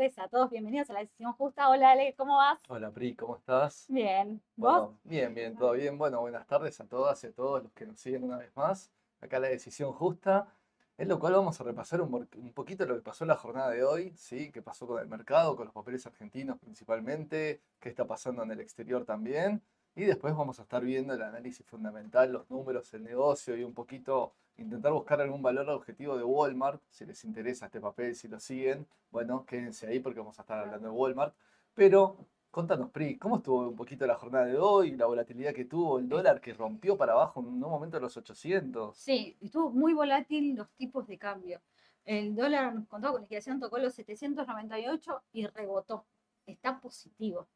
tardes 0.00 0.18
a 0.18 0.28
todos. 0.28 0.48
Bienvenidos 0.48 0.88
a 0.88 0.94
la 0.94 1.00
decisión 1.00 1.34
justa. 1.34 1.68
Hola, 1.68 1.90
Ale, 1.90 2.14
¿cómo 2.16 2.38
vas? 2.38 2.58
Hola, 2.68 2.90
Pri, 2.90 3.14
¿cómo 3.14 3.36
estás? 3.36 3.84
Bien. 3.90 4.40
¿Vos? 4.56 4.72
Bueno, 4.72 4.98
bien, 5.04 5.34
bien, 5.34 5.56
todo 5.58 5.72
bien. 5.72 5.98
Bueno, 5.98 6.22
buenas 6.22 6.46
tardes 6.46 6.80
a 6.80 6.86
todas 6.86 7.22
y 7.22 7.26
a 7.26 7.32
todos 7.34 7.64
los 7.64 7.72
que 7.74 7.84
nos 7.84 8.00
siguen 8.00 8.24
una 8.24 8.38
vez 8.38 8.50
más. 8.56 8.90
Acá 9.20 9.38
la 9.38 9.48
decisión 9.48 9.92
justa, 9.92 10.54
en 10.96 11.06
lo 11.06 11.18
cual 11.18 11.34
vamos 11.34 11.60
a 11.60 11.64
repasar 11.64 12.00
un, 12.00 12.14
un 12.14 12.52
poquito 12.54 12.86
lo 12.86 12.94
que 12.94 13.02
pasó 13.02 13.24
en 13.24 13.28
la 13.28 13.36
jornada 13.36 13.72
de 13.72 13.84
hoy, 13.84 14.14
¿sí? 14.16 14.50
¿Qué 14.50 14.62
pasó 14.62 14.86
con 14.86 15.02
el 15.02 15.06
mercado, 15.06 15.54
con 15.54 15.66
los 15.66 15.74
papeles 15.74 16.06
argentinos 16.06 16.58
principalmente? 16.58 17.60
¿Qué 17.78 17.90
está 17.90 18.06
pasando 18.06 18.42
en 18.42 18.52
el 18.52 18.60
exterior 18.60 19.04
también? 19.04 19.62
Y 19.94 20.04
después 20.04 20.34
vamos 20.34 20.58
a 20.60 20.62
estar 20.62 20.82
viendo 20.82 21.12
el 21.12 21.20
análisis 21.20 21.66
fundamental, 21.66 22.32
los 22.32 22.48
números, 22.48 22.94
el 22.94 23.04
negocio 23.04 23.54
y 23.54 23.64
un 23.64 23.74
poquito 23.74 24.32
intentar 24.62 24.92
buscar 24.92 25.20
algún 25.20 25.42
valor 25.42 25.68
objetivo 25.70 26.16
de 26.16 26.24
Walmart, 26.24 26.82
si 26.90 27.06
les 27.06 27.24
interesa 27.24 27.66
este 27.66 27.80
papel, 27.80 28.14
si 28.14 28.28
lo 28.28 28.38
siguen, 28.38 28.86
bueno, 29.10 29.44
quédense 29.46 29.86
ahí 29.86 30.00
porque 30.00 30.20
vamos 30.20 30.38
a 30.38 30.42
estar 30.42 30.58
hablando 30.58 30.88
de 30.88 30.94
Walmart. 30.94 31.34
Pero 31.74 32.28
contanos, 32.50 32.90
Pri, 32.90 33.16
¿cómo 33.18 33.36
estuvo 33.36 33.68
un 33.68 33.76
poquito 33.76 34.06
la 34.06 34.16
jornada 34.16 34.46
de 34.46 34.58
hoy, 34.58 34.92
la 34.92 35.06
volatilidad 35.06 35.54
que 35.54 35.64
tuvo, 35.64 35.98
el 35.98 36.08
dólar 36.08 36.40
que 36.40 36.52
rompió 36.52 36.96
para 36.96 37.12
abajo 37.12 37.40
en 37.40 37.46
un 37.46 37.60
momento 37.60 37.96
de 37.96 38.02
los 38.02 38.16
800? 38.16 38.96
Sí, 38.96 39.36
estuvo 39.40 39.70
muy 39.70 39.94
volátil 39.94 40.54
los 40.54 40.70
tipos 40.72 41.06
de 41.06 41.18
cambio. 41.18 41.60
El 42.04 42.34
dólar 42.34 42.74
contado 42.88 43.14
con 43.14 43.22
liquidación 43.22 43.60
tocó 43.60 43.78
los 43.78 43.94
798 43.94 45.22
y 45.32 45.46
rebotó. 45.46 46.06
Está 46.46 46.80
positivo. 46.80 47.48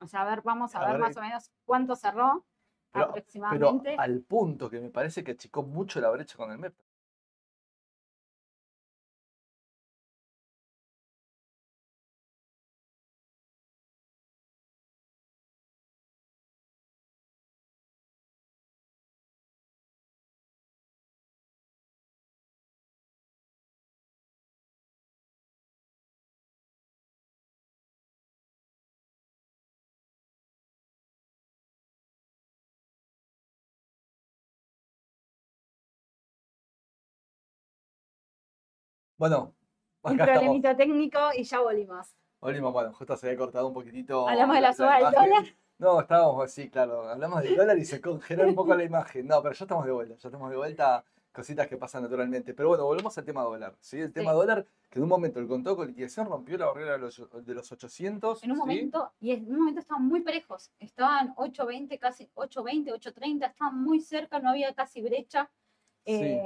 O 0.00 0.06
sea, 0.06 0.22
a 0.22 0.24
ver, 0.24 0.42
vamos 0.42 0.74
a, 0.74 0.80
A 0.80 0.86
ver, 0.86 0.92
ver, 0.92 1.00
más 1.00 1.16
o 1.16 1.20
menos 1.20 1.50
cuánto 1.64 1.96
cerró 1.96 2.44
Pero, 2.92 3.06
pero 3.50 3.68
aproximadamente. 3.70 3.96
al 3.98 4.20
punto 4.20 4.70
que 4.70 4.80
me 4.80 4.90
parece 4.90 5.24
que 5.24 5.32
achicó 5.32 5.62
mucho 5.62 6.00
la 6.00 6.10
brecha 6.10 6.36
con 6.36 6.50
el 6.52 6.58
MEP. 6.58 6.74
Bueno, 39.22 39.54
acá 40.02 40.14
estamos. 40.14 40.38
problemita 40.40 40.76
técnico 40.76 41.18
y 41.36 41.44
ya 41.44 41.60
volvimos. 41.60 42.08
Volvimos, 42.40 42.72
bueno, 42.72 42.92
justo 42.92 43.16
se 43.16 43.28
había 43.28 43.38
cortado 43.38 43.68
un 43.68 43.72
poquitito. 43.72 44.28
Hablamos 44.28 44.56
de 44.56 44.60
la 44.62 44.72
suba 44.72 44.96
del 44.96 45.12
dólar. 45.12 45.44
No, 45.78 46.00
estábamos 46.00 46.44
así, 46.44 46.68
claro. 46.68 47.08
Hablamos 47.08 47.40
del 47.44 47.54
dólar 47.54 47.78
y 47.78 47.84
se 47.84 48.00
congeló 48.00 48.48
un 48.48 48.56
poco 48.56 48.74
la 48.74 48.82
imagen. 48.82 49.28
No, 49.28 49.40
pero 49.40 49.54
ya 49.54 49.64
estamos 49.64 49.86
de 49.86 49.92
vuelta, 49.92 50.16
ya 50.16 50.28
estamos 50.28 50.50
de 50.50 50.56
vuelta. 50.56 51.04
Cositas 51.30 51.68
que 51.68 51.76
pasan 51.76 52.02
naturalmente. 52.02 52.52
Pero 52.52 52.70
bueno, 52.70 52.84
volvemos 52.84 53.16
al 53.16 53.24
tema 53.24 53.42
dólar. 53.42 53.76
¿sí? 53.78 54.00
El 54.00 54.12
tema 54.12 54.32
Sí. 54.32 54.36
dólar, 54.38 54.66
que 54.90 54.98
en 54.98 55.04
un 55.04 55.08
momento 55.08 55.38
el 55.38 55.46
contado 55.46 55.76
con 55.76 55.86
liquidación 55.86 56.26
rompió 56.26 56.58
la 56.58 56.66
barrera 56.66 56.92
de 56.94 56.98
los, 56.98 57.22
de 57.46 57.54
los 57.54 57.70
800. 57.70 58.42
En 58.42 58.50
un 58.50 58.56
¿sí? 58.56 58.60
momento, 58.60 59.12
y 59.20 59.30
en 59.30 59.48
un 59.48 59.60
momento 59.60 59.78
estaban 59.78 60.04
muy 60.04 60.22
parejos. 60.22 60.72
Estaban 60.80 61.32
8.20, 61.36 61.96
casi 62.00 62.28
8.20, 62.34 62.92
8.30, 62.92 63.50
estaban 63.50 63.80
muy 63.80 64.00
cerca, 64.00 64.40
no 64.40 64.50
había 64.50 64.74
casi 64.74 65.00
brecha. 65.00 65.48
Sí. 66.04 66.40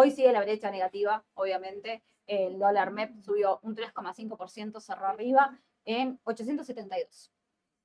Hoy 0.00 0.12
sigue 0.12 0.30
la 0.30 0.42
brecha 0.42 0.70
negativa, 0.70 1.24
obviamente. 1.34 2.04
El 2.28 2.60
dólar 2.60 2.92
MEP 2.92 3.20
subió 3.20 3.58
un 3.64 3.74
3,5%, 3.74 4.80
cerró 4.80 5.06
arriba 5.06 5.58
en 5.84 6.20
872. 6.22 7.32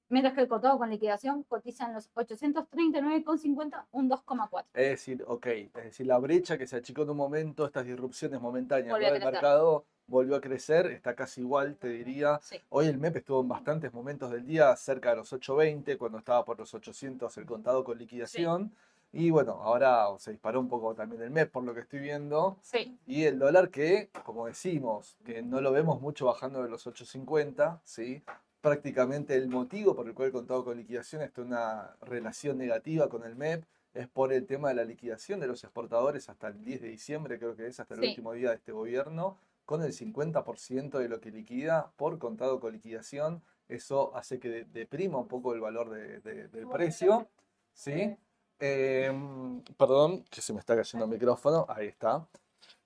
Mientras 0.09 0.35
que 0.35 0.41
el 0.41 0.47
contado 0.47 0.77
con 0.77 0.91
liquidación 0.91 1.41
cotiza 1.41 1.87
en 1.87 1.95
los 1.95 2.13
839,50, 2.13 3.85
un 3.89 4.11
2,4. 4.11 4.65
Es 4.75 4.89
decir, 4.89 5.23
ok, 5.25 5.47
es 5.47 5.73
decir, 5.73 6.05
la 6.05 6.19
brecha 6.19 6.55
que 6.55 6.67
se 6.67 6.75
achicó 6.75 7.01
en 7.01 7.09
un 7.09 7.17
momento, 7.17 7.65
estas 7.65 7.83
disrupciones 7.83 8.39
momentáneas 8.39 8.99
del 8.99 9.19
mercado, 9.19 9.87
volvió 10.05 10.35
a 10.35 10.41
crecer, 10.41 10.85
está 10.91 11.15
casi 11.15 11.41
igual, 11.41 11.77
te 11.77 11.87
diría. 11.87 12.39
Sí. 12.43 12.61
Hoy 12.69 12.85
el 12.85 12.99
MEP 12.99 13.17
estuvo 13.17 13.41
en 13.41 13.47
bastantes 13.47 13.91
momentos 13.91 14.29
del 14.29 14.45
día 14.45 14.75
cerca 14.75 15.09
de 15.09 15.15
los 15.15 15.33
8.20, 15.33 15.97
cuando 15.97 16.19
estaba 16.19 16.45
por 16.45 16.59
los 16.59 16.71
800 16.75 17.35
el 17.39 17.45
contado 17.47 17.83
con 17.83 17.97
liquidación. 17.97 18.71
Y 19.15 19.29
bueno, 19.29 19.59
ahora 19.61 20.07
se 20.17 20.31
disparó 20.31 20.59
un 20.59 20.67
poco 20.67 20.95
también 20.95 21.21
el 21.21 21.29
MEP 21.29 21.51
por 21.51 21.63
lo 21.63 21.73
que 21.75 21.81
estoy 21.81 21.99
viendo. 21.99 22.57
Sí, 22.63 22.97
Y 23.05 23.25
el 23.25 23.37
dólar 23.37 23.69
que, 23.69 24.09
como 24.25 24.47
decimos, 24.47 25.17
que 25.23 25.43
no 25.43 25.61
lo 25.61 25.71
vemos 25.71 26.01
mucho 26.01 26.25
bajando 26.25 26.63
de 26.63 26.69
los 26.69 26.87
8.50, 26.87 27.79
¿sí? 27.83 28.23
Prácticamente 28.59 29.35
el 29.35 29.49
motivo 29.49 29.95
por 29.95 30.07
el 30.07 30.15
cual 30.15 30.27
el 30.27 30.31
contado 30.33 30.65
con 30.65 30.77
liquidación 30.77 31.21
está 31.21 31.43
una 31.43 31.95
relación 32.01 32.57
negativa 32.57 33.07
con 33.07 33.23
el 33.23 33.35
MEP 33.35 33.63
es 33.93 34.07
por 34.07 34.33
el 34.33 34.47
tema 34.47 34.69
de 34.69 34.75
la 34.75 34.83
liquidación 34.83 35.39
de 35.39 35.45
los 35.45 35.63
exportadores 35.63 36.27
hasta 36.27 36.47
el 36.47 36.63
10 36.63 36.81
de 36.81 36.87
diciembre, 36.87 37.37
creo 37.37 37.55
que 37.55 37.67
es 37.67 37.79
hasta 37.79 37.93
el 37.93 37.99
Sí. 38.01 38.07
último 38.09 38.33
día 38.33 38.49
de 38.49 38.55
este 38.55 38.71
gobierno, 38.71 39.37
con 39.65 39.83
el 39.83 39.93
50% 39.93 40.97
de 40.97 41.07
lo 41.07 41.21
que 41.21 41.29
liquida 41.29 41.91
por 41.97 42.17
contado 42.17 42.59
con 42.59 42.73
liquidación. 42.73 43.43
Eso 43.69 44.15
hace 44.15 44.39
que 44.39 44.49
de- 44.49 44.65
deprima 44.65 45.19
un 45.19 45.27
poco 45.27 45.53
el 45.53 45.61
valor 45.61 45.91
de- 45.91 46.19
de- 46.21 46.47
del 46.47 46.67
precio, 46.67 47.27
¿sí? 47.73 48.17
Em, 48.65 49.61
perdón, 49.77 50.23
que 50.31 50.41
se 50.41 50.53
me 50.53 50.59
está 50.59 50.73
cayendo 50.73 51.03
el 51.03 51.11
micrófono. 51.11 51.65
Ahí 51.67 51.87
está. 51.87 52.25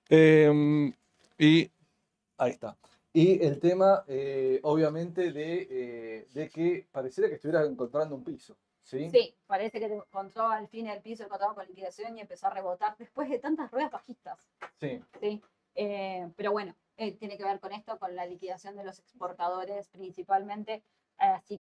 Em, 0.08 0.92
y 1.38 1.70
ahí 2.36 2.50
está. 2.50 2.76
Y 3.12 3.44
el 3.46 3.60
tema, 3.60 4.02
eh, 4.08 4.58
obviamente, 4.64 5.30
de, 5.30 5.68
eh, 5.70 6.26
de 6.32 6.50
que 6.50 6.88
pareciera 6.90 7.28
que 7.28 7.36
estuviera 7.36 7.64
encontrando 7.64 8.16
un 8.16 8.24
piso. 8.24 8.56
¿sí? 8.82 9.08
sí, 9.10 9.36
parece 9.46 9.78
que 9.78 9.86
encontró 9.86 10.48
al 10.48 10.66
fin 10.66 10.88
el 10.88 11.00
piso 11.00 11.22
el 11.22 11.28
contado 11.28 11.54
con 11.54 11.64
liquidación 11.68 12.18
y 12.18 12.22
empezó 12.22 12.48
a 12.48 12.50
rebotar 12.50 12.96
después 12.98 13.30
de 13.30 13.38
tantas 13.38 13.70
ruedas 13.70 13.92
bajistas. 13.92 14.48
Sí. 14.80 15.00
Sí, 15.20 15.40
eh, 15.76 16.28
pero 16.34 16.50
bueno, 16.50 16.74
eh, 16.96 17.12
tiene 17.12 17.36
que 17.36 17.44
ver 17.44 17.60
con 17.60 17.70
esto, 17.72 18.00
con 18.00 18.16
la 18.16 18.26
liquidación 18.26 18.74
de 18.74 18.82
los 18.82 18.98
exportadores 18.98 19.86
principalmente. 19.90 20.82
Así 21.18 21.60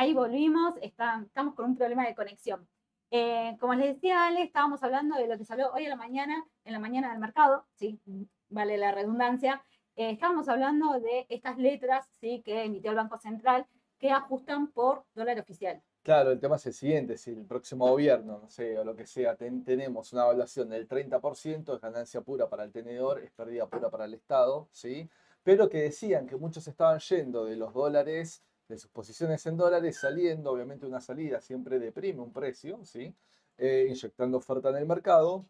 ahí 0.00 0.14
volvimos, 0.14 0.72
estamos 0.80 1.54
con 1.54 1.66
un 1.66 1.76
problema 1.76 2.06
de 2.06 2.14
conexión. 2.14 2.66
Eh, 3.10 3.54
como 3.60 3.74
les 3.74 3.94
decía 3.96 4.24
Ale, 4.26 4.42
estábamos 4.42 4.82
hablando 4.82 5.16
de 5.16 5.26
lo 5.28 5.36
que 5.36 5.44
salió 5.44 5.70
hoy 5.74 5.84
a 5.84 5.90
la 5.90 5.96
mañana, 5.96 6.42
en 6.64 6.72
la 6.72 6.78
mañana 6.78 7.10
del 7.10 7.18
mercado, 7.18 7.66
sí, 7.74 8.00
vale 8.48 8.78
la 8.78 8.92
redundancia. 8.92 9.62
Eh, 9.96 10.12
estábamos 10.12 10.48
hablando 10.48 10.98
de 11.00 11.26
estas 11.28 11.58
letras, 11.58 12.08
sí, 12.18 12.40
que 12.42 12.64
emitió 12.64 12.92
el 12.92 12.96
Banco 12.96 13.18
Central, 13.18 13.66
que 13.98 14.10
ajustan 14.10 14.68
por 14.72 15.04
dólar 15.14 15.38
oficial. 15.38 15.82
Claro, 16.02 16.30
el 16.30 16.40
tema 16.40 16.56
es 16.56 16.64
el 16.64 16.72
siguiente, 16.72 17.18
si 17.18 17.32
el 17.32 17.44
próximo 17.44 17.86
gobierno, 17.86 18.38
no 18.40 18.48
sé, 18.48 18.78
o 18.78 18.84
lo 18.84 18.96
que 18.96 19.04
sea, 19.04 19.36
ten- 19.36 19.62
tenemos 19.64 20.14
una 20.14 20.22
evaluación 20.22 20.70
del 20.70 20.88
30%, 20.88 21.74
es 21.74 21.80
ganancia 21.82 22.22
pura 22.22 22.48
para 22.48 22.64
el 22.64 22.72
tenedor, 22.72 23.18
es 23.20 23.30
pérdida 23.32 23.66
pura 23.68 23.90
para 23.90 24.06
el 24.06 24.14
Estado, 24.14 24.66
¿sí? 24.72 25.10
Pero 25.42 25.68
que 25.68 25.82
decían 25.82 26.26
que 26.26 26.36
muchos 26.36 26.66
estaban 26.68 26.98
yendo 27.00 27.44
de 27.44 27.56
los 27.56 27.74
dólares, 27.74 28.42
de 28.70 28.78
sus 28.78 28.90
posiciones 28.90 29.44
en 29.46 29.56
dólares, 29.56 29.98
saliendo, 29.98 30.52
obviamente 30.52 30.86
una 30.86 31.00
salida 31.00 31.40
siempre 31.40 31.78
deprime 31.78 32.20
un 32.22 32.32
precio, 32.32 32.82
¿sí? 32.84 33.14
Eh, 33.58 33.86
inyectando 33.90 34.38
oferta 34.38 34.70
en 34.70 34.76
el 34.76 34.86
mercado, 34.86 35.44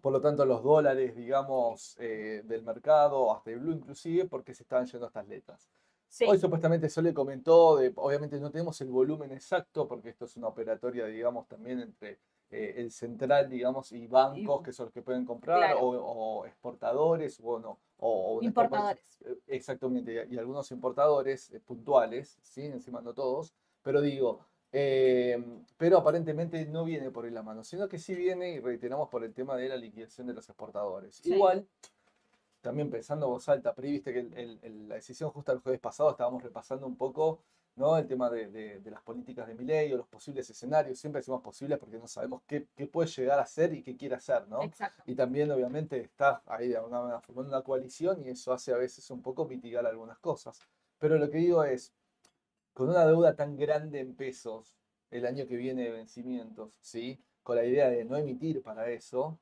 por 0.00 0.12
lo 0.12 0.20
tanto 0.20 0.46
los 0.46 0.62
dólares, 0.62 1.14
digamos, 1.14 1.96
eh, 1.98 2.42
del 2.44 2.62
mercado, 2.62 3.32
hasta 3.34 3.50
el 3.50 3.58
blue 3.58 3.72
inclusive, 3.72 4.24
porque 4.26 4.54
se 4.54 4.62
estaban 4.62 4.86
yendo 4.86 5.06
estas 5.06 5.28
letras. 5.28 5.68
Sí, 6.08 6.24
Hoy 6.28 6.38
supuestamente 6.38 6.88
Sole 6.88 7.12
comentó, 7.12 7.76
de, 7.76 7.92
obviamente 7.96 8.38
no 8.38 8.50
tenemos 8.50 8.80
el 8.80 8.88
volumen 8.88 9.32
exacto 9.32 9.88
porque 9.88 10.10
esto 10.10 10.26
es 10.26 10.36
una 10.36 10.48
operatoria, 10.48 11.06
digamos, 11.06 11.48
también 11.48 11.80
entre 11.80 12.20
eh, 12.50 12.74
el 12.76 12.92
central, 12.92 13.50
digamos, 13.50 13.90
y 13.90 14.06
bancos 14.06 14.62
que 14.62 14.72
son 14.72 14.86
los 14.86 14.92
que 14.92 15.02
pueden 15.02 15.24
comprar, 15.24 15.58
Claro. 15.58 15.80
o, 15.80 16.40
o 16.40 16.46
exportadores, 16.46 17.40
o 17.42 17.58
no, 17.58 17.78
o, 17.98 18.42
importadores. 18.42 19.22
eh, 19.24 19.38
Exactamente, 19.46 20.26
y 20.30 20.36
algunos 20.38 20.70
importadores 20.70 21.50
eh, 21.52 21.60
puntuales, 21.60 22.38
¿sí? 22.42 22.62
Encima 22.62 23.00
no 23.00 23.14
todos, 23.14 23.54
pero 23.82 24.00
digo, 24.00 24.40
eh, 24.72 25.42
pero 25.76 25.98
aparentemente 25.98 26.64
no 26.66 26.84
viene 26.84 27.10
por 27.10 27.24
ahí 27.24 27.30
la 27.30 27.42
mano, 27.42 27.62
sino 27.64 27.88
que 27.88 27.98
sí 27.98 28.14
viene, 28.14 28.52
y 28.52 28.60
reiteramos, 28.60 29.08
por 29.08 29.24
el 29.24 29.32
tema 29.32 29.56
de 29.56 29.68
la 29.68 29.76
liquidación 29.76 30.26
de 30.26 30.34
los 30.34 30.48
exportadores. 30.48 31.16
Sí. 31.16 31.32
Igual, 31.34 31.66
también 32.60 32.90
pensando 32.90 33.26
en 33.26 33.32
voz 33.32 33.48
alta, 33.48 33.74
Pri, 33.74 33.92
viste 33.92 34.12
que 34.12 34.20
el- 34.20 34.34
el- 34.36 34.58
el- 34.62 34.88
la 34.88 34.94
decisión 34.96 35.30
justa 35.30 35.52
el 35.52 35.58
jueves 35.60 35.80
pasado 35.80 36.10
estábamos 36.10 36.42
repasando 36.42 36.86
un 36.86 36.96
poco 36.96 37.40
¿no? 37.76 37.96
el 37.98 38.06
tema 38.06 38.30
de, 38.30 38.48
de- 38.48 38.80
de 38.80 38.90
las 38.90 39.02
políticas 39.02 39.46
de 39.46 39.54
Milei 39.54 39.92
o 39.92 39.96
los 39.96 40.06
posibles 40.08 40.48
escenarios. 40.48 40.98
Siempre 40.98 41.20
decimos 41.20 41.42
posibles 41.42 41.78
porque 41.78 41.98
no 41.98 42.06
sabemos 42.06 42.42
qué, 42.46 42.66
qué 42.76 42.86
puede 42.86 43.08
llegar 43.08 43.38
a 43.38 43.46
ser 43.46 43.72
y 43.74 43.82
qué 43.82 43.96
quiere 43.96 44.14
hacer, 44.14 44.46
¿no? 44.48 44.62
Exacto. 44.62 45.02
Y 45.06 45.14
también, 45.14 45.50
obviamente, 45.50 46.00
está 46.00 46.42
ahí 46.46 46.68
de 46.68 46.76
alguna 46.76 47.00
manera 47.00 47.20
formando 47.20 47.50
una 47.56 47.62
coalición 47.64 48.22
y 48.24 48.28
eso 48.30 48.52
hace 48.52 48.72
a 48.72 48.76
veces 48.76 49.10
un 49.10 49.22
poco 49.22 49.44
mitigar 49.46 49.84
algunas 49.86 50.18
cosas. 50.18 50.60
Pero 50.98 51.18
lo 51.18 51.28
que 51.30 51.38
digo 51.38 51.64
es, 51.64 51.92
con 52.72 52.88
una 52.90 53.06
deuda 53.06 53.36
tan 53.36 53.56
grande 53.56 54.00
en 54.00 54.14
pesos 54.14 54.74
el 55.10 55.26
año 55.26 55.46
que 55.46 55.56
viene 55.56 55.84
de 55.84 55.90
vencimientos, 55.90 56.78
¿sí? 56.80 57.20
Con 57.42 57.56
la 57.56 57.64
idea 57.64 57.88
de 57.88 58.04
no 58.04 58.16
emitir 58.16 58.62
para 58.62 58.88
eso, 58.90 59.38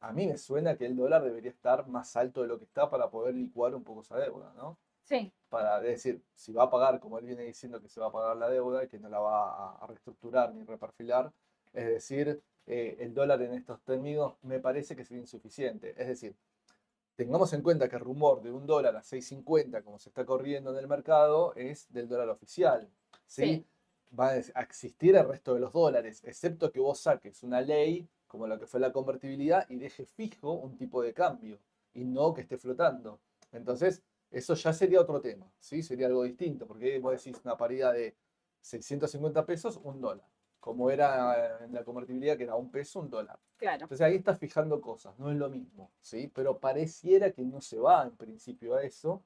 a 0.00 0.12
mí 0.12 0.26
me 0.26 0.36
suena 0.36 0.76
que 0.76 0.84
el 0.86 0.96
dólar 0.96 1.22
debería 1.24 1.50
estar 1.50 1.86
más 1.88 2.14
alto 2.16 2.42
de 2.42 2.48
lo 2.48 2.58
que 2.58 2.64
está 2.64 2.90
para 2.90 3.10
poder 3.10 3.34
licuar 3.34 3.74
un 3.74 3.84
poco 3.84 4.02
esa 4.02 4.18
deuda, 4.18 4.52
¿no? 4.54 4.76
Sí, 5.02 5.32
Para 5.54 5.80
decir, 5.80 6.20
si 6.34 6.52
va 6.52 6.64
a 6.64 6.70
pagar, 6.70 6.98
como 6.98 7.16
él 7.16 7.26
viene 7.26 7.44
diciendo 7.44 7.80
que 7.80 7.88
se 7.88 8.00
va 8.00 8.08
a 8.08 8.10
pagar 8.10 8.36
la 8.36 8.50
deuda 8.50 8.82
y 8.82 8.88
que 8.88 8.98
no 8.98 9.08
la 9.08 9.20
va 9.20 9.76
a, 9.76 9.86
reestructurar 9.86 10.52
ni 10.52 10.64
reperfilar, 10.64 11.32
es 11.72 11.86
decir, 11.86 12.42
eh, 12.66 12.96
el 12.98 13.14
dólar 13.14 13.40
en 13.40 13.54
estos 13.54 13.80
términos 13.82 14.34
me 14.42 14.58
parece 14.58 14.96
que 14.96 15.04
sería 15.04 15.20
insuficiente. 15.20 15.94
Es 15.96 16.08
decir, 16.08 16.34
tengamos 17.14 17.52
en 17.52 17.62
cuenta 17.62 17.88
que 17.88 17.94
el 17.94 18.02
rumor 18.02 18.42
de 18.42 18.50
un 18.50 18.66
dólar 18.66 18.96
a 18.96 19.02
6.50, 19.02 19.84
como 19.84 20.00
se 20.00 20.08
está 20.08 20.26
corriendo 20.26 20.72
en 20.72 20.78
el 20.78 20.88
mercado, 20.88 21.54
es 21.54 21.86
del 21.92 22.08
dólar 22.08 22.30
oficial. 22.30 22.90
¿sí? 23.24 23.44
Sí. 23.44 23.66
Va 24.18 24.30
a 24.30 24.42
a 24.54 24.62
existir 24.62 25.14
el 25.14 25.28
resto 25.28 25.54
de 25.54 25.60
los 25.60 25.72
dólares, 25.72 26.20
excepto 26.24 26.72
que 26.72 26.80
vos 26.80 26.98
saques 26.98 27.44
una 27.44 27.60
ley 27.60 28.08
como 28.26 28.48
la 28.48 28.58
que 28.58 28.66
fue 28.66 28.80
la 28.80 28.90
convertibilidad 28.90 29.64
y 29.68 29.76
deje 29.76 30.04
fijo 30.04 30.50
un 30.50 30.76
tipo 30.76 31.00
de 31.00 31.14
cambio 31.14 31.60
y 31.92 32.04
no 32.04 32.34
que 32.34 32.40
esté 32.40 32.58
flotando. 32.58 33.20
Entonces, 33.52 34.02
eso 34.34 34.54
ya 34.54 34.72
sería 34.72 35.00
otro 35.00 35.20
tema, 35.20 35.50
¿sí? 35.60 35.82
Sería 35.82 36.08
algo 36.08 36.24
distinto, 36.24 36.66
porque 36.66 36.98
vos 36.98 37.12
decís 37.12 37.40
una 37.44 37.56
paridad 37.56 37.92
de 37.92 38.16
650 38.60 39.46
pesos, 39.46 39.80
un 39.82 40.00
dólar, 40.00 40.26
como 40.58 40.90
era 40.90 41.64
en 41.64 41.72
la 41.72 41.84
convertibilidad, 41.84 42.36
que 42.36 42.44
era 42.44 42.56
un 42.56 42.70
peso, 42.70 43.00
un 43.00 43.10
dólar. 43.10 43.38
claro. 43.56 43.84
Entonces 43.84 44.00
ahí 44.00 44.16
estás 44.16 44.38
fijando 44.38 44.80
cosas, 44.80 45.16
no 45.18 45.30
es 45.30 45.36
lo 45.36 45.48
mismo, 45.48 45.92
¿sí? 46.00 46.30
Pero 46.34 46.58
pareciera 46.58 47.30
que 47.30 47.42
no 47.42 47.60
se 47.60 47.78
va 47.78 48.02
en 48.02 48.16
principio 48.16 48.74
a 48.74 48.82
eso. 48.82 49.22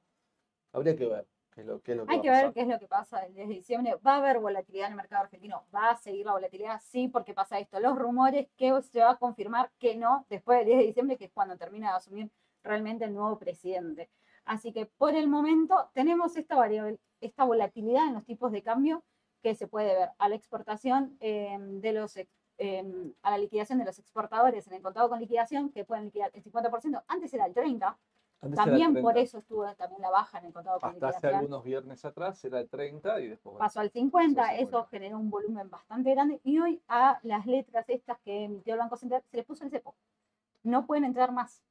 Habría 0.71 0.95
que 0.95 1.07
ver 1.07 1.27
qué 1.51 1.61
es 1.61 1.67
lo, 1.67 1.81
qué 1.81 1.91
es 1.93 1.97
lo 1.97 2.05
que 2.05 2.13
Hay 2.13 2.21
que 2.21 2.29
ver 2.29 2.53
qué 2.53 2.61
es 2.61 2.67
lo 2.67 2.77
que 2.77 2.87
pasa 2.87 3.25
el 3.25 3.33
10 3.33 3.47
de 3.47 3.53
diciembre. 3.55 3.95
¿Va 4.05 4.15
a 4.15 4.17
haber 4.17 4.39
volatilidad 4.39 4.85
en 4.85 4.91
el 4.91 4.97
mercado 4.97 5.23
argentino? 5.23 5.65
¿Va 5.73 5.89
a 5.89 5.95
seguir 5.95 6.27
la 6.27 6.33
volatilidad? 6.33 6.79
Sí, 6.85 7.07
porque 7.07 7.33
pasa 7.33 7.57
esto. 7.57 7.79
Los 7.79 7.97
rumores 7.97 8.47
que 8.55 8.79
se 8.83 8.99
va 8.99 9.11
a 9.11 9.17
confirmar 9.17 9.71
que 9.79 9.95
no 9.95 10.27
después 10.29 10.59
del 10.59 10.67
10 10.67 10.79
de 10.79 10.85
diciembre, 10.85 11.17
que 11.17 11.25
es 11.25 11.31
cuando 11.31 11.57
termina 11.57 11.89
de 11.89 11.97
asumir 11.97 12.29
realmente 12.63 13.05
el 13.05 13.15
nuevo 13.15 13.39
presidente. 13.39 14.11
Así 14.45 14.73
que 14.73 14.85
por 14.85 15.15
el 15.15 15.27
momento 15.27 15.89
tenemos 15.93 16.35
esta, 16.35 16.55
variable, 16.55 16.99
esta 17.21 17.43
volatilidad 17.43 18.07
en 18.07 18.13
los 18.15 18.25
tipos 18.25 18.51
de 18.51 18.63
cambio 18.63 19.03
que 19.41 19.55
se 19.55 19.67
puede 19.67 19.95
ver 19.95 20.09
a 20.17 20.29
la 20.29 20.35
exportación 20.35 21.17
eh, 21.19 21.57
de 21.59 21.93
los 21.93 22.17
eh, 22.61 22.83
a 23.21 23.31
la 23.31 23.37
liquidación 23.37 23.79
de 23.79 23.85
los 23.85 23.97
exportadores 23.99 24.67
en 24.67 24.73
el 24.73 24.81
contado 24.81 25.07
con 25.07 25.17
liquidación, 25.17 25.69
que 25.69 25.85
pueden 25.85 26.05
liquidar 26.05 26.29
el 26.33 26.43
50%, 26.43 27.03
antes 27.07 27.33
era 27.33 27.45
el 27.45 27.53
30%, 27.53 27.95
Antes 28.41 28.41
era 28.41 28.49
el 28.49 28.55
también 28.55 28.93
por 28.95 29.13
30. 29.13 29.19
eso 29.21 29.37
estuvo 29.37 29.73
también 29.75 30.01
la 30.01 30.09
baja 30.09 30.39
en 30.39 30.47
el 30.47 30.53
contado 30.53 30.77
con 30.77 30.89
Hasta 30.89 31.07
hace 31.07 31.15
liquidación 31.17 31.35
algunos 31.35 31.63
viernes 31.63 32.03
atrás 32.03 32.43
era 32.43 32.59
el 32.59 32.67
30 32.67 33.21
y 33.21 33.27
después, 33.29 33.55
pasó 33.57 33.79
al 33.79 33.91
50, 33.91 34.41
pasó 34.41 34.53
eso 34.55 34.65
50. 34.65 34.89
generó 34.89 35.19
un 35.19 35.29
volumen 35.29 35.69
bastante 35.69 36.11
grande 36.11 36.41
y 36.43 36.59
hoy 36.59 36.81
a 36.89 37.21
las 37.23 37.45
letras 37.45 37.85
estas 37.87 38.19
que 38.19 38.43
emitió 38.43 38.73
el 38.73 38.79
Banco 38.79 38.97
Central 38.97 39.23
se 39.31 39.37
les 39.37 39.45
puso 39.45 39.63
el 39.63 39.69
cepo. 39.69 39.95
No 40.63 40.85
pueden 40.85 41.05
entrar 41.05 41.31
más. 41.31 41.63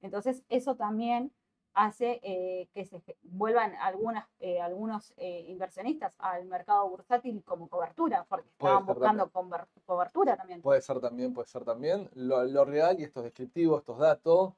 Entonces 0.00 0.44
eso 0.48 0.76
también 0.76 1.32
hace 1.74 2.20
eh, 2.22 2.68
que 2.74 2.84
se 2.84 3.02
vuelvan 3.22 3.74
algunas, 3.76 4.26
eh, 4.40 4.60
algunos 4.60 5.12
eh, 5.16 5.44
inversionistas 5.48 6.14
al 6.18 6.44
mercado 6.46 6.88
bursátil 6.88 7.42
como 7.44 7.68
cobertura, 7.68 8.24
porque 8.28 8.48
estaban 8.48 8.84
buscando 8.86 9.30
cobertura 9.86 10.36
también. 10.36 10.60
Puede 10.62 10.80
ser 10.82 11.00
también, 11.00 11.32
puede 11.32 11.48
ser 11.48 11.64
también. 11.64 12.10
Lo, 12.14 12.44
lo 12.44 12.64
real 12.64 13.00
y 13.00 13.04
estos 13.04 13.24
descriptivos, 13.24 13.80
estos 13.80 13.98
datos, 13.98 14.52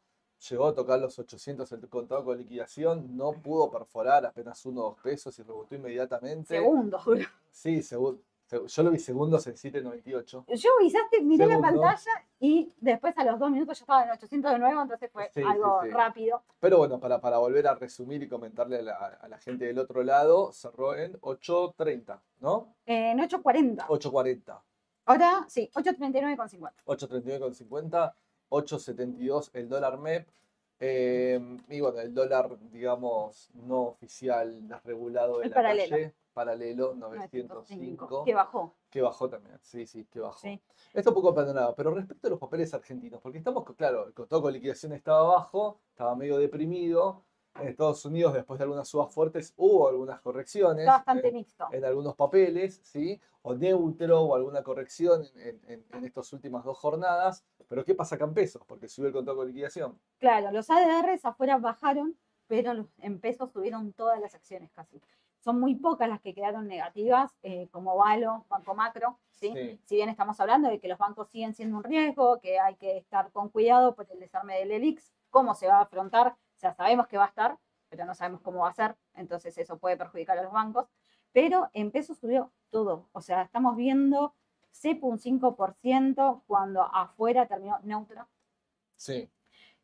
llegó 0.50 0.66
a 0.66 0.74
tocar 0.74 0.98
los 0.98 1.18
800 1.18 1.70
el 1.72 1.88
contado 1.88 2.24
con 2.24 2.36
liquidación, 2.36 3.16
no 3.16 3.32
pudo 3.32 3.70
perforar 3.70 4.26
apenas 4.26 4.64
uno 4.66 4.80
o 4.82 4.84
dos 4.90 5.00
pesos 5.00 5.38
y 5.38 5.42
rebotó 5.42 5.74
inmediatamente. 5.74 6.56
Segundos. 6.56 7.02
Sí, 7.50 7.78
segu- 7.78 8.18
segu- 8.18 8.20
yo 8.50 8.82
lo 8.82 8.90
vi 8.90 8.98
segundos 8.98 9.46
en 9.46 9.56
798. 9.56 10.44
Yo 10.48 10.70
avisaste, 10.78 11.20
miré 11.22 11.46
la 11.46 11.60
pantalla 11.60 12.12
y 12.40 12.72
después 12.80 13.16
a 13.18 13.24
los 13.24 13.38
dos 13.38 13.50
minutos 13.50 13.78
ya 13.78 13.82
estaba 13.84 14.04
en 14.04 14.10
800 14.10 14.52
de 14.52 14.58
nuevo, 14.58 14.82
entonces 14.82 15.10
fue 15.10 15.24
Sí, 15.32 15.40
sí, 15.40 15.46
algo 15.48 15.80
sí. 15.82 15.90
rápido. 15.90 16.42
Pero 16.60 16.78
bueno, 16.78 17.00
para, 17.00 17.20
para 17.20 17.38
volver 17.38 17.66
a 17.66 17.74
resumir 17.74 18.22
y 18.22 18.28
comentarle 18.28 18.78
a 18.78 18.82
la, 18.82 18.92
a 18.94 19.28
la 19.28 19.38
gente 19.38 19.64
del 19.66 19.78
otro 19.78 20.02
lado, 20.02 20.52
cerró 20.52 20.94
en 20.94 21.14
8.30, 21.20 22.20
¿no? 22.40 22.74
En 22.86 23.18
840. 23.20 23.86
8.40. 23.88 24.60
Ahora 25.06 25.44
sí, 25.48 25.70
839,50. 25.74 26.72
8.39,50, 26.86 28.14
8.72 28.50 29.50
el 29.52 29.68
dólar 29.68 29.98
MEP. 29.98 30.28
eh, 30.80 31.40
y 31.68 31.80
bueno, 31.80 32.00
el 32.00 32.12
dólar, 32.14 32.58
digamos, 32.70 33.48
no 33.54 33.82
oficial, 33.82 34.66
desregulado 34.66 35.38
de 35.38 35.44
El 35.44 35.50
la 35.50 35.54
paralelo. 35.54 35.90
calle, 35.90 36.14
paralelo 36.34 36.94
905, 36.94 38.24
que 38.24 38.34
bajó. 38.34 38.74
que 38.90 39.00
bajó 39.02 39.28
también, 39.30 39.58
sí, 39.62 39.86
sí, 39.86 40.04
que 40.06 40.20
bajó. 40.20 40.38
Sí. 40.38 40.60
Esto 40.92 41.10
un 41.10 41.14
poco 41.14 41.28
abandonado, 41.30 41.74
pero 41.74 41.92
respecto 41.94 42.26
a 42.26 42.30
los 42.30 42.38
papeles 42.38 42.72
argentinos, 42.74 43.20
porque 43.20 43.38
estamos, 43.38 43.64
claro, 43.76 44.06
el 44.08 44.12
contado 44.14 44.42
con 44.42 44.52
liquidación 44.52 44.92
estaba 44.92 45.22
bajo, 45.22 45.80
estaba 45.90 46.14
medio 46.16 46.36
deprimido. 46.38 47.24
En 47.60 47.68
Estados 47.68 48.04
Unidos, 48.04 48.34
después 48.34 48.58
de 48.58 48.64
algunas 48.64 48.88
subas 48.88 49.14
fuertes, 49.14 49.54
hubo 49.56 49.86
algunas 49.88 50.20
correcciones. 50.20 50.80
Está 50.80 50.94
bastante 50.96 51.30
mixto. 51.30 51.68
en 51.70 51.84
algunos 51.84 52.16
papeles, 52.16 52.80
¿sí? 52.82 53.20
O 53.42 53.54
neutro 53.54 54.22
o 54.22 54.34
alguna 54.34 54.64
corrección 54.64 55.22
en, 55.36 55.60
en- 55.68 55.86
en 55.92 56.04
estas 56.04 56.32
últimas 56.32 56.64
dos 56.64 56.76
jornadas. 56.76 57.44
Pero 57.68 57.84
¿qué 57.84 57.94
pasa 57.94 58.16
acá 58.16 58.24
en 58.24 58.34
pesos? 58.34 58.60
Porque 58.66 58.88
sube 58.88 59.06
el 59.06 59.12
contado 59.12 59.36
con 59.36 59.46
liquidación. 59.46 59.96
Claro, 60.18 60.50
los 60.50 60.68
ADRs 60.68 61.24
afuera 61.26 61.56
bajaron, 61.58 62.18
pero 62.48 62.88
en 62.98 63.20
pesos 63.20 63.52
subieron 63.52 63.92
todas 63.92 64.20
las 64.20 64.34
acciones 64.34 64.72
casi. 64.72 65.00
Son 65.44 65.60
muy 65.60 65.74
pocas 65.74 66.08
las 66.08 66.22
que 66.22 66.32
quedaron 66.32 66.66
negativas, 66.66 67.36
eh, 67.42 67.68
como 67.70 67.98
Valo, 67.98 68.46
Banco 68.48 68.74
Macro, 68.74 69.18
¿sí? 69.30 69.52
Sí. 69.54 69.78
Si 69.84 69.96
bien 69.96 70.08
estamos 70.08 70.40
hablando 70.40 70.70
de 70.70 70.80
que 70.80 70.88
los 70.88 70.96
bancos 70.96 71.28
siguen 71.28 71.52
siendo 71.52 71.76
un 71.76 71.84
riesgo, 71.84 72.40
que 72.40 72.58
hay 72.58 72.76
que 72.76 72.96
estar 72.96 73.30
con 73.30 73.50
cuidado 73.50 73.94
por 73.94 74.10
el 74.10 74.18
desarme 74.18 74.56
del 74.58 74.70
ELIX, 74.70 75.12
cómo 75.28 75.54
se 75.54 75.66
va 75.66 75.80
a 75.80 75.82
afrontar, 75.82 76.28
o 76.28 76.58
sea, 76.58 76.72
sabemos 76.72 77.08
que 77.08 77.18
va 77.18 77.26
a 77.26 77.28
estar, 77.28 77.58
pero 77.90 78.06
no 78.06 78.14
sabemos 78.14 78.40
cómo 78.40 78.60
va 78.60 78.70
a 78.70 78.72
ser, 78.72 78.96
entonces 79.16 79.58
eso 79.58 79.76
puede 79.76 79.98
perjudicar 79.98 80.38
a 80.38 80.42
los 80.42 80.52
bancos. 80.52 80.86
Pero 81.32 81.68
en 81.74 81.90
pesos 81.90 82.16
subió 82.16 82.50
todo, 82.70 83.10
o 83.12 83.20
sea, 83.20 83.42
estamos 83.42 83.76
viendo 83.76 84.34
CEPU 84.72 85.08
un 85.08 85.18
5% 85.18 86.42
cuando 86.46 86.84
afuera 86.84 87.46
terminó 87.46 87.80
neutro. 87.82 88.26
Sí. 88.96 89.28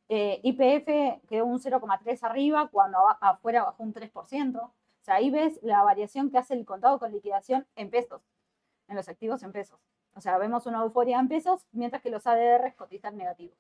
Eh, 0.08 0.40
IPF 0.42 1.20
quedó 1.28 1.44
un 1.44 1.60
0,3 1.60 2.22
arriba 2.22 2.68
cuando 2.72 2.98
afuera 3.20 3.64
bajó 3.64 3.82
un 3.82 3.92
3%. 3.92 4.72
O 5.00 5.04
sea, 5.04 5.14
ahí 5.16 5.30
ves 5.30 5.58
la 5.62 5.82
variación 5.82 6.30
que 6.30 6.38
hace 6.38 6.54
el 6.54 6.64
contado 6.66 6.98
con 6.98 7.10
liquidación 7.12 7.66
en 7.76 7.90
pesos, 7.90 8.22
en 8.88 8.96
los 8.96 9.08
activos 9.08 9.42
en 9.42 9.52
pesos. 9.52 9.78
O 10.14 10.20
sea, 10.20 10.36
vemos 10.38 10.66
una 10.66 10.82
euforia 10.82 11.18
en 11.18 11.28
pesos, 11.28 11.66
mientras 11.72 12.02
que 12.02 12.10
los 12.10 12.26
ADRs 12.26 12.74
cotizan 12.74 13.16
negativos. 13.16 13.56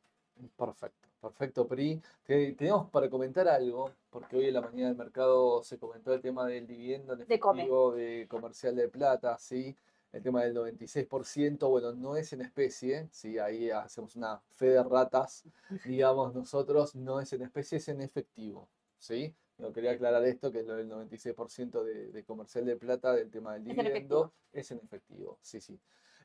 Perfecto, 0.56 1.08
perfecto, 1.20 1.66
Pri. 1.66 2.00
Te- 2.24 2.52
Teníamos 2.52 2.90
para 2.90 3.08
comentar 3.10 3.46
algo, 3.48 3.90
porque 4.10 4.36
hoy 4.36 4.46
en 4.46 4.54
la 4.54 4.60
mañana 4.62 4.88
del 4.88 4.96
mercado 4.96 5.62
se 5.62 5.78
comentó 5.78 6.12
el 6.14 6.20
tema 6.20 6.46
del 6.46 6.66
dividendo 6.66 7.12
en 7.12 7.18
De 7.20 7.24
efectivo 7.24 7.92
de 7.92 8.26
comercial 8.28 8.74
de 8.76 8.88
plata, 8.88 9.36
¿sí? 9.38 9.76
El 10.12 10.22
tema 10.22 10.42
del 10.42 10.54
96%, 10.54 11.68
bueno, 11.68 11.92
no 11.92 12.16
es 12.16 12.32
en 12.32 12.40
especie, 12.40 13.08
¿sí? 13.12 13.38
Ahí 13.38 13.70
hacemos 13.70 14.16
una 14.16 14.40
fe 14.50 14.70
de 14.70 14.82
ratas, 14.82 15.44
digamos 15.84 16.34
nosotros, 16.34 16.94
no 16.96 17.20
es 17.20 17.32
en 17.32 17.42
especie, 17.42 17.78
es 17.78 17.88
en 17.88 18.00
efectivo, 18.00 18.68
¿sí? 18.98 19.34
Yo 19.60 19.72
quería 19.72 19.92
aclarar 19.92 20.24
esto, 20.24 20.50
que 20.50 20.62
lo 20.62 20.74
del 20.74 20.88
96% 20.88 21.82
de, 21.82 22.12
de 22.12 22.24
comercial 22.24 22.64
de 22.64 22.76
plata 22.76 23.14
del 23.14 23.30
tema 23.30 23.54
del 23.54 23.62
Es 23.62 23.78
en 23.78 23.84
dividendo 23.84 24.32
es 24.52 24.70
en 24.70 24.78
efectivo, 24.78 25.38
sí, 25.40 25.60
sí. 25.60 25.78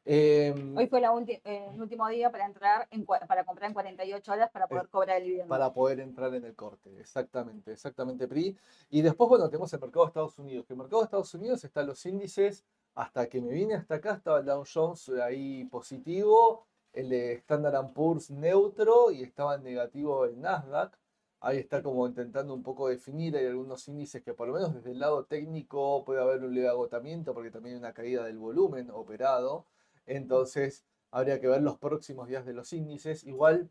Em, 0.07 0.77
Hoy 0.77 0.85
fue 0.85 1.01
la 1.01 1.11
eh, 1.27 1.67
el 1.73 1.81
último 1.81 2.07
día 2.09 2.31
para 2.31 2.45
entrar 2.45 2.87
en, 2.91 3.05
para 3.05 3.43
comprar 3.43 3.69
en 3.69 3.73
48 3.73 4.31
horas 4.31 4.51
para 4.51 4.67
poder 4.67 4.87
cobrar 4.87 5.17
el 5.17 5.23
dividendo. 5.23 5.49
para 5.49 5.73
poder 5.73 5.99
entrar 5.99 6.33
en 6.35 6.45
el 6.45 6.55
corte. 6.55 6.91
Exactamente, 6.99 7.71
exactamente, 7.71 8.27
PRI. 8.27 8.55
Y 8.91 9.01
después, 9.01 9.27
bueno, 9.27 9.49
tenemos 9.49 9.73
el 9.73 9.79
mercado 9.79 10.05
de 10.05 10.09
Estados 10.09 10.37
Unidos. 10.37 10.67
Que 10.67 10.73
el 10.73 10.77
mercado 10.77 11.01
de 11.01 11.05
Estados 11.05 11.33
Unidos 11.33 11.63
están 11.63 11.87
los 11.87 12.05
índices. 12.05 12.63
Hasta 12.93 13.27
que 13.27 13.41
me 13.41 13.51
vine 13.51 13.73
hasta 13.73 13.95
acá 13.95 14.13
estaba 14.13 14.39
el 14.39 14.45
Dow 14.45 14.63
Jones 14.71 15.09
ahí 15.21 15.65
positivo, 15.65 16.65
el 16.93 17.09
de 17.09 17.33
Standard 17.33 17.91
Poor's 17.91 18.29
neutro 18.29 19.11
y 19.11 19.23
estaba 19.23 19.55
en 19.55 19.63
negativo 19.63 20.23
el 20.25 20.39
Nasdaq. 20.39 20.97
Ahí 21.45 21.59
está 21.59 21.83
como 21.83 22.07
intentando 22.07 22.55
un 22.55 22.63
poco 22.63 22.89
definir, 22.89 23.37
hay 23.37 23.45
algunos 23.45 23.87
índices 23.87 24.23
que 24.23 24.33
por 24.33 24.47
lo 24.47 24.55
menos 24.55 24.73
desde 24.73 24.89
el 24.89 24.97
lado 24.97 25.25
técnico 25.25 26.03
puede 26.03 26.19
haber 26.19 26.43
un 26.43 26.55
leve 26.55 26.69
agotamiento 26.69 27.35
porque 27.35 27.51
también 27.51 27.75
hay 27.75 27.79
una 27.81 27.93
caída 27.93 28.23
del 28.23 28.39
volumen 28.39 28.89
operado. 28.89 29.67
Entonces 30.07 30.85
habría 31.11 31.39
que 31.39 31.47
ver 31.47 31.61
los 31.61 31.77
próximos 31.77 32.27
días 32.27 32.47
de 32.47 32.53
los 32.53 32.73
índices. 32.73 33.23
Igual 33.25 33.69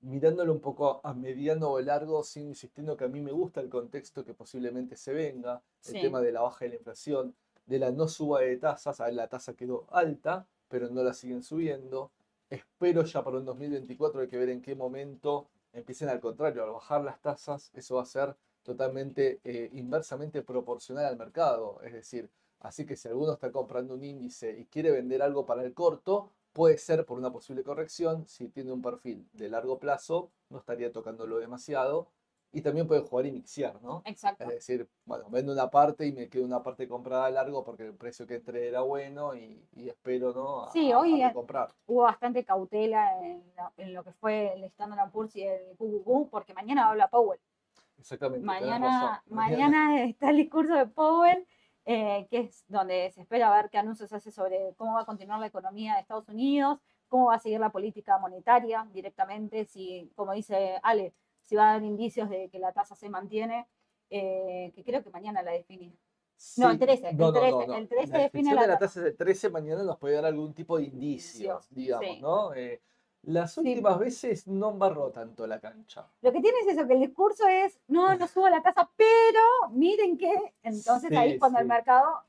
mirándolo 0.00 0.52
un 0.52 0.58
poco 0.60 1.00
a 1.04 1.14
mediano 1.14 1.70
o 1.70 1.80
largo, 1.80 2.24
sigo 2.24 2.48
insistiendo 2.48 2.96
que 2.96 3.04
a 3.04 3.08
mí 3.08 3.20
me 3.20 3.30
gusta 3.30 3.60
el 3.60 3.68
contexto 3.68 4.24
que 4.24 4.34
posiblemente 4.34 4.96
se 4.96 5.12
venga, 5.12 5.62
el 5.84 5.92
Sí. 5.92 6.00
tema 6.00 6.20
de 6.20 6.32
la 6.32 6.40
baja 6.40 6.64
de 6.64 6.70
la 6.70 6.74
inflación, 6.74 7.36
de 7.64 7.78
la 7.78 7.92
no 7.92 8.08
suba 8.08 8.40
de 8.40 8.56
tasas, 8.56 9.00
a 9.00 9.04
ver, 9.04 9.14
la 9.14 9.28
tasa 9.28 9.54
quedó 9.54 9.86
alta, 9.92 10.48
pero 10.66 10.88
no 10.90 11.04
la 11.04 11.14
siguen 11.14 11.44
subiendo. 11.44 12.10
Espero 12.50 13.04
ya 13.04 13.22
para 13.22 13.38
un 13.38 13.44
2024 13.44 14.20
hay 14.22 14.26
que 14.26 14.36
ver 14.36 14.48
en 14.48 14.60
qué 14.62 14.74
momento 14.74 15.48
empiecen 15.74 16.08
al 16.08 16.20
contrario, 16.20 16.64
al 16.64 16.70
bajar 16.72 17.04
las 17.04 17.20
tasas, 17.20 17.70
eso 17.74 17.96
va 17.96 18.02
a 18.02 18.06
ser 18.06 18.36
totalmente 18.62 19.40
eh, 19.44 19.68
inversamente 19.72 20.42
proporcional 20.42 21.04
al 21.04 21.16
mercado. 21.18 21.80
Es 21.82 21.92
decir, 21.92 22.30
así 22.60 22.86
que 22.86 22.96
si 22.96 23.08
alguno 23.08 23.34
está 23.34 23.52
comprando 23.52 23.94
un 23.94 24.04
índice 24.04 24.58
y 24.58 24.66
quiere 24.66 24.90
vender 24.90 25.22
algo 25.22 25.44
para 25.46 25.62
el 25.64 25.74
corto, 25.74 26.32
puede 26.52 26.78
ser 26.78 27.04
por 27.04 27.18
una 27.18 27.30
posible 27.32 27.62
corrección. 27.62 28.26
Si 28.26 28.48
tiene 28.48 28.72
un 28.72 28.80
perfil 28.80 29.28
de 29.32 29.50
largo 29.50 29.78
plazo, 29.78 30.30
no 30.48 30.58
estaría 30.58 30.92
tocándolo 30.92 31.38
demasiado. 31.38 32.08
Y 32.56 32.62
también 32.62 32.86
puede 32.86 33.00
jugar 33.00 33.26
y 33.26 33.32
mixear, 33.32 33.82
¿no? 33.82 34.00
Exacto. 34.04 34.44
Es 34.44 34.48
decir, 34.50 34.88
bueno, 35.04 35.28
vendo 35.28 35.52
una 35.52 35.68
parte 35.68 36.06
y 36.06 36.12
me 36.12 36.28
quedo 36.28 36.44
una 36.44 36.62
parte 36.62 36.86
comprada 36.86 37.26
a 37.26 37.30
largo 37.30 37.64
porque 37.64 37.82
el 37.86 37.94
precio 37.96 38.28
que 38.28 38.36
entré 38.36 38.68
era 38.68 38.80
bueno 38.82 39.34
y, 39.34 39.66
y 39.72 39.88
espero, 39.88 40.32
¿no? 40.32 40.62
A, 40.62 40.70
Sí, 40.70 40.92
hoy 40.92 41.20
a 41.20 41.28
recomprar. 41.28 41.74
Hubo 41.86 42.02
bastante 42.02 42.44
cautela 42.44 43.18
en, 43.26 43.42
la- 43.56 43.72
en 43.76 43.92
lo 43.92 44.04
que 44.04 44.12
fue 44.12 44.52
el 44.54 44.62
Standard 44.64 45.10
Poor's 45.10 45.34
y 45.34 45.42
el 45.42 45.76
QQQ 45.76 46.30
porque 46.30 46.54
mañana 46.54 46.88
habla 46.88 47.08
Powell. 47.08 47.40
Exactamente. 47.98 48.46
mañana 49.26 50.04
está 50.04 50.30
el 50.30 50.36
discurso 50.36 50.74
de 50.74 50.86
Powell, 50.86 51.46
eh, 51.86 52.26
que 52.30 52.38
es 52.40 52.64
donde 52.68 53.10
se 53.10 53.22
espera 53.22 53.50
ver 53.54 53.68
qué 53.68 53.78
anuncios 53.78 54.12
hace 54.12 54.30
sobre 54.30 54.74
cómo 54.76 54.94
va 54.94 55.00
a 55.02 55.06
continuar 55.06 55.40
la 55.40 55.46
economía 55.48 55.94
de 55.94 56.00
Estados 56.02 56.28
Unidos, 56.28 56.78
cómo 57.08 57.26
va 57.26 57.34
a 57.34 57.38
seguir 57.40 57.58
la 57.60 57.70
política 57.70 58.16
monetaria 58.18 58.86
directamente, 58.92 59.64
si, 59.64 60.10
como 60.14 60.32
dice 60.32 60.78
Ale, 60.82 61.14
si 61.44 61.56
va 61.56 61.70
a 61.70 61.72
dar 61.74 61.82
indicios 61.84 62.28
de 62.30 62.48
que 62.50 62.58
la 62.58 62.72
tasa 62.72 62.94
se 62.94 63.08
mantiene, 63.08 63.68
eh, 64.10 64.72
que 64.74 64.84
creo 64.84 65.02
que 65.02 65.10
mañana 65.10 65.42
la 65.42 65.52
define. 65.52 65.96
No, 66.56 66.70
el 66.70 66.78
Sí, 66.78 66.78
13, 66.84 67.08
el 67.10 67.16
no, 67.16 67.30
no, 67.30 67.32
no, 67.32 67.40
13, 67.40 67.66
no. 67.68 67.74
el 67.76 67.88
13 67.88 68.12
La 68.12 68.18
define 68.18 68.54
la 68.54 68.60
de 68.62 68.66
la 68.68 68.78
tasa. 68.78 69.00
del 69.00 69.16
13 69.16 69.50
mañana 69.50 69.82
nos 69.84 69.98
puede 69.98 70.16
dar 70.16 70.24
algún 70.26 70.52
tipo 70.52 70.76
de 70.78 70.84
indicios, 70.84 71.68
digamos, 71.70 72.06
sí. 72.06 72.20
¿no? 72.20 72.52
Eh, 72.54 72.82
las 73.22 73.54
Sí. 73.54 73.60
últimas 73.60 73.98
veces 73.98 74.46
no 74.48 74.70
embarró 74.72 75.10
tanto 75.10 75.46
la 75.46 75.58
cancha. 75.60 76.06
Lo 76.20 76.32
que 76.32 76.40
tiene 76.40 76.58
es 76.60 76.66
eso, 76.76 76.86
que 76.86 76.94
el 76.94 77.00
discurso 77.00 77.46
es, 77.48 77.80
no, 77.86 78.14
no 78.16 78.26
subo 78.26 78.48
la 78.48 78.62
tasa, 78.62 78.90
pero 78.96 79.40
miren 79.70 80.18
que, 80.18 80.32
entonces 80.62 81.10
ahí 81.16 81.32
es 81.32 81.38
cuando 81.38 81.60
el 81.60 81.66
mercado 81.66 82.24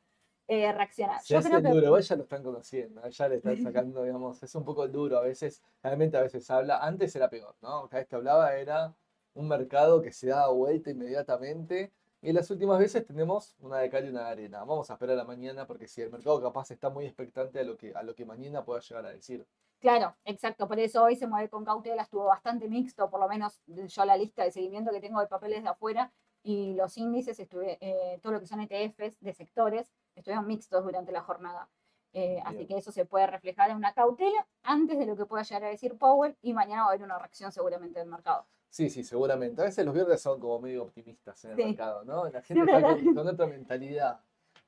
eh, 0.47 0.71
reacciona. 0.71 1.19
Se 1.19 1.33
Yo 1.33 1.41
creo 1.41 1.57
el 1.57 1.63
que 1.63 1.69
duro, 1.69 1.99
ya 1.99 2.15
lo 2.15 2.23
están 2.23 2.43
conociendo, 2.43 3.05
ya 3.09 3.27
le 3.27 3.35
están 3.37 3.57
sacando, 3.87 4.03
digamos, 4.03 4.41
es 4.43 4.53
un 4.55 4.63
poco 4.63 4.87
duro 4.87 5.17
a 5.17 5.21
veces, 5.21 5.61
realmente 5.81 6.15
a 6.17 6.21
veces 6.21 6.49
habla, 6.51 6.77
antes 6.85 7.13
era 7.15 7.27
peor, 7.29 7.55
¿no? 7.61 7.89
Cada 7.89 8.01
vez 8.01 8.07
que 8.07 8.15
hablaba 8.15 8.55
era 8.55 8.95
un 9.35 9.47
mercado 9.47 10.01
que 10.01 10.11
se 10.11 10.27
daba 10.27 10.51
vuelta 10.51 10.89
inmediatamente, 10.89 11.91
y 12.21 12.33
las 12.33 12.49
últimas 12.49 12.79
veces 12.79 13.05
tenemos 13.05 13.55
una 13.59 13.77
de 13.77 13.89
cal 13.89 14.03
y 14.05 14.09
una 14.09 14.25
de 14.25 14.31
arena. 14.31 14.59
Vamos 14.63 14.89
a 14.89 14.93
esperar 14.93 15.19
a 15.19 15.23
mañana, 15.23 15.67
porque 15.67 15.87
si 15.87 16.01
el 16.01 16.09
mercado 16.09 16.41
capaz 16.41 16.71
está 16.71 16.89
muy 16.89 17.05
expectante 17.05 17.59
a 17.59 17.63
lo 17.63 17.77
que, 17.77 17.93
a 17.93 18.01
lo 18.01 18.15
que 18.15 18.25
mañana 18.25 18.65
pueda 18.65 18.81
llegar 18.81 19.05
a 19.05 19.09
decir. 19.09 19.45
Claro, 19.79 20.15
exacto. 20.25 20.67
Por 20.67 20.79
eso 20.79 21.03
hoy 21.03 21.15
se 21.15 21.27
mueve 21.27 21.49
con 21.49 21.63
cautela, 21.63 22.01
estuvo 22.01 22.25
bastante 22.25 22.67
mixto, 22.67 23.11
por 23.11 23.19
lo 23.19 23.27
menos 23.27 23.61
yo 23.67 24.05
la 24.05 24.17
lista 24.17 24.43
de 24.43 24.51
seguimiento 24.51 24.91
que 24.91 25.01
tengo 25.01 25.19
de 25.19 25.27
papeles 25.27 25.61
de 25.61 25.69
afuera 25.69 26.11
y 26.41 26.73
los 26.73 26.97
índices, 26.97 27.39
estuve, 27.39 27.77
eh, 27.79 28.19
todo 28.23 28.33
lo 28.33 28.39
que 28.39 28.47
son 28.47 28.61
ETFs 28.61 29.19
de 29.19 29.33
sectores, 29.33 29.91
estuvieron 30.15 30.47
mixtos 30.47 30.83
durante 30.83 31.11
la 31.11 31.21
jornada. 31.21 31.69
Eh, 32.13 32.41
así 32.45 32.65
que 32.65 32.77
eso 32.77 32.91
se 32.91 33.05
puede 33.05 33.27
reflejar 33.27 33.69
en 33.69 33.75
una 33.75 33.93
cautela 33.93 34.47
antes 34.63 34.97
de 34.97 35.05
lo 35.05 35.15
que 35.17 35.25
pueda 35.25 35.43
llegar 35.43 35.65
a 35.65 35.67
decir 35.67 35.97
Powell 35.97 36.37
y 36.41 36.53
mañana 36.53 36.83
va 36.83 36.87
a 36.87 36.89
haber 36.93 37.03
una 37.03 37.19
reacción 37.19 37.51
seguramente 37.51 37.99
del 37.99 38.07
mercado. 38.07 38.47
Sí, 38.75 38.89
sí, 38.89 39.05
seguramente. 39.05 39.61
A 39.61 39.63
veces 39.63 39.85
los 39.85 39.93
viernes 39.93 40.19
son 40.19 40.37
como 40.37 40.59
medio 40.59 40.83
optimistas 40.83 41.41
en 41.45 41.51
el 41.51 41.55
Sí. 41.55 41.63
mercado, 41.67 42.03
¿no? 42.03 42.25
La 42.25 42.41
gente 42.41 42.45
Siempre 42.65 42.75
está 42.75 42.89
con, 43.05 43.15
con 43.15 43.27
otra 43.29 43.47
mentalidad. 43.47 44.19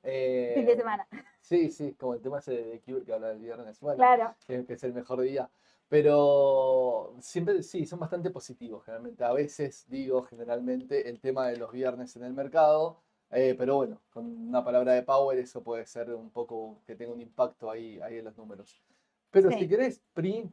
de 0.64 0.72
Eh, 0.72 0.76
semana. 0.78 1.06
Sí, 1.42 1.70
sí, 1.70 1.92
como 1.92 2.14
el 2.14 2.22
tema 2.22 2.38
ese 2.38 2.52
de 2.52 2.80
Cure 2.80 3.04
que 3.04 3.12
habla 3.12 3.32
el 3.32 3.38
viernes. 3.38 3.78
Bueno, 3.80 3.98
Claro. 3.98 4.34
que, 4.46 4.64
que 4.64 4.72
es 4.72 4.84
el 4.84 4.94
mejor 4.94 5.20
día. 5.20 5.50
Pero 5.88 7.16
siempre 7.20 7.62
sí, 7.62 7.84
son 7.84 7.98
bastante 8.00 8.30
positivos 8.30 8.82
generalmente. 8.82 9.24
A 9.24 9.32
veces 9.34 9.84
digo 9.90 10.22
generalmente 10.22 11.10
el 11.10 11.20
tema 11.20 11.48
de 11.48 11.58
los 11.58 11.70
viernes 11.70 12.16
en 12.16 12.24
el 12.24 12.32
mercado, 12.32 13.02
eh, 13.30 13.54
pero 13.58 13.76
bueno, 13.76 14.00
con 14.08 14.24
una 14.24 14.64
palabra 14.64 14.94
de 14.94 15.02
Power 15.02 15.36
eso 15.38 15.62
puede 15.62 15.84
ser 15.84 16.14
un 16.14 16.30
poco 16.30 16.80
que 16.86 16.96
tenga 16.96 17.12
un 17.12 17.20
impacto 17.20 17.70
ahí, 17.70 18.00
ahí 18.00 18.16
en 18.16 18.24
los 18.24 18.38
números. 18.38 18.82
Pero 19.30 19.50
Sí. 19.50 19.58
si 19.58 19.68
querés, 19.68 20.00
Pri, 20.14 20.50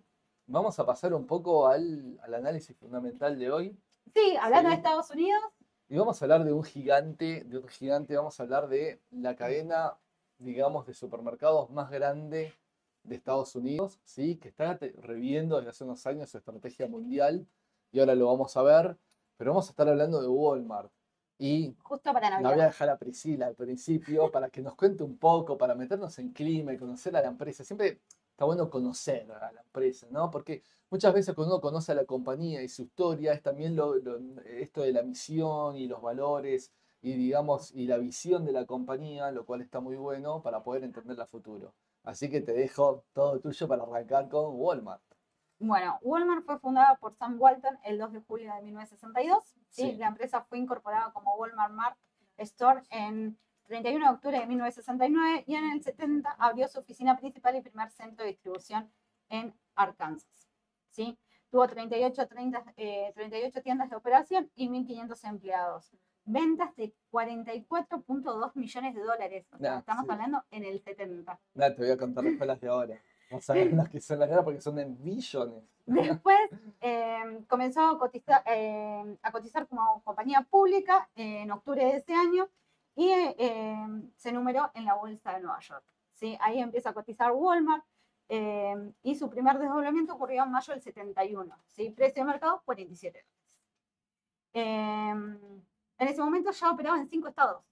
vamos 0.47 0.79
a 0.79 0.85
pasar 0.85 1.13
un 1.13 1.25
poco 1.25 1.67
al, 1.67 2.19
al 2.23 2.33
análisis 2.33 2.75
fundamental 2.77 3.37
de 3.39 3.51
hoy. 3.51 3.77
Sí, 4.13 4.37
hablando 4.41 4.69
de. 4.69 4.75
Estados 4.75 5.09
Unidos, 5.11 5.41
Y 5.87 5.97
vamos 5.97 6.21
a 6.21 6.25
hablar 6.25 6.43
de 6.43 6.53
un 6.53 6.63
gigante, 6.63 7.43
de 7.45 7.57
un 7.59 7.67
gigante, 7.67 8.15
vamos 8.15 8.39
a 8.39 8.43
hablar 8.43 8.67
de 8.67 9.01
la 9.11 9.35
cadena, 9.35 9.97
digamos, 10.39 10.85
de 10.87 10.93
supermercados 10.93 11.69
más 11.69 11.89
grande 11.91 12.53
de 13.03 13.15
Estados 13.15 13.55
Unidos, 13.55 13.99
¿sí? 14.03 14.37
Que 14.37 14.49
está 14.49 14.79
reviendo 14.97 15.57
desde 15.57 15.69
hace 15.69 15.83
unos 15.83 16.05
años 16.07 16.29
su 16.29 16.37
estrategia 16.39 16.87
mundial 16.87 17.47
y 17.91 17.99
ahora 17.99 18.15
lo 18.15 18.27
vamos 18.27 18.57
a 18.57 18.63
ver, 18.63 18.97
pero 19.37 19.51
vamos 19.51 19.67
a 19.67 19.71
estar 19.71 19.87
hablando 19.87 20.21
de 20.21 20.27
Walmart. 20.27 20.91
Y 21.37 21.75
justo 21.83 22.13
para 22.13 22.29
la 22.29 22.39
voy 22.39 22.53
a 22.53 22.55
Navidad. 22.55 22.67
dejar 22.67 22.89
a 22.89 22.97
Priscila 22.97 23.47
al 23.47 23.55
principio 23.55 24.31
para 24.31 24.49
que 24.49 24.61
nos 24.61 24.75
cuente 24.75 25.03
un 25.03 25.17
poco, 25.17 25.57
para 25.57 25.75
meternos 25.75 26.17
en 26.19 26.31
clima 26.33 26.73
y 26.73 26.77
conocer 26.77 27.15
a 27.15 27.21
la 27.21 27.27
empresa. 27.27 27.63
Siempre 27.63 28.01
está 28.36 28.44
bueno 28.46 28.70
conocer 28.70 29.32
a 29.32 29.51
la 29.54 29.62
empresa, 29.62 30.08
¿no? 30.12 30.30
Porque 30.30 30.62
muchas 30.89 31.13
veces 31.13 31.34
cuando 31.34 31.56
uno 31.56 31.62
conoce 31.62 31.94
a 31.94 31.96
la 31.96 32.06
compañía 32.06 32.62
y 32.62 32.68
su 32.68 32.82
historia, 32.84 33.32
es 33.34 33.42
también 33.42 33.75
lo, 33.77 33.96
lo- 33.96 34.20
esto 34.44 34.82
de 34.82 34.92
la 34.92 35.04
misión 35.04 35.77
y 35.77 35.88
los 35.88 36.01
valores 36.01 36.74
y 37.01 37.13
digamos, 37.13 37.72
y 37.74 37.88
la 37.88 37.98
visión 37.98 38.44
de 38.46 38.51
la 38.51 38.65
compañía, 38.65 39.32
lo 39.32 39.46
cual 39.46 39.62
está 39.62 39.80
muy 39.80 39.96
bueno 39.96 40.42
para 40.42 40.63
poder 40.63 40.84
entenderla 40.84 41.24
a 41.24 41.27
futuro. 41.27 41.74
Así 42.04 42.30
que 42.30 42.42
te 42.42 42.51
dejo 42.54 43.06
todo 43.13 43.39
tuyo 43.39 43.67
para 43.67 43.84
arrancar 43.84 44.28
con 44.28 44.56
Walmart. 44.56 45.02
Bueno, 45.60 45.98
Walmart 46.02 46.43
fue 46.45 46.60
fundada 46.60 46.95
por 46.98 47.13
Sam 47.13 47.38
Walton 47.39 47.78
el 47.86 47.98
2 47.98 48.12
de 48.12 48.19
julio 48.21 48.54
de 48.54 48.62
1962. 48.63 49.43
¿sí? 49.69 49.91
Sí. 49.91 49.95
La 49.95 50.08
empresa 50.08 50.41
fue 50.41 50.58
incorporada 50.58 51.13
como 51.13 51.36
Walmart 51.36 51.74
Mart 51.74 51.98
Store 52.38 52.82
en 52.89 53.38
31 53.67 54.06
de 54.06 54.12
octubre 54.13 54.39
de 54.39 54.45
1969 54.47 55.43
y 55.47 55.56
en 55.56 55.71
el 55.71 55.82
70 55.84 56.30
abrió 56.38 56.67
su 56.67 56.80
oficina 56.80 57.17
principal 57.17 57.56
y 57.56 57.62
primer 57.62 57.89
centro 57.91 58.23
de 58.23 58.32
distribución 58.32 58.91
en 59.30 59.54
Arkansas. 59.75 60.49
¿sí? 60.89 61.17
Tuvo 61.49 61.67
38, 61.67 62.28
30, 62.28 62.63
eh, 62.78 63.12
38 63.15 63.62
tiendas 63.62 63.89
de 63.89 63.95
operación 63.95 64.49
y 64.56 64.69
1.500 64.69 65.30
empleados. 65.30 65.91
Ventas 66.25 66.75
de 66.75 66.93
44.2 67.12 68.51
millones 68.56 68.95
de 68.95 69.01
dólares. 69.01 69.45
O 69.51 69.58
sea, 69.58 69.71
Nah, 69.73 69.80
estamos 69.80 70.06
sí. 70.06 70.12
hablando 70.12 70.43
en 70.51 70.63
el 70.65 70.82
70. 70.82 71.39
Nada, 71.54 71.75
te 71.75 71.82
voy 71.82 71.91
a 71.91 71.97
contar 71.97 72.23
después 72.23 72.47
las 72.47 72.60
de 72.60 72.67
ahora. 72.67 73.01
A 73.47 73.54
ver 73.54 73.73
las 73.73 73.89
que 73.89 73.99
son 73.99 74.19
las 74.19 74.30
de 74.30 74.36
ahora 74.36 74.43
porque 74.43 74.62
son 74.62 74.80
en 74.80 75.01
billones. 75.04 75.63
Después 75.86 76.38
eh, 76.82 77.43
comenzó 77.47 77.82
a 77.82 77.97
cotizar, 77.99 78.43
eh, 78.47 79.17
a 79.21 79.32
cotizar 79.32 79.67
como 79.67 80.01
compañía 80.04 80.41
pública 80.49 81.10
en 81.15 81.51
octubre 81.51 81.84
de 81.84 81.97
ese 81.97 82.13
año 82.13 82.47
y 82.95 83.10
eh, 83.12 83.88
se 84.15 84.31
numeró 84.31 84.71
en 84.73 84.86
la 84.86 84.93
bolsa 84.95 85.34
de 85.34 85.41
Nueva 85.41 85.60
York. 85.60 85.84
¿sí? 86.13 86.38
Ahí 86.41 86.60
empieza 86.60 86.89
a 86.89 86.93
cotizar 86.93 87.31
Walmart. 87.34 87.84
eh, 88.29 88.91
y 89.03 89.15
su 89.15 89.29
primer 89.29 89.60
desdoblamiento 89.60 90.13
ocurrió 90.15 90.43
en 90.43 90.51
mayo 90.51 90.73
del 90.73 90.81
71, 90.81 91.55
¿sí? 91.67 91.91
precio 91.91 92.23
de 92.23 92.27
mercado 92.31 92.62
47 92.65 93.19
dólares. 93.19 93.31
Em, 94.53 95.62
en 95.97 96.08
ese 96.08 96.21
momento 96.21 96.51
ya 96.51 96.71
operaba 96.71 96.97
en 96.97 97.08
cinco 97.10 97.27
estados. 97.27 97.63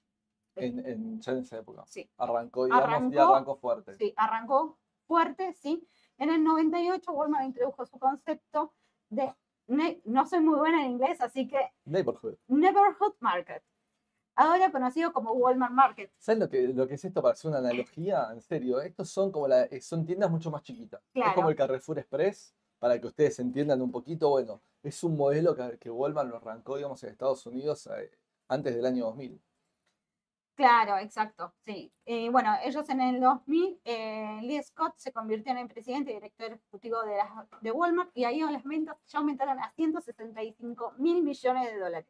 En, 0.56 0.86
en, 0.86 1.20
ya 1.22 1.32
en 1.32 1.38
esa 1.40 1.58
época. 1.58 1.84
Sí. 1.88 2.08
Arrancó, 2.18 2.66
digamos, 2.66 3.14
y 3.14 3.18
Arrancó, 3.18 3.56
fuerte. 3.56 3.96
Sí, 3.96 4.14
arrancó 4.18 4.78
fuerte, 5.08 5.54
sí. 5.54 5.88
En 6.18 6.30
el 6.30 6.44
98 6.44 7.12
Walmart 7.12 7.46
introdujo 7.46 7.86
su 7.86 7.98
concepto 7.98 8.74
de, 9.10 9.34
no 9.68 10.28
soy 10.28 10.42
muy 10.42 10.60
buena 10.60 10.86
en 10.86 10.92
inglés, 10.92 11.20
así 11.22 11.48
que 11.48 11.72
Neighborhood. 11.86 12.36
Neighborhood 12.48 13.16
Market, 13.20 13.64
ahora 14.36 14.72
conocido 14.72 15.14
como 15.14 15.32
Walmart 15.34 15.74
Market. 15.74 16.12
¿Sabes 16.18 16.40
lo 16.40 16.50
que, 16.50 16.68
lo 16.70 16.88
que 16.88 16.96
es 16.96 17.06
esto 17.06 17.22
para 17.22 17.34
hacer 17.34 17.50
una 17.50 17.60
analogía? 17.60 18.28
En 18.32 18.42
serio, 18.42 18.82
estos 18.82 19.10
son 19.10 19.32
como 19.32 19.48
la, 19.48 19.64
eh, 19.66 19.82
son 19.82 20.06
tiendas 20.06 20.30
mucho 20.32 20.50
más 20.52 20.64
chiquitas. 20.64 21.02
Es 21.14 21.34
como 21.36 21.50
el 21.50 21.56
Carrefour 21.56 22.00
Express, 22.00 22.56
para 22.80 23.00
que 23.00 23.08
ustedes 23.08 23.40
entiendan 23.40 23.82
un 23.82 23.92
poquito. 23.92 24.30
Bueno, 24.30 24.62
es 24.82 25.04
un 25.04 25.16
modelo 25.16 25.56
que, 25.56 25.78
que 25.80 25.90
Walmart 25.90 26.30
lo 26.30 26.38
arrancó, 26.38 26.76
digamos, 26.78 27.04
en 27.04 27.10
Estados 27.12 27.46
Unidos 27.46 27.88
eh, 27.88 28.12
antes 28.48 28.76
del 28.76 28.86
año 28.86 29.06
2000. 29.06 29.42
Claro, 30.56 31.00
exacto, 31.00 31.52
sí. 31.66 31.92
Y 32.06 32.30
bueno, 32.30 32.54
ellos 32.64 32.88
en 32.90 33.02
el 33.02 33.20
2000, 33.20 33.80
eh, 33.86 34.40
Lee 34.44 34.62
Scott 34.62 34.94
se 34.98 35.12
convirtió 35.12 35.52
en 35.52 35.58
el 35.58 35.68
presidente 35.68 36.12
y 36.12 36.14
director 36.14 36.52
ejecutivo 36.54 37.02
de, 37.04 37.16
la- 37.18 37.48
de 37.60 37.72
Walmart 37.72 38.12
y 38.14 38.24
ahí 38.26 38.40
las 38.42 38.64
ventas 38.64 38.96
ya 39.08 39.18
aumentaron 39.18 39.60
a 39.60 39.72
165 39.76 40.94
mil 41.00 41.24
millones 41.24 41.72
de 41.72 41.80
dólares. 41.80 42.08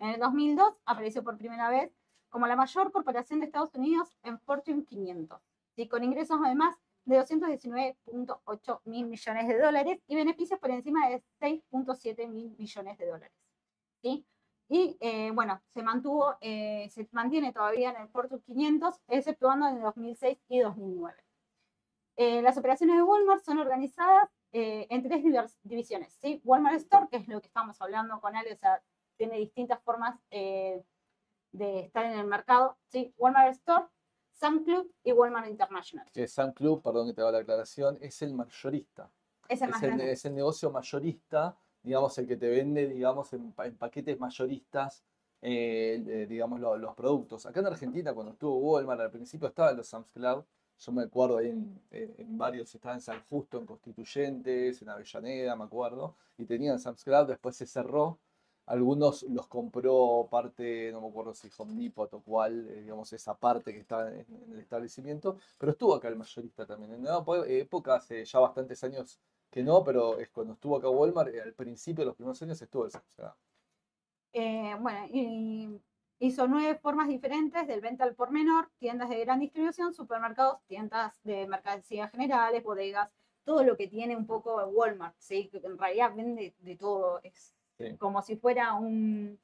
En 0.00 0.08
el 0.10 0.20
2002 0.20 0.74
apareció 0.86 1.22
por 1.22 1.36
primera 1.36 1.68
vez 1.68 1.92
como 2.30 2.46
la 2.46 2.56
mayor 2.56 2.90
corporación 2.90 3.40
de 3.40 3.46
Estados 3.46 3.74
Unidos 3.74 4.16
en 4.22 4.40
Fortune 4.40 4.84
500, 4.84 5.40
¿sí? 5.76 5.88
con 5.88 6.02
ingresos 6.02 6.40
además 6.42 6.76
de 7.04 7.20
219.8 7.20 8.80
mil 8.84 9.06
millones 9.06 9.48
de 9.48 9.58
dólares 9.58 10.00
y 10.06 10.16
beneficios 10.16 10.58
por 10.58 10.70
encima 10.70 11.08
de 11.08 11.22
6.7 11.40 12.28
mil 12.28 12.56
millones 12.56 12.98
de 12.98 13.06
dólares. 13.06 13.36
¿sí? 14.02 14.26
Y 14.68 14.96
eh, 15.00 15.32
bueno, 15.32 15.60
se 15.68 15.82
mantuvo, 15.82 16.36
eh, 16.40 16.88
se 16.90 17.06
mantiene 17.12 17.52
todavía 17.52 17.90
en 17.90 18.02
el 18.02 18.08
Fortune 18.08 18.40
500, 18.42 19.00
exceptuando 19.08 19.68
en 19.68 19.76
el 19.76 19.82
2006 19.82 20.38
y 20.48 20.60
2009. 20.60 21.14
Eh, 22.16 22.42
las 22.42 22.56
operaciones 22.56 22.96
de 22.96 23.02
Walmart 23.02 23.42
son 23.42 23.58
organizadas 23.58 24.28
eh, 24.52 24.86
en 24.90 25.02
tres 25.02 25.22
divisiones. 25.62 26.12
¿sí? 26.20 26.40
Walmart 26.44 26.76
Store, 26.76 27.08
que 27.10 27.16
es 27.16 27.28
lo 27.28 27.40
que 27.40 27.46
estamos 27.46 27.80
hablando 27.80 28.20
con 28.20 28.36
Ale, 28.36 28.52
o 28.52 28.56
sea, 28.56 28.82
tiene 29.20 29.36
distintas 29.36 29.82
formas 29.82 30.18
eh, 30.30 30.82
de 31.52 31.80
estar 31.80 32.06
en 32.06 32.18
el 32.18 32.26
mercado. 32.26 32.78
¿sí? 32.88 33.12
Walmart 33.18 33.50
Store, 33.52 33.84
Sam 34.32 34.64
Club 34.64 34.90
y 35.04 35.12
Walmart 35.12 35.46
International. 35.46 36.06
Que 36.10 36.26
Sun 36.26 36.52
Club, 36.52 36.82
perdón 36.82 37.08
que 37.08 37.12
te 37.12 37.20
haga 37.20 37.32
la 37.32 37.38
aclaración, 37.40 37.98
es 38.00 38.22
el 38.22 38.32
mayorista. 38.32 39.10
Es 39.46 39.60
el 39.60 39.68
Es 39.74 39.82
el, 39.82 40.00
es 40.00 40.24
el 40.24 40.34
negocio 40.34 40.70
mayorista, 40.70 41.54
digamos, 41.82 42.16
el 42.16 42.26
que 42.26 42.38
te 42.38 42.48
vende, 42.48 42.88
digamos, 42.88 43.30
en, 43.34 43.52
pa- 43.52 43.66
en 43.66 43.76
paquetes 43.76 44.18
mayoristas, 44.18 45.04
eh, 45.42 46.02
eh, 46.06 46.26
digamos, 46.26 46.58
lo- 46.58 46.78
los 46.78 46.94
productos. 46.94 47.44
Acá 47.44 47.60
en 47.60 47.66
Argentina, 47.66 48.14
cuando 48.14 48.32
estuvo 48.32 48.56
Walmart, 48.56 49.02
al 49.02 49.10
principio 49.10 49.48
estaban 49.48 49.76
los 49.76 49.86
Sam's 49.86 50.10
Club, 50.12 50.46
yo 50.78 50.92
me 50.92 51.02
acuerdo 51.02 51.36
ahí 51.36 51.48
en, 51.50 51.78
en- 51.90 52.14
en 52.16 52.38
varios, 52.38 52.74
estaban 52.74 52.96
en 52.96 53.02
San 53.02 53.22
Justo, 53.28 53.58
en 53.58 53.66
Constituyentes, 53.66 54.80
en 54.80 54.88
Avellaneda, 54.88 55.54
me 55.56 55.64
acuerdo, 55.64 56.16
y 56.38 56.46
tenían 56.46 56.78
Sam's 56.80 57.04
Club, 57.04 57.26
después 57.26 57.54
se 57.54 57.66
cerró. 57.66 58.18
Algunos 58.74 59.24
los 59.24 59.46
compró 59.48 60.28
parte, 60.30 60.90
no 60.92 61.00
me 61.00 61.08
acuerdo 61.08 61.34
si 61.34 61.50
Home 61.58 61.74
Depot 61.82 62.12
o 62.14 62.20
cuál, 62.22 62.68
eh, 62.70 62.82
digamos, 62.82 63.12
esa 63.12 63.34
parte 63.36 63.72
que 63.72 63.80
estaba 63.80 64.08
en, 64.10 64.26
el 64.52 64.60
establecimiento, 64.60 65.36
pero 65.58 65.72
estuvo 65.72 65.94
acá 65.94 66.08
el 66.08 66.16
mayorista 66.16 66.66
también. 66.66 66.92
En 66.94 67.00
una 67.00 67.24
po- 67.24 67.44
época, 67.44 67.96
hace 67.96 68.24
ya 68.24 68.38
bastantes 68.38 68.82
años 68.84 69.20
que 69.50 69.62
no, 69.64 69.82
pero 69.84 70.18
es 70.18 70.30
cuando 70.30 70.54
estuvo 70.54 70.76
acá 70.76 70.88
Walmart, 70.88 71.34
eh, 71.34 71.42
al 71.42 71.54
principio 71.54 72.02
de 72.02 72.06
los 72.06 72.16
primeros 72.16 72.40
años 72.42 72.62
estuvo 72.62 72.84
el 72.84 72.90
Sam's 72.92 73.14
Club. 73.14 73.32
Eh, 74.32 74.76
bueno, 74.80 75.06
y 75.12 75.80
hizo 76.20 76.46
nueve 76.46 76.78
formas 76.78 77.08
diferentes 77.08 77.66
del 77.66 77.80
venta 77.80 78.04
al 78.04 78.14
por 78.14 78.30
menor, 78.30 78.70
tiendas 78.78 79.08
de 79.08 79.20
gran 79.20 79.40
distribución, 79.40 79.92
supermercados, 79.92 80.60
tiendas 80.66 81.20
de 81.24 81.46
mercancías 81.48 82.10
generales, 82.12 82.62
bodegas, 82.62 83.10
todo 83.44 83.64
lo 83.64 83.76
que 83.76 83.88
tiene 83.88 84.16
un 84.16 84.26
poco 84.26 84.56
Walmart, 84.66 85.16
¿sí? 85.18 85.48
que 85.48 85.58
en 85.58 85.78
realidad 85.78 86.14
vende 86.14 86.54
de 86.60 86.76
todo, 86.76 87.20
es 87.24 87.54
Sí. 87.80 87.96
como 87.96 88.20
si 88.22 88.36
fuera 88.36 88.74
un, 88.74 89.38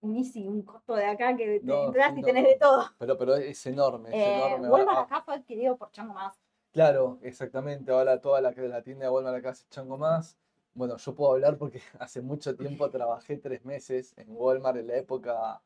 un 0.00 0.16
Easy, 0.16 0.46
un 0.48 0.62
costo 0.62 0.94
de 0.94 1.04
acá 1.04 1.36
que 1.36 1.60
te 1.60 1.66
No, 1.66 1.86
entras 1.86 2.12
sí, 2.14 2.18
y 2.18 2.22
no, 2.22 2.26
tenés 2.26 2.44
de 2.44 2.56
todo. 2.56 2.84
Pero, 2.98 3.18
pero 3.18 3.34
es 3.36 3.66
enorme, 3.66 4.08
es 4.10 4.14
Eh, 4.14 4.34
enorme. 4.36 4.66
Ahora- 4.66 4.70
Walmart 4.84 4.98
ah, 4.98 5.02
acá 5.02 5.22
fue 5.22 5.34
adquirido 5.34 5.76
por 5.76 5.90
Chango 5.90 6.14
Más. 6.14 6.40
Claro, 6.72 7.18
exactamente. 7.22 7.90
Ahora 7.92 8.20
toda 8.20 8.40
la, 8.40 8.52
la 8.52 8.82
tienda 8.82 9.04
de 9.06 9.10
Walmart 9.10 9.36
acá 9.36 9.50
es 9.50 9.68
Chango 9.68 9.98
Más. 9.98 10.38
Bueno, 10.72 10.96
yo 10.96 11.14
puedo 11.14 11.32
hablar 11.32 11.58
porque 11.58 11.80
hace 11.98 12.22
mucho 12.22 12.56
tiempo 12.56 12.88
trabajé 12.90 13.36
tres 13.36 13.64
meses 13.64 14.14
en 14.16 14.28
Walmart 14.30 14.76
en 14.78 14.86
la 14.86 14.96
época, 14.96 15.60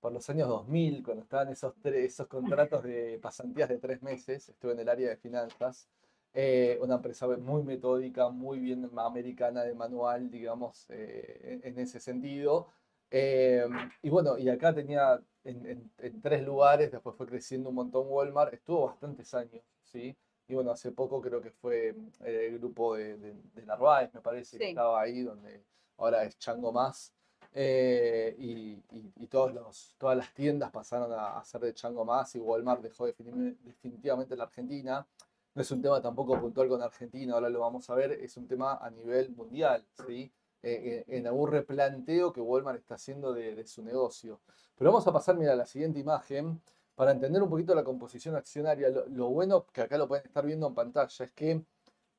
por 0.00 0.12
los 0.12 0.28
años 0.30 0.48
2000, 0.48 1.02
cuando 1.02 1.22
estaban 1.22 1.48
esos, 1.48 1.74
tres, 1.82 2.12
esos 2.12 2.26
contratos 2.28 2.82
de 2.84 3.18
pasantías 3.20 3.68
de 3.68 3.78
tres 3.78 4.00
meses. 4.02 4.48
Estuve 4.48 4.72
en 4.72 4.78
el 4.80 4.88
área 4.88 5.08
de 5.10 5.16
finanzas. 5.16 5.88
Eh, 6.36 6.78
una 6.82 6.96
empresa 6.96 7.28
muy 7.28 7.62
metódica, 7.62 8.28
muy 8.28 8.58
bien 8.58 8.90
americana 8.96 9.62
de 9.62 9.72
manual, 9.74 10.30
digamos, 10.30 10.86
eh, 10.90 11.60
en, 11.62 11.78
ese 11.78 12.00
sentido. 12.00 12.66
Eh, 13.10 13.64
y 14.02 14.10
bueno, 14.10 14.36
y 14.38 14.48
acá 14.48 14.74
tenía 14.74 15.20
en, 15.44 15.64
en- 15.66 15.92
en 15.98 16.20
tres 16.20 16.42
lugares, 16.44 16.90
después 16.90 17.14
fue 17.16 17.26
creciendo 17.26 17.68
un 17.68 17.76
montón 17.76 18.06
Walmart, 18.08 18.52
estuvo 18.52 18.86
bastantes 18.86 19.32
años, 19.34 19.62
¿sí? 19.84 20.16
Y 20.48 20.54
bueno, 20.54 20.72
hace 20.72 20.90
poco 20.92 21.20
creo 21.20 21.40
que 21.40 21.50
fue 21.52 21.94
eh, 22.24 22.46
el 22.50 22.58
grupo 22.58 22.96
de, 22.96 23.16
de, 23.16 23.34
de 23.54 23.66
Narváez, 23.66 24.12
me 24.12 24.20
parece, 24.20 24.58
que 24.58 24.64
Sí. 24.64 24.70
estaba 24.70 25.00
ahí, 25.00 25.22
donde 25.22 25.62
ahora 25.98 26.24
es 26.24 26.36
Chango 26.38 26.72
Más. 26.72 27.12
eh, 27.56 28.34
y, 28.38 28.72
y- 28.90 29.12
y 29.16 29.26
todos 29.28 29.54
los, 29.54 29.94
todas 29.98 30.16
las 30.16 30.34
tiendas 30.34 30.72
pasaron 30.72 31.12
a, 31.12 31.38
a 31.38 31.44
ser 31.44 31.60
de 31.60 31.72
Chango 31.74 32.04
Más 32.04 32.34
y 32.34 32.40
Walmart 32.40 32.82
dejó 32.82 33.06
defini- 33.06 33.56
definitivamente 33.62 34.34
la 34.36 34.44
Argentina. 34.44 35.06
No 35.54 35.62
es 35.62 35.70
un 35.70 35.80
tema 35.80 36.00
tampoco 36.02 36.40
puntual 36.40 36.68
con 36.68 36.82
Argentina, 36.82 37.34
ahora 37.34 37.48
lo 37.48 37.60
vamos 37.60 37.88
a 37.88 37.94
ver, 37.94 38.12
es 38.12 38.36
un 38.36 38.48
tema 38.48 38.76
a 38.76 38.90
nivel 38.90 39.30
mundial, 39.30 39.86
¿sí? 40.06 40.32
Eh, 40.62 41.04
en 41.06 41.18
en 41.18 41.26
algún 41.26 41.50
replanteo 41.50 42.32
que 42.32 42.40
Walmart 42.40 42.78
está 42.78 42.94
haciendo 42.96 43.32
de, 43.32 43.54
de 43.54 43.66
su 43.66 43.82
negocio. 43.82 44.40
Pero 44.76 44.90
vamos 44.90 45.06
a 45.06 45.12
pasar, 45.12 45.36
mira, 45.36 45.52
a 45.52 45.56
la 45.56 45.66
siguiente 45.66 46.00
imagen 46.00 46.60
para 46.94 47.12
entender 47.12 47.42
un 47.42 47.50
poquito 47.50 47.74
la 47.74 47.84
composición 47.84 48.34
accionaria. 48.34 48.88
Lo, 48.88 49.06
lo 49.06 49.28
bueno 49.30 49.66
que 49.66 49.82
acá 49.82 49.96
lo 49.98 50.08
pueden 50.08 50.26
estar 50.26 50.44
viendo 50.44 50.66
en 50.66 50.74
pantalla 50.74 51.24
es 51.24 51.32
que 51.32 51.62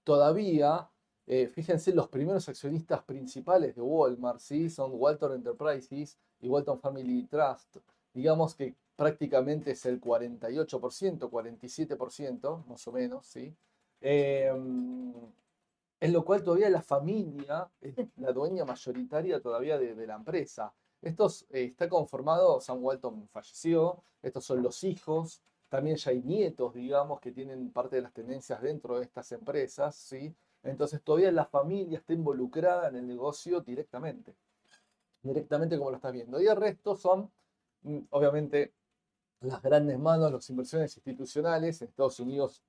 todavía, 0.03 0.89
eh, 1.27 1.47
fíjense, 1.47 1.93
los 1.93 2.07
primeros 2.07 2.47
accionistas 2.47 3.03
principales 3.03 3.75
de 3.75 3.81
Walmart, 3.81 4.39
¿sí? 4.39 4.69
Son 4.69 4.91
Walton 4.93 5.33
Enterprises 5.33 6.17
y 6.39 6.47
Walton 6.47 6.79
Family 6.79 7.25
Trust. 7.27 7.77
Digamos 8.13 8.55
que 8.55 8.75
prácticamente 8.95 9.71
es 9.71 9.85
el 9.85 9.99
48%, 9.99 11.29
47%, 11.29 12.65
más 12.65 12.87
o 12.87 12.91
menos, 12.91 13.25
¿sí? 13.25 13.55
Em, 14.01 15.13
en 15.99 16.13
lo 16.13 16.23
cual 16.25 16.43
todavía 16.43 16.69
la 16.69 16.81
familia 16.81 17.69
es 17.81 17.95
la 18.17 18.31
dueña 18.31 18.65
mayoritaria 18.65 19.41
todavía 19.41 19.77
de, 19.77 19.95
de 19.95 20.07
la 20.07 20.15
empresa. 20.15 20.73
Estos 21.01 21.45
eh, 21.49 21.65
está 21.65 21.87
conformado, 21.89 22.59
Sam 22.61 22.83
Walton 22.83 23.27
falleció, 23.29 24.03
estos 24.21 24.45
son 24.45 24.63
los 24.63 24.83
hijos, 24.83 25.41
también 25.69 25.97
ya 25.97 26.11
hay 26.11 26.21
nietos, 26.21 26.73
digamos, 26.73 27.19
que 27.19 27.31
tienen 27.31 27.71
parte 27.71 27.97
de 27.97 28.01
las 28.01 28.13
tendencias 28.13 28.61
dentro 28.61 28.97
de 28.97 29.03
estas 29.05 29.31
empresas, 29.31 29.95
¿sí? 29.95 30.33
Entonces 30.63 31.01
todavía 31.03 31.31
la 31.31 31.45
familia 31.45 31.99
está 31.99 32.13
involucrada 32.13 32.87
en 32.89 32.95
el 32.95 33.07
negocio 33.07 33.61
directamente, 33.61 34.35
directamente 35.21 35.77
como 35.77 35.91
lo 35.91 35.97
estás 35.97 36.13
viendo. 36.13 36.41
Y 36.41 36.47
el 36.47 36.55
resto 36.55 36.95
son, 36.95 37.29
mm, 37.83 37.99
obviamente, 38.09 38.73
las 39.41 39.61
grandes 39.61 39.99
manos, 39.99 40.31
las 40.31 40.49
inversiones 40.49 40.95
institucionales. 40.97 41.81
En 41.81 41.87
Estados 41.89 42.19
Unidos 42.19 42.63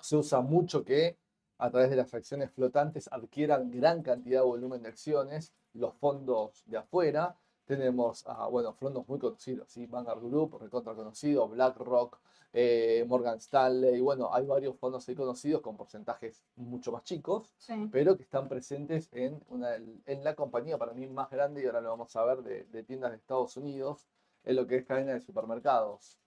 se 0.00 0.16
usa 0.16 0.40
mucho 0.40 0.84
que 0.84 1.16
a 1.58 1.70
través 1.70 1.90
de 1.90 1.96
las 1.96 2.12
acciones 2.12 2.50
flotantes 2.50 3.08
adquieran 3.12 3.70
gran 3.70 4.02
cantidad 4.02 4.40
de 4.40 4.46
volumen 4.46 4.82
de 4.82 4.88
acciones, 4.88 5.52
los 5.74 5.94
fondos 5.94 6.62
de 6.66 6.78
afuera. 6.78 7.36
Tenemos, 7.64 8.24
bueno, 8.50 8.72
fondos 8.74 9.06
muy 9.08 9.20
conocidos, 9.20 9.70
¿sí? 9.70 9.86
Vanguard 9.86 10.20
Group, 10.20 10.58
recontra 10.60 10.94
conocido, 10.94 11.48
BlackRock, 11.48 12.18
eh, 12.52 13.04
Morgan 13.08 13.38
Stanley, 13.38 14.00
bueno, 14.00 14.34
hay 14.34 14.44
varios 14.44 14.76
fondos 14.76 15.08
ahí 15.08 15.14
conocidos 15.14 15.62
con 15.62 15.76
porcentajes 15.76 16.44
mucho 16.56 16.90
más 16.92 17.04
chicos, 17.04 17.54
Sí. 17.56 17.88
pero 17.90 18.16
que 18.16 18.24
están 18.24 18.48
presentes 18.48 19.08
en, 19.12 19.40
una, 19.48 19.76
en 19.76 20.24
la 20.24 20.34
compañía 20.34 20.76
para 20.76 20.92
mí 20.92 21.06
más 21.06 21.30
grande, 21.30 21.62
y 21.62 21.66
ahora 21.66 21.80
lo 21.80 21.90
vamos 21.90 22.14
a 22.16 22.24
ver, 22.24 22.42
de, 22.42 22.64
de 22.64 22.82
tiendas 22.82 23.12
de 23.12 23.16
Estados 23.18 23.56
Unidos, 23.56 24.06
en 24.44 24.56
lo 24.56 24.66
que 24.66 24.76
es 24.76 24.84
cadena 24.86 25.14
de 25.14 25.20
supermercados. 25.20 26.18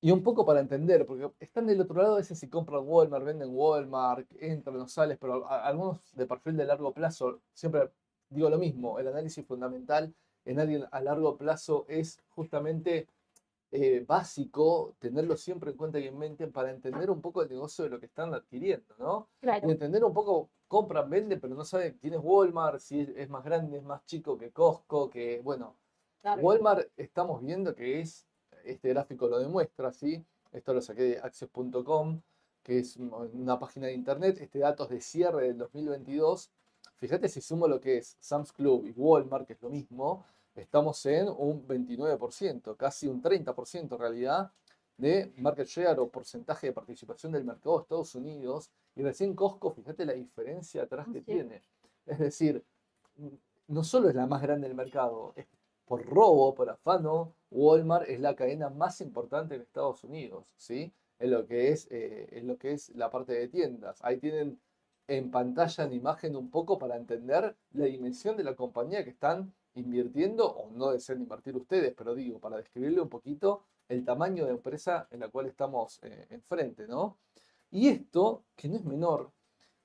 Y 0.00 0.10
un 0.10 0.22
poco 0.22 0.44
para 0.44 0.60
entender, 0.60 1.06
porque 1.06 1.32
están 1.40 1.66
del 1.66 1.80
otro 1.80 2.00
lado, 2.00 2.14
a 2.14 2.18
veces 2.18 2.38
si 2.38 2.48
compran 2.48 2.82
Walmart, 2.86 3.24
venden 3.24 3.48
Walmart, 3.52 4.26
entran, 4.38 4.76
no 4.78 4.86
sales, 4.88 5.18
pero 5.18 5.46
a- 5.48 5.66
algunos 5.66 6.14
de 6.14 6.26
perfil 6.26 6.56
de 6.56 6.66
largo 6.66 6.92
plazo, 6.92 7.40
siempre 7.52 7.90
digo 8.28 8.48
lo 8.50 8.58
mismo, 8.58 8.98
el 8.98 9.08
análisis 9.08 9.44
fundamental 9.46 10.14
en 10.44 10.60
alguien 10.60 10.84
a 10.90 11.00
largo 11.00 11.36
plazo 11.36 11.86
es 11.88 12.22
justamente 12.28 13.08
eh, 13.72 14.04
básico 14.06 14.96
tenerlo 15.00 15.36
siempre 15.36 15.72
en 15.72 15.76
cuenta 15.76 15.98
y 16.00 16.06
en 16.08 16.18
mente 16.18 16.46
para 16.48 16.70
entender 16.70 17.10
un 17.10 17.20
poco 17.22 17.42
el 17.42 17.48
negocio 17.50 17.84
de 17.84 17.90
lo 17.90 18.00
que 18.00 18.06
están 18.06 18.34
adquiriendo, 18.34 18.94
¿no? 18.98 19.28
Y 19.62 19.70
Claro, 19.70 19.70
entender 19.72 20.04
un 20.04 20.14
poco, 20.14 20.50
compran, 20.68 21.10
venden, 21.10 21.40
pero 21.40 21.54
no 21.54 21.64
saben 21.64 21.98
quién 22.00 22.14
es 22.14 22.20
Walmart, 22.22 22.80
si 22.80 23.00
es, 23.00 23.08
es 23.10 23.28
más 23.30 23.44
grande, 23.44 23.78
es 23.78 23.84
más 23.84 24.04
chico 24.06 24.38
que 24.38 24.52
Costco, 24.52 25.10
que, 25.10 25.40
bueno, 25.42 25.76
claro. 26.22 26.42
Walmart 26.42 26.88
estamos 26.96 27.42
viendo 27.42 27.74
que 27.74 28.00
es, 28.00 28.26
este 28.64 28.88
gráfico 28.90 29.28
lo 29.28 29.38
demuestra, 29.38 29.92
¿sí? 29.92 30.24
Esto 30.52 30.74
lo 30.74 30.80
saqué 30.80 31.02
de 31.02 31.18
Access.com, 31.18 32.20
que 32.62 32.78
es 32.80 32.96
un- 32.96 33.12
una 33.12 33.58
página 33.58 33.86
de 33.86 33.92
internet, 33.94 34.38
este 34.40 34.58
dato 34.58 34.84
es 34.84 34.90
de 34.90 35.00
cierre 35.00 35.46
del 35.48 35.58
2022. 35.58 36.50
Fíjate 36.96 37.28
si 37.28 37.40
sumo 37.40 37.68
lo 37.68 37.80
que 37.80 37.98
es 37.98 38.16
Sam's 38.20 38.52
Club 38.52 38.86
y 38.86 38.90
Walmart, 38.92 39.46
que 39.46 39.52
es 39.52 39.62
lo 39.62 39.68
mismo, 39.70 40.24
estamos 40.54 41.04
en 41.06 41.28
un 41.28 41.66
29%, 41.68 42.76
casi 42.76 43.06
un 43.06 43.20
30% 43.20 43.94
en 43.96 44.00
realidad 44.00 44.50
de 44.96 45.30
market 45.36 45.66
share 45.66 45.98
o 46.00 46.08
porcentaje 46.08 46.68
de 46.68 46.72
participación 46.72 47.30
del 47.32 47.44
mercado 47.44 47.76
de 47.76 47.82
Estados 47.82 48.14
Unidos. 48.14 48.70
Y 48.94 49.02
recién 49.02 49.34
Costco, 49.34 49.70
fíjate 49.70 50.06
la 50.06 50.14
diferencia 50.14 50.84
atrás 50.84 51.06
que 51.12 51.18
Sí. 51.20 51.24
tiene. 51.26 51.62
Es 52.06 52.18
decir, 52.18 52.64
no 53.68 53.84
solo 53.84 54.08
es 54.08 54.14
la 54.14 54.26
más 54.26 54.40
grande 54.40 54.66
del 54.68 54.76
mercado, 54.76 55.34
es 55.36 55.46
por 55.86 56.04
robo, 56.04 56.54
por 56.54 56.68
afano, 56.68 57.34
Walmart 57.50 58.08
es 58.08 58.20
la 58.20 58.34
cadena 58.34 58.68
más 58.68 59.00
importante 59.00 59.54
en 59.54 59.62
Estados 59.62 60.04
Unidos, 60.04 60.44
¿sí? 60.56 60.92
En 61.18 61.30
lo 61.30 61.46
que 61.46 61.70
es, 61.70 61.88
eh, 61.90 62.28
en 62.32 62.46
lo 62.48 62.58
que 62.58 62.72
es 62.72 62.90
la 62.90 63.10
parte 63.10 63.32
de 63.32 63.48
tiendas. 63.48 63.98
Ahí 64.02 64.18
tienen 64.18 64.60
en 65.08 65.30
pantalla 65.30 65.84
en 65.84 65.92
imagen 65.92 66.36
un 66.36 66.50
poco 66.50 66.78
para 66.78 66.96
entender 66.96 67.56
la 67.70 67.84
dimensión 67.86 68.36
de 68.36 68.44
la 68.44 68.56
compañía 68.56 69.04
que 69.04 69.10
están 69.10 69.54
invirtiendo, 69.74 70.46
o 70.50 70.70
no 70.72 70.90
desean 70.90 71.20
invertir 71.20 71.54
ustedes, 71.56 71.94
pero 71.96 72.14
digo, 72.14 72.40
para 72.40 72.56
describirle 72.56 73.00
un 73.00 73.08
poquito 73.08 73.62
el 73.88 74.04
tamaño 74.04 74.46
de 74.46 74.52
empresa 74.52 75.06
en 75.10 75.20
la 75.20 75.28
cual 75.28 75.46
estamos 75.46 76.00
eh, 76.02 76.26
enfrente, 76.30 76.88
¿no? 76.88 77.18
Y 77.70 77.88
esto, 77.88 78.44
que 78.56 78.68
no 78.68 78.76
es 78.76 78.84
menor, 78.84 79.30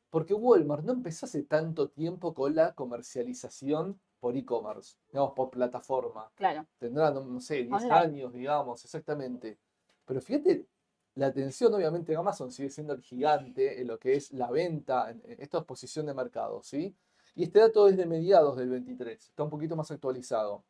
porque 0.10 0.34
Walmart 0.34 0.84
no 0.84 0.94
empezó 0.94 1.26
hace 1.26 1.44
tanto 1.44 1.90
tiempo 1.90 2.34
con 2.34 2.56
la 2.56 2.74
comercialización 2.74 4.00
por 4.22 4.38
e-commerce, 4.38 4.96
digamos, 5.12 5.34
por 5.34 5.50
plataforma. 5.50 6.32
Claro, 6.36 6.66
Tendrá, 6.78 7.12
no, 7.12 7.26
no 7.26 7.42
sé, 7.42 7.64
10 7.64 7.72
Online. 7.74 7.94
años, 7.94 8.34
digamos, 8.34 8.86
exactamente. 8.86 9.58
Pero 10.06 10.22
fíjate, 10.22 10.68
la 11.16 11.28
atención, 11.28 11.74
obviamente, 11.74 12.16
Amazon 12.16 12.52
sigue 12.52 12.70
siendo 12.70 12.94
el 12.94 13.02
gigante 13.02 13.82
en 13.82 13.88
lo 13.88 14.00
que 14.00 14.14
es 14.16 14.32
la 14.32 14.50
venta, 14.50 15.10
en, 15.10 15.22
en 15.26 15.42
esta 15.42 15.58
exposición 15.58 16.06
de 16.06 16.14
mercado, 16.14 16.62
¿sí? 16.64 16.96
Y 17.36 17.44
este 17.44 17.60
dato 17.60 17.88
es 17.88 17.98
de 17.98 18.06
mediados 18.06 18.56
del 18.58 18.70
23, 18.70 19.22
está 19.30 19.44
un 19.44 19.50
poquito 19.50 19.76
más 19.76 19.90
actualizado. 19.90 20.64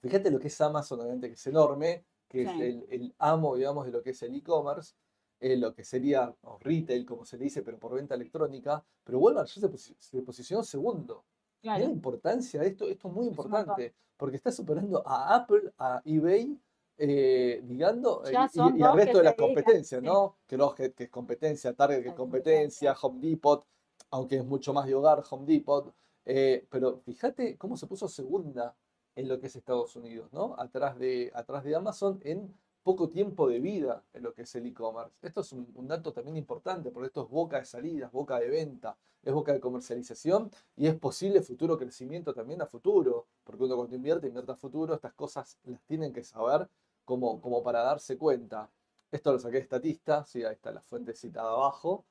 Fíjate 0.00 0.30
lo 0.30 0.38
que 0.38 0.48
es 0.48 0.60
Amazon, 0.60 1.00
obviamente, 1.00 1.28
que 1.28 1.34
es 1.34 1.46
enorme, 1.46 2.04
que 2.28 2.42
es 2.42 2.50
el, 2.60 2.86
el 2.90 3.14
amo, 3.18 3.56
digamos, 3.56 3.86
de 3.86 3.92
lo 3.92 4.02
que 4.02 4.10
es 4.10 4.22
el 4.22 4.34
e-commerce, 4.34 4.94
eh, 5.40 5.56
lo 5.56 5.74
que 5.74 5.84
sería 5.84 6.34
o 6.42 6.58
retail, 6.58 7.06
como 7.06 7.24
se 7.24 7.38
le 7.38 7.44
dice, 7.44 7.62
pero 7.62 7.78
por 7.78 7.94
venta 7.94 8.14
electrónica. 8.14 8.84
Pero 9.04 9.18
Walmart 9.18 9.48
ya 9.48 9.68
se, 9.68 9.94
se 9.98 10.22
posicionó 10.22 10.62
segundo. 10.62 11.24
Mirá 11.66 11.78
la 11.78 11.78
claro. 11.78 11.92
importancia 11.92 12.60
de 12.60 12.68
esto, 12.68 12.84
esto 12.88 13.08
es 13.08 13.14
muy 13.14 13.26
importante, 13.26 13.94
porque 14.16 14.36
está 14.36 14.52
superando 14.52 15.02
a 15.06 15.34
Apple, 15.34 15.72
a 15.78 16.00
eBay, 16.04 16.58
eh, 16.98 17.60
digando, 17.64 18.24
eh, 18.24 18.32
Ya 18.32 18.48
y, 18.54 18.78
y 18.78 18.82
al 18.82 18.94
resto 18.96 19.12
que 19.12 19.18
de 19.18 19.24
la 19.24 19.34
competencia, 19.36 19.98
sí. 19.98 20.04
¿no? 20.06 20.36
Kroger, 20.46 20.94
que 20.94 21.04
es 21.04 21.10
competencia, 21.10 21.74
Target, 21.74 22.02
que 22.02 22.08
es 22.10 22.14
competencia, 22.14 22.94
Home 23.02 23.20
Depot, 23.20 23.66
aunque 24.10 24.36
es 24.36 24.44
mucho 24.44 24.72
más 24.72 24.86
de 24.86 24.94
hogar, 24.94 25.22
Home 25.30 25.44
Depot. 25.46 25.92
eh, 26.24 26.66
pero 26.70 26.98
fíjate 26.98 27.56
cómo 27.56 27.76
se 27.76 27.86
puso 27.86 28.08
segunda 28.08 28.74
en 29.16 29.28
lo 29.28 29.38
que 29.40 29.46
es 29.48 29.56
Estados 29.56 29.96
Unidos, 29.96 30.32
¿no? 30.32 30.54
Atrás 30.58 30.98
de, 30.98 31.30
atrás 31.34 31.64
de 31.64 31.74
Amazon 31.74 32.20
en 32.22 32.54
poco 32.86 33.08
tiempo 33.08 33.48
de 33.48 33.58
vida 33.58 34.04
en 34.12 34.22
lo 34.22 34.32
que 34.32 34.42
es 34.42 34.54
el 34.54 34.64
e-commerce. 34.64 35.12
Esto 35.20 35.40
es 35.40 35.50
un, 35.52 35.68
un 35.74 35.88
dato 35.88 36.12
también 36.12 36.36
importante, 36.36 36.92
porque 36.92 37.08
esto 37.08 37.24
es 37.24 37.28
boca 37.28 37.58
de 37.58 37.64
salidas, 37.64 38.12
boca 38.12 38.38
de 38.38 38.48
venta, 38.48 38.96
es 39.24 39.32
boca 39.34 39.52
de 39.52 39.58
comercialización 39.58 40.52
y 40.76 40.86
es 40.86 40.94
posible 40.94 41.42
futuro 41.42 41.76
crecimiento 41.76 42.32
también 42.32 42.62
a 42.62 42.66
futuro, 42.66 43.26
porque 43.42 43.64
uno 43.64 43.74
cuando 43.74 43.96
invierte, 43.96 44.28
invierte 44.28 44.52
a 44.52 44.54
futuro, 44.54 44.94
estas 44.94 45.14
cosas 45.14 45.58
las 45.64 45.82
tienen 45.82 46.12
que 46.12 46.22
saber 46.22 46.68
como, 47.04 47.40
como 47.40 47.60
para 47.60 47.82
darse 47.82 48.16
cuenta. 48.16 48.70
Esto 49.10 49.32
lo 49.32 49.40
saqué 49.40 49.56
de 49.56 49.62
Estatista, 49.62 50.24
sí, 50.24 50.44
ahí 50.44 50.54
está 50.54 50.70
la 50.70 50.80
fuente 50.80 51.12
citada 51.12 51.50
abajo. 51.50 52.04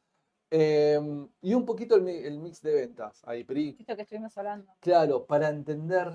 Em, 0.50 1.26
y 1.42 1.54
un 1.54 1.66
poquito 1.66 1.96
el, 1.96 2.06
el 2.10 2.38
mix 2.38 2.62
de 2.62 2.74
ventas, 2.74 3.22
ahí, 3.26 3.46
Pri. 3.46 3.78
Esto 3.80 3.96
que 3.96 4.02
estuvimos 4.02 4.38
hablando. 4.38 4.74
Claro, 4.82 5.26
para 5.26 5.48
entender, 5.48 6.12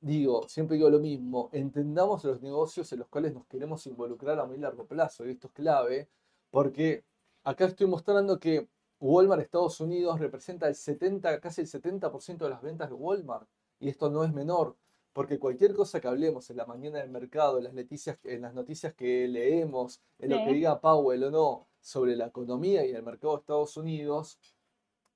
digo, 0.00 0.48
siempre 0.48 0.76
digo 0.76 0.90
lo 0.90 0.98
mismo, 0.98 1.50
entendamos 1.52 2.24
los 2.24 2.40
negocios 2.40 2.90
en 2.92 3.00
los 3.00 3.08
cuales 3.08 3.34
nos 3.34 3.46
queremos 3.46 3.86
involucrar 3.86 4.38
a 4.38 4.46
muy 4.46 4.58
largo 4.58 4.86
plazo, 4.86 5.26
y 5.26 5.30
esto 5.30 5.48
es 5.48 5.52
clave, 5.52 6.08
porque 6.50 7.04
acá 7.44 7.66
estoy 7.66 7.86
mostrando 7.86 8.38
que 8.38 8.68
Walmart 8.98 9.42
Estados 9.42 9.80
Unidos 9.80 10.18
representa 10.18 10.68
el 10.68 10.74
70, 10.74 11.40
casi 11.40 11.62
el 11.62 11.68
70% 11.68 12.38
de 12.38 12.50
las 12.50 12.62
ventas 12.62 12.88
de 12.88 12.94
Walmart, 12.94 13.48
y 13.78 13.88
esto 13.88 14.10
no 14.10 14.24
es 14.24 14.32
menor, 14.32 14.76
porque 15.12 15.38
cualquier 15.38 15.74
cosa 15.74 16.00
que 16.00 16.08
hablemos 16.08 16.48
en 16.50 16.56
la 16.56 16.66
mañana 16.66 16.98
del 17.00 17.10
mercado, 17.10 17.58
en 17.58 17.64
las 17.64 17.74
noticias, 17.74 18.18
en 18.24 18.42
las 18.42 18.54
noticias 18.54 18.94
que 18.94 19.26
leemos, 19.28 20.00
en 20.18 20.30
lo 20.30 20.44
que 20.44 20.52
diga 20.52 20.80
Powell 20.80 21.24
o 21.24 21.30
no 21.30 21.66
sobre 21.80 22.14
la 22.14 22.26
economía 22.26 22.86
y 22.86 22.92
el 22.92 23.02
mercado 23.02 23.34
de 23.34 23.40
Estados 23.40 23.76
Unidos, 23.76 24.38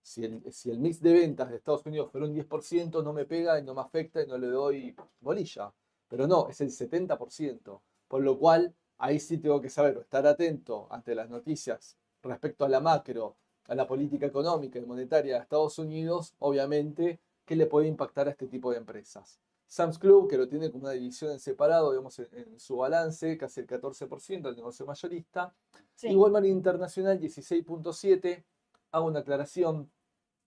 si 0.04 0.22
el, 0.22 0.52
si 0.52 0.70
el 0.70 0.78
mix 0.78 1.00
de 1.00 1.14
ventas 1.14 1.48
de 1.48 1.56
Estados 1.56 1.84
Unidos 1.86 2.10
fuera 2.12 2.26
un 2.26 2.34
10%, 2.34 3.02
no 3.02 3.14
me 3.14 3.24
pega 3.24 3.58
y 3.58 3.62
no 3.62 3.74
me 3.74 3.80
afecta 3.80 4.22
y 4.22 4.26
no 4.26 4.36
le 4.36 4.48
doy 4.48 4.94
bolilla. 5.20 5.72
Pero 6.08 6.26
no, 6.26 6.46
es 6.50 6.60
el 6.60 6.70
70%. 6.70 7.80
Por 8.06 8.22
lo 8.22 8.38
cual, 8.38 8.74
ahí 8.98 9.18
sí 9.18 9.38
tengo 9.38 9.62
que 9.62 9.70
saber 9.70 9.96
estar 9.96 10.26
atento 10.26 10.88
ante 10.90 11.14
las 11.14 11.30
noticias 11.30 11.96
respecto 12.22 12.66
a 12.66 12.68
la 12.68 12.80
macro, 12.80 13.36
a 13.66 13.74
la 13.74 13.86
política 13.86 14.26
económica 14.26 14.78
y 14.78 14.84
monetaria 14.84 15.36
de 15.36 15.40
Estados 15.40 15.78
Unidos, 15.78 16.34
obviamente, 16.38 17.18
que 17.46 17.56
le 17.56 17.64
puede 17.64 17.88
impactar 17.88 18.28
a 18.28 18.32
este 18.32 18.46
tipo 18.46 18.70
de 18.72 18.76
empresas. 18.76 19.40
Sam's 19.66 19.98
Club, 19.98 20.28
que 20.28 20.36
lo 20.36 20.46
tiene 20.46 20.70
como 20.70 20.84
una 20.84 20.92
división 20.92 21.32
en 21.32 21.40
separado, 21.40 21.92
digamos, 21.92 22.18
en, 22.18 22.28
en 22.32 22.60
su 22.60 22.76
balance, 22.76 23.38
casi 23.38 23.60
el 23.60 23.66
14% 23.66 24.42
del 24.42 24.56
negocio 24.56 24.84
mayorista. 24.84 25.54
Sí. 25.94 26.08
Y 26.08 26.14
Walmart 26.14 26.44
Internacional 26.44 27.18
16.7, 27.18 28.44
hago 28.94 29.08
una 29.08 29.20
aclaración, 29.20 29.90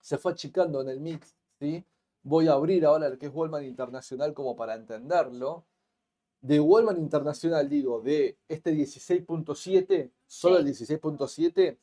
se 0.00 0.16
fue 0.16 0.32
achicando 0.32 0.80
en 0.80 0.88
el 0.88 1.00
mix, 1.00 1.36
¿sí? 1.60 1.84
Voy 2.22 2.48
a 2.48 2.52
abrir 2.52 2.86
ahora 2.86 3.10
lo 3.10 3.18
que 3.18 3.26
es 3.26 3.34
Walmart 3.34 3.64
Internacional 3.64 4.32
como 4.32 4.56
para 4.56 4.74
entenderlo. 4.74 5.66
De 6.40 6.58
Walmart 6.58 6.98
Internacional, 6.98 7.68
digo, 7.68 8.00
de 8.00 8.38
este 8.48 8.72
16.7, 8.72 10.10
solo 10.26 10.58
el 10.58 10.66
16.7, 10.66 11.76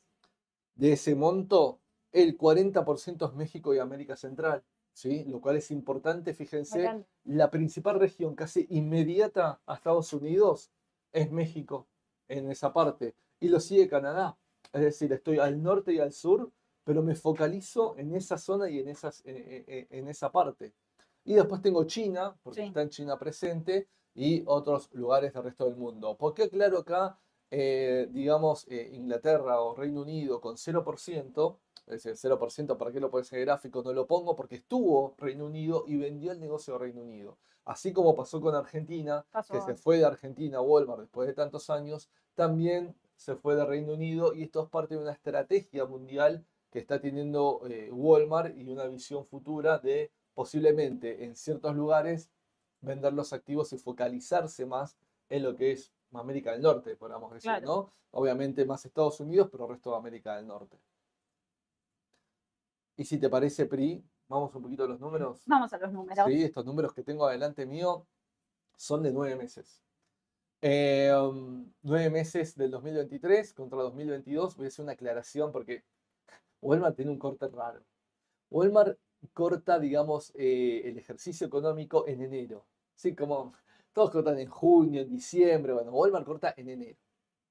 de 0.73 0.91
ese 0.91 1.13
monto, 1.13 1.81
el 2.11 2.35
40% 2.35 3.27
es 3.27 3.35
México 3.35 3.75
y 3.75 3.79
América 3.79 4.15
Central, 4.15 4.63
¿sí? 4.91 5.23
Lo 5.25 5.41
cual 5.41 5.57
es 5.57 5.69
importante, 5.69 6.33
fíjense, 6.33 6.79
Bacán. 6.79 7.05
la 7.25 7.51
principal 7.51 7.99
región 7.99 8.33
casi 8.33 8.65
inmediata 8.71 9.61
a 9.67 9.75
Estados 9.75 10.11
Unidos 10.13 10.71
es 11.11 11.31
México, 11.31 11.87
en 12.27 12.49
esa 12.49 12.73
parte, 12.73 13.13
y 13.39 13.49
lo 13.49 13.59
sigue 13.59 13.87
Canadá. 13.87 14.35
Es 14.75 14.81
decir, 14.81 15.13
estoy 15.13 15.39
al 15.39 15.63
norte 15.63 15.93
y 15.93 15.99
al 15.99 16.11
sur, 16.11 16.51
pero 16.83 17.01
me 17.01 17.15
focalizo 17.15 17.95
en 17.97 18.13
esa 18.13 18.37
zona 18.37 18.69
y 18.69 18.79
en, 18.79 18.89
esas, 18.89 19.21
en, 19.25 19.63
en- 19.67 19.87
en 19.89 20.07
esa 20.09 20.31
parte. 20.31 20.73
Y 21.23 21.33
después 21.33 21.61
tengo 21.61 21.85
China, 21.85 22.35
porque 22.43 22.61
Sí. 22.61 22.67
está 22.67 22.81
en 22.81 22.89
China 22.89 23.17
presente, 23.17 23.87
y 24.13 24.43
otros 24.45 24.89
lugares 24.93 25.33
del 25.33 25.43
resto 25.43 25.65
del 25.65 25.77
mundo. 25.77 26.17
¿Por 26.17 26.33
qué 26.33 26.49
claro 26.49 26.79
acá, 26.79 27.17
eh, 27.51 28.07
digamos, 28.11 28.67
eh, 28.69 28.89
Inglaterra 28.93 29.61
o 29.61 29.75
Reino 29.75 30.01
Unido 30.01 30.41
con 30.41 30.57
0%? 30.57 31.59
Es 31.87 32.03
decir, 32.03 32.17
0%, 32.17 32.77
¿para 32.77 32.91
qué 32.91 32.99
lo 32.99 33.09
pones 33.09 33.31
en 33.31 33.41
gráfico? 33.41 33.81
No 33.81 33.93
lo 33.93 34.05
pongo 34.07 34.35
porque 34.35 34.55
estuvo 34.55 35.15
Reino 35.17 35.45
Unido 35.45 35.85
y 35.87 35.95
vendió 35.97 36.31
el 36.33 36.39
negocio 36.41 36.73
de 36.73 36.79
Reino 36.79 37.01
Unido. 37.01 37.37
Así 37.63 37.93
como 37.93 38.13
pasó 38.13 38.41
con 38.41 38.55
Argentina, 38.55 39.25
que 39.51 39.61
se 39.61 39.75
fue 39.75 39.97
de 39.99 40.05
Argentina 40.05 40.57
a 40.57 40.61
Walmart 40.61 40.99
después 41.01 41.27
de 41.27 41.33
tantos 41.33 41.69
años, 41.69 42.09
también 42.35 42.93
se 43.15 43.35
fue 43.35 43.55
de 43.55 43.65
Reino 43.65 43.93
Unido 43.93 44.33
y 44.33 44.43
esto 44.43 44.63
es 44.63 44.69
parte 44.69 44.95
de 44.95 45.01
una 45.01 45.11
estrategia 45.11 45.85
mundial 45.85 46.45
que 46.69 46.79
está 46.79 46.99
teniendo 46.99 47.61
eh, 47.69 47.89
Walmart 47.91 48.57
y 48.57 48.67
una 48.69 48.85
visión 48.85 49.25
futura 49.25 49.79
de 49.79 50.11
posiblemente 50.33 51.23
en 51.23 51.35
ciertos 51.35 51.75
lugares 51.75 52.29
vender 52.81 53.13
los 53.13 53.31
activos 53.33 53.71
y 53.73 53.77
focalizarse 53.77 54.65
más 54.65 54.97
en 55.29 55.43
lo 55.43 55.55
que 55.55 55.71
es 55.71 55.93
América 56.19 56.51
del 56.51 56.61
Norte, 56.61 56.95
podríamos 56.95 57.31
decir, 57.33 57.49
Claro. 57.49 57.65
¿no? 57.65 57.93
Obviamente 58.11 58.65
más 58.65 58.85
Estados 58.85 59.19
Unidos, 59.19 59.49
pero 59.51 59.65
el 59.65 59.71
resto 59.71 59.91
de 59.91 59.97
América 59.97 60.35
del 60.37 60.47
Norte. 60.47 60.79
Y 62.97 63.03
si 63.03 63.17
te 63.17 63.29
parece, 63.29 63.65
Pri, 63.65 64.03
vamos 64.27 64.55
un 64.55 64.61
poquito 64.61 64.85
a 64.85 64.87
los 64.87 64.99
números. 64.99 65.41
Vamos 65.45 65.73
a 65.73 65.77
los 65.77 65.91
números. 65.91 66.25
Sí, 66.27 66.43
estos 66.43 66.65
números 66.65 66.93
que 66.93 67.03
tengo 67.03 67.25
adelante 67.27 67.65
mío 67.65 68.07
son 68.77 69.03
de 69.03 69.11
nueve 69.11 69.35
meses. 69.35 69.81
Eh, 70.61 71.11
um, 71.15 71.71
nueve 71.83 72.09
meses 72.09 72.55
del 72.55 72.71
2023 72.71 73.53
contra 73.53 73.79
2022. 73.83 74.55
Voy 74.57 74.65
a 74.65 74.67
hacer 74.69 74.83
una 74.83 74.93
aclaración 74.93 75.51
porque 75.51 75.83
Walmart 76.61 76.95
tiene 76.95 77.11
un 77.11 77.19
corte 77.19 77.47
raro. 77.47 77.83
Walmart 78.49 78.97
corta, 79.33 79.79
digamos, 79.79 80.31
eh, 80.35 80.81
el 80.85 80.97
ejercicio 80.97 81.45
económico 81.47 82.07
en 82.07 82.21
enero. 82.21 82.65
Sí, 82.95 83.15
como 83.15 83.53
Todos 83.93 84.11
cortan 84.11 84.37
en 84.39 84.49
junio, 84.49 85.01
en 85.01 85.09
diciembre, 85.09 85.71
bueno, 85.73 85.91
Walmart 85.91 86.25
corta 86.25 86.53
en 86.57 86.69
enero. 86.69 86.97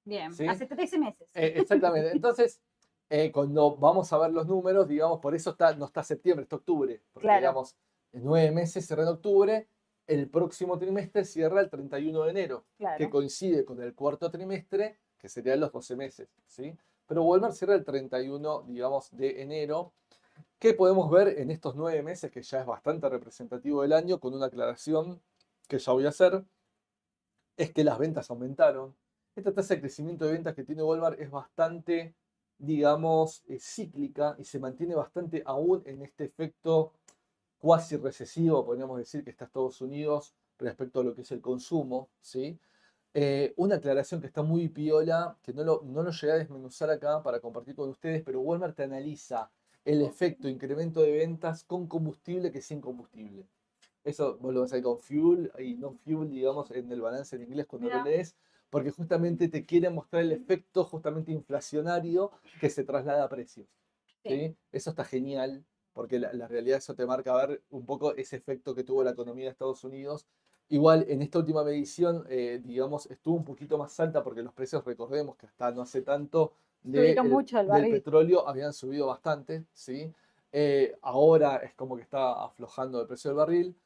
Bien, 0.05 0.35
¿Sí? 0.35 0.47
hace 0.47 0.67
13 0.67 0.99
meses. 0.99 1.27
Eh, 1.35 1.55
exactamente. 1.57 2.11
Entonces, 2.12 2.61
eh, 3.09 3.33
cuando 3.33 3.77
vamos 3.77 4.12
a 4.12 4.19
ver 4.19 4.31
los 4.33 4.47
números, 4.47 4.87
digamos, 4.87 5.21
por 5.21 5.35
eso 5.35 5.51
está, 5.51 5.75
no 5.75 5.87
está 5.87 6.03
septiembre, 6.03 6.43
está 6.43 6.57
octubre. 6.57 7.01
Porque, 7.12 7.27
Claro. 7.27 7.40
digamos, 7.40 7.77
en 8.12 8.25
nueve 8.25 8.51
meses 8.51 8.87
cierra 8.87 9.03
en 9.05 9.09
octubre, 9.09 9.67
el 10.07 10.29
próximo 10.29 10.79
trimestre 10.79 11.25
cierra 11.25 11.61
el 11.61 11.71
31 11.71 12.23
de 12.25 12.31
enero, 12.31 12.64
claro. 12.77 12.99
que 12.99 13.11
coincide 13.11 13.64
con 13.64 13.81
el 13.83 13.95
cuarto 13.95 14.31
trimestre, 14.31 14.99
que 15.19 15.29
serían 15.29 15.61
los 15.61 15.73
12 15.73 15.97
meses, 15.97 16.29
¿sí? 16.47 16.77
Pero 17.07 17.23
Walmart 17.25 17.55
cierra 17.55 17.75
el 17.75 17.85
31, 17.85 18.64
digamos, 18.67 19.14
de 19.17 19.43
enero. 19.43 19.93
¿Qué 20.59 20.75
podemos 20.75 21.11
ver 21.11 21.38
en 21.38 21.51
estos 21.51 21.77
nueve 21.77 22.03
meses, 22.03 22.31
que 22.31 22.43
ya 22.43 22.61
es 22.61 22.67
bastante 22.67 23.09
representativo 23.09 23.83
del 23.83 23.93
año, 23.93 24.19
con 24.19 24.35
una 24.35 24.47
aclaración 24.47 25.21
que 25.69 25.79
ya 25.79 25.93
voy 25.93 26.07
a 26.07 26.11
hacer? 26.11 26.45
Es 27.57 27.73
que 27.73 27.85
las 27.85 27.99
ventas 27.99 28.31
aumentaron. 28.31 28.95
Esta 29.37 29.53
tasa 29.53 29.75
de 29.75 29.81
crecimiento 29.81 30.25
de 30.25 30.33
ventas 30.33 30.55
que 30.55 30.64
tiene 30.64 30.83
Walmart 30.83 31.21
es 31.21 31.31
bastante, 31.31 32.14
digamos, 32.57 33.43
eh, 33.49 33.59
cíclica 33.61 34.37
y 34.38 34.45
se 34.45 34.59
mantiene 34.59 34.95
bastante 34.95 35.43
aún 35.45 35.83
en 35.87 36.03
este 36.03 36.25
efecto 36.25 36.93
cuasi 37.64 37.96
recesivo, 37.96 38.62
podríamos 38.62 38.98
decir, 38.98 39.24
que 39.24 39.31
está 39.31 39.46
Estados 39.46 39.81
Unidos 39.81 40.35
respecto 40.59 41.00
a 41.00 41.03
lo 41.03 41.14
que 41.14 41.22
es 41.22 41.33
el 41.33 41.40
consumo, 41.40 42.11
¿sí? 42.20 42.61
Eh, 43.14 43.55
una 43.57 43.77
aclaración 43.77 44.20
que 44.20 44.27
está 44.27 44.42
muy 44.42 44.68
piola, 44.68 45.38
que 45.42 45.55
no 45.55 45.64
lo, 45.64 45.81
no 45.83 46.03
lo 46.03 46.11
llegué 46.11 46.33
a 46.33 46.37
desmenuzar 46.37 46.90
acá 46.90 47.22
para 47.22 47.40
compartir 47.40 47.74
con 47.74 47.88
ustedes, 47.88 48.22
pero 48.22 48.42
Walmart 48.42 48.77
te 48.77 48.83
analiza 48.83 49.50
el 49.83 50.03
efecto 50.03 50.46
incremento 50.46 51.00
de 51.00 51.12
ventas 51.12 51.64
con 51.64 51.87
combustible 51.87 52.53
que 52.53 52.61
sin 52.61 52.83
combustible. 52.83 53.46
Eso 54.05 54.37
vos 54.37 54.53
lo 54.53 54.61
vas 54.61 54.72
a 54.72 54.77
ver 54.77 54.85
con 54.85 54.98
fuel 54.98 55.50
y 55.59 55.72
no 55.77 55.94
fuel, 55.94 56.29
digamos, 56.29 56.70
en 56.70 56.92
el 56.92 57.00
balance 57.00 57.35
en 57.35 57.44
inglés 57.44 57.64
cuando 57.66 57.88
lo 57.88 58.05
lees, 58.05 58.37
porque 58.68 58.90
justamente 58.90 59.48
te 59.48 59.64
quiere 59.64 59.88
mostrar 59.88 60.20
el 60.20 60.33
efecto 60.33 60.85
justamente 60.85 61.33
inflacionario 61.33 62.31
que 62.61 62.68
se 62.68 62.85
traslada 62.85 63.24
a 63.24 63.29
precios. 63.31 63.68
¿sí? 64.22 64.55
Eso 64.70 64.90
está 64.90 65.07
genial, 65.07 65.64
porque 65.94 66.18
la, 66.18 66.33
la 66.35 66.48
realidad 66.48 66.78
eso 66.78 66.94
te 66.94 67.07
marca 67.07 67.35
ver 67.37 67.62
un 67.70 67.87
poco 67.87 68.14
ese 68.16 68.37
efecto 68.37 68.74
que 68.74 68.85
tuvo 68.85 69.04
la 69.04 69.12
economía 69.12 69.46
de 69.46 69.52
Estados 69.52 69.85
Unidos. 69.85 70.26
Igual 70.68 71.04
en 71.09 71.22
esta 71.22 71.38
última 71.38 71.62
medición, 71.64 72.24
eh, 72.28 72.61
digamos, 72.64 73.07
estuvo 73.11 73.37
un 73.37 73.44
poquito 73.44 73.78
más 73.78 73.98
alta 74.00 74.22
porque 74.24 74.42
los 74.42 74.52
precios, 74.54 74.85
recordemos 74.85 75.37
que 75.37 75.46
hasta 75.46 75.70
no 75.72 75.83
hace 75.83 76.02
tanto 76.02 76.52
de 76.83 77.18
el- 77.22 77.22
mucho 77.24 77.59
el 77.61 77.72
del 77.72 77.88
petróleo 77.88 78.48
habían 78.48 78.72
subido 78.72 79.07
bastante, 79.07 79.64
¿sí? 79.72 80.12
Eh, 80.52 80.96
ahora 81.02 81.57
es 81.59 81.74
como 81.74 81.96
que 81.96 82.02
está 82.02 82.44
aflojando 82.44 83.00
el 83.00 83.07
precio 83.07 83.30
del 83.30 83.37
barril, 83.38 83.76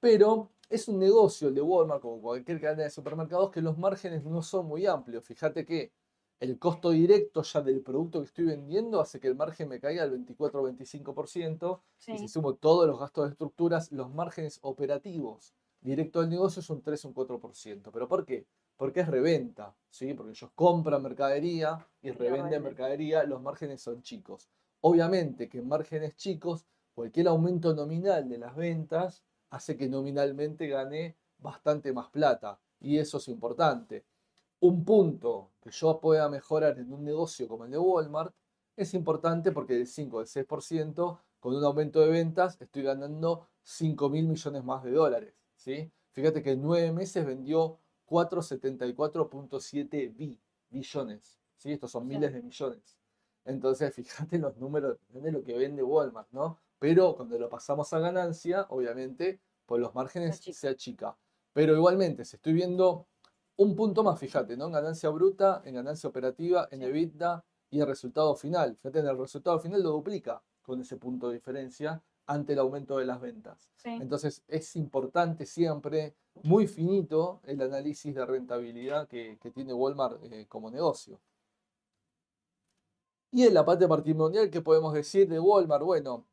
pero 0.00 0.50
es 0.68 0.88
un 0.88 0.98
negocio 0.98 1.48
el 1.48 1.54
de 1.54 1.62
Walmart, 1.62 2.00
como 2.02 2.20
cualquier 2.20 2.60
cadena 2.60 2.84
de 2.84 2.90
supermercados, 2.90 3.50
que 3.50 3.60
los 3.62 3.78
márgenes 3.78 4.24
no 4.24 4.42
son 4.42 4.66
muy 4.66 4.86
amplios. 4.86 5.24
Fíjate 5.24 5.64
que 5.64 5.92
el 6.40 6.58
costo 6.58 6.90
directo 6.90 7.42
ya 7.42 7.60
del 7.62 7.80
producto 7.82 8.20
que 8.20 8.26
estoy 8.26 8.44
vendiendo 8.46 9.00
hace 9.00 9.20
que 9.20 9.28
el 9.28 9.36
margen 9.36 9.68
me 9.68 9.80
caiga 9.80 10.02
al 10.02 10.10
24 10.10 10.60
o 10.60 10.64
25%. 10.64 11.82
Y 12.06 12.18
si 12.18 12.28
Sí. 12.28 12.28
sumo 12.28 12.54
todos 12.54 12.86
los 12.86 12.98
gastos 13.00 13.24
de 13.26 13.30
estructuras, 13.32 13.90
los 13.92 14.12
márgenes 14.12 14.58
operativos 14.62 15.54
directo 15.80 16.20
del 16.20 16.30
negocio 16.30 16.60
es 16.60 16.70
un 16.70 16.82
3 16.82 17.04
o 17.04 17.08
un 17.08 17.14
4%. 17.14 17.92
¿Pero 17.92 18.08
por 18.08 18.24
qué? 18.24 18.46
Porque 18.76 19.00
es 19.00 19.08
reventa, 19.08 19.76
¿sí? 19.90 20.14
Porque 20.14 20.30
ellos 20.32 20.50
compran 20.54 21.02
mercadería 21.02 21.86
y 22.02 22.10
revenden 22.10 22.42
venden. 22.42 22.62
mercadería, 22.62 23.24
los 23.24 23.40
márgenes 23.42 23.82
son 23.82 24.02
chicos. 24.02 24.48
Obviamente 24.80 25.48
que 25.48 25.58
en 25.58 25.68
márgenes 25.68 26.16
chicos, 26.16 26.66
cualquier 26.94 27.28
aumento 27.28 27.74
nominal 27.74 28.28
de 28.28 28.38
las 28.38 28.56
ventas 28.56 29.24
hace 29.50 29.76
que 29.76 29.88
nominalmente 29.88 30.66
gane 30.68 31.16
bastante 31.38 31.92
más 31.92 32.08
plata. 32.10 32.60
Y 32.80 32.98
eso 32.98 33.18
es 33.18 33.28
importante. 33.28 34.04
Un 34.64 34.82
punto 34.82 35.50
que 35.60 35.70
yo 35.70 36.00
pueda 36.00 36.26
mejorar 36.30 36.78
en 36.78 36.90
un 36.90 37.04
negocio 37.04 37.46
como 37.46 37.66
el 37.66 37.70
de 37.70 37.76
Walmart 37.78 38.34
es 38.74 38.94
importante 38.94 39.52
porque 39.52 39.74
del 39.74 39.86
5 39.86 40.16
o 40.16 40.20
del 40.20 40.26
6%, 40.28 41.20
con 41.38 41.54
un 41.54 41.62
aumento 41.62 42.00
de 42.00 42.08
ventas, 42.08 42.58
estoy 42.58 42.82
ganando 42.82 43.46
5 43.62 44.08
mil 44.08 44.26
millones 44.26 44.64
más 44.64 44.82
de 44.82 44.92
dólares. 44.92 45.34
¿sí? 45.54 45.92
Fíjate 46.12 46.42
que 46.42 46.52
en 46.52 46.62
nueve 46.62 46.92
meses 46.92 47.26
vendió 47.26 47.78
474.7 48.06 50.08
bi- 50.16 50.40
billones. 50.70 51.38
¿sí? 51.58 51.72
Estos 51.72 51.90
son 51.90 52.06
miles 52.06 52.32
de 52.32 52.40
millones. 52.42 52.98
Entonces, 53.44 53.92
fíjate 53.94 54.38
los 54.38 54.56
números 54.56 54.96
de 55.10 55.30
lo 55.30 55.44
que 55.44 55.58
vende 55.58 55.82
Walmart, 55.82 56.30
¿no? 56.32 56.58
Pero 56.78 57.14
cuando 57.16 57.38
lo 57.38 57.50
pasamos 57.50 57.92
a 57.92 57.98
ganancia, 57.98 58.64
obviamente, 58.70 59.42
pues 59.66 59.82
los 59.82 59.94
márgenes 59.94 60.36
achica. 60.38 60.58
se 60.58 60.68
achica. 60.68 61.18
Pero 61.52 61.76
igualmente, 61.76 62.24
si 62.24 62.36
estoy 62.36 62.54
viendo 62.54 63.06
un 63.56 63.76
punto 63.76 64.02
más, 64.02 64.18
fíjate, 64.18 64.56
¿no? 64.56 64.66
En 64.66 64.72
ganancia 64.72 65.08
bruta, 65.10 65.62
en 65.64 65.74
ganancia 65.74 66.08
operativa, 66.08 66.68
en. 66.70 66.82
EBITDA 66.82 67.44
y 67.70 67.80
el 67.80 67.86
resultado 67.86 68.34
final. 68.36 68.76
Fíjate, 68.76 69.00
en 69.00 69.08
el 69.08 69.18
resultado 69.18 69.58
final 69.58 69.82
lo 69.82 69.90
duplica 69.90 70.42
con 70.62 70.80
ese 70.80 70.96
punto 70.96 71.28
de 71.28 71.34
diferencia 71.34 72.02
ante 72.26 72.54
el 72.54 72.58
aumento 72.60 72.98
de 72.98 73.04
las 73.04 73.20
ventas. 73.20 73.70
Sí. 73.76 73.90
Entonces 73.90 74.42
es 74.48 74.76
importante 74.76 75.44
siempre, 75.44 76.14
muy 76.42 76.66
finito, 76.66 77.40
el 77.44 77.60
análisis 77.60 78.14
de 78.14 78.24
rentabilidad 78.24 79.08
que, 79.08 79.38
que 79.40 79.50
tiene 79.50 79.74
Walmart 79.74 80.22
eh, 80.24 80.46
como 80.48 80.70
negocio. 80.70 81.20
Y 83.30 83.42
en 83.42 83.54
la 83.54 83.64
parte 83.64 83.88
patrimonial, 83.88 84.48
¿qué 84.48 84.60
podemos 84.60 84.94
decir 84.94 85.28
de 85.28 85.40
Walmart? 85.40 85.84
Bueno, 85.84 86.24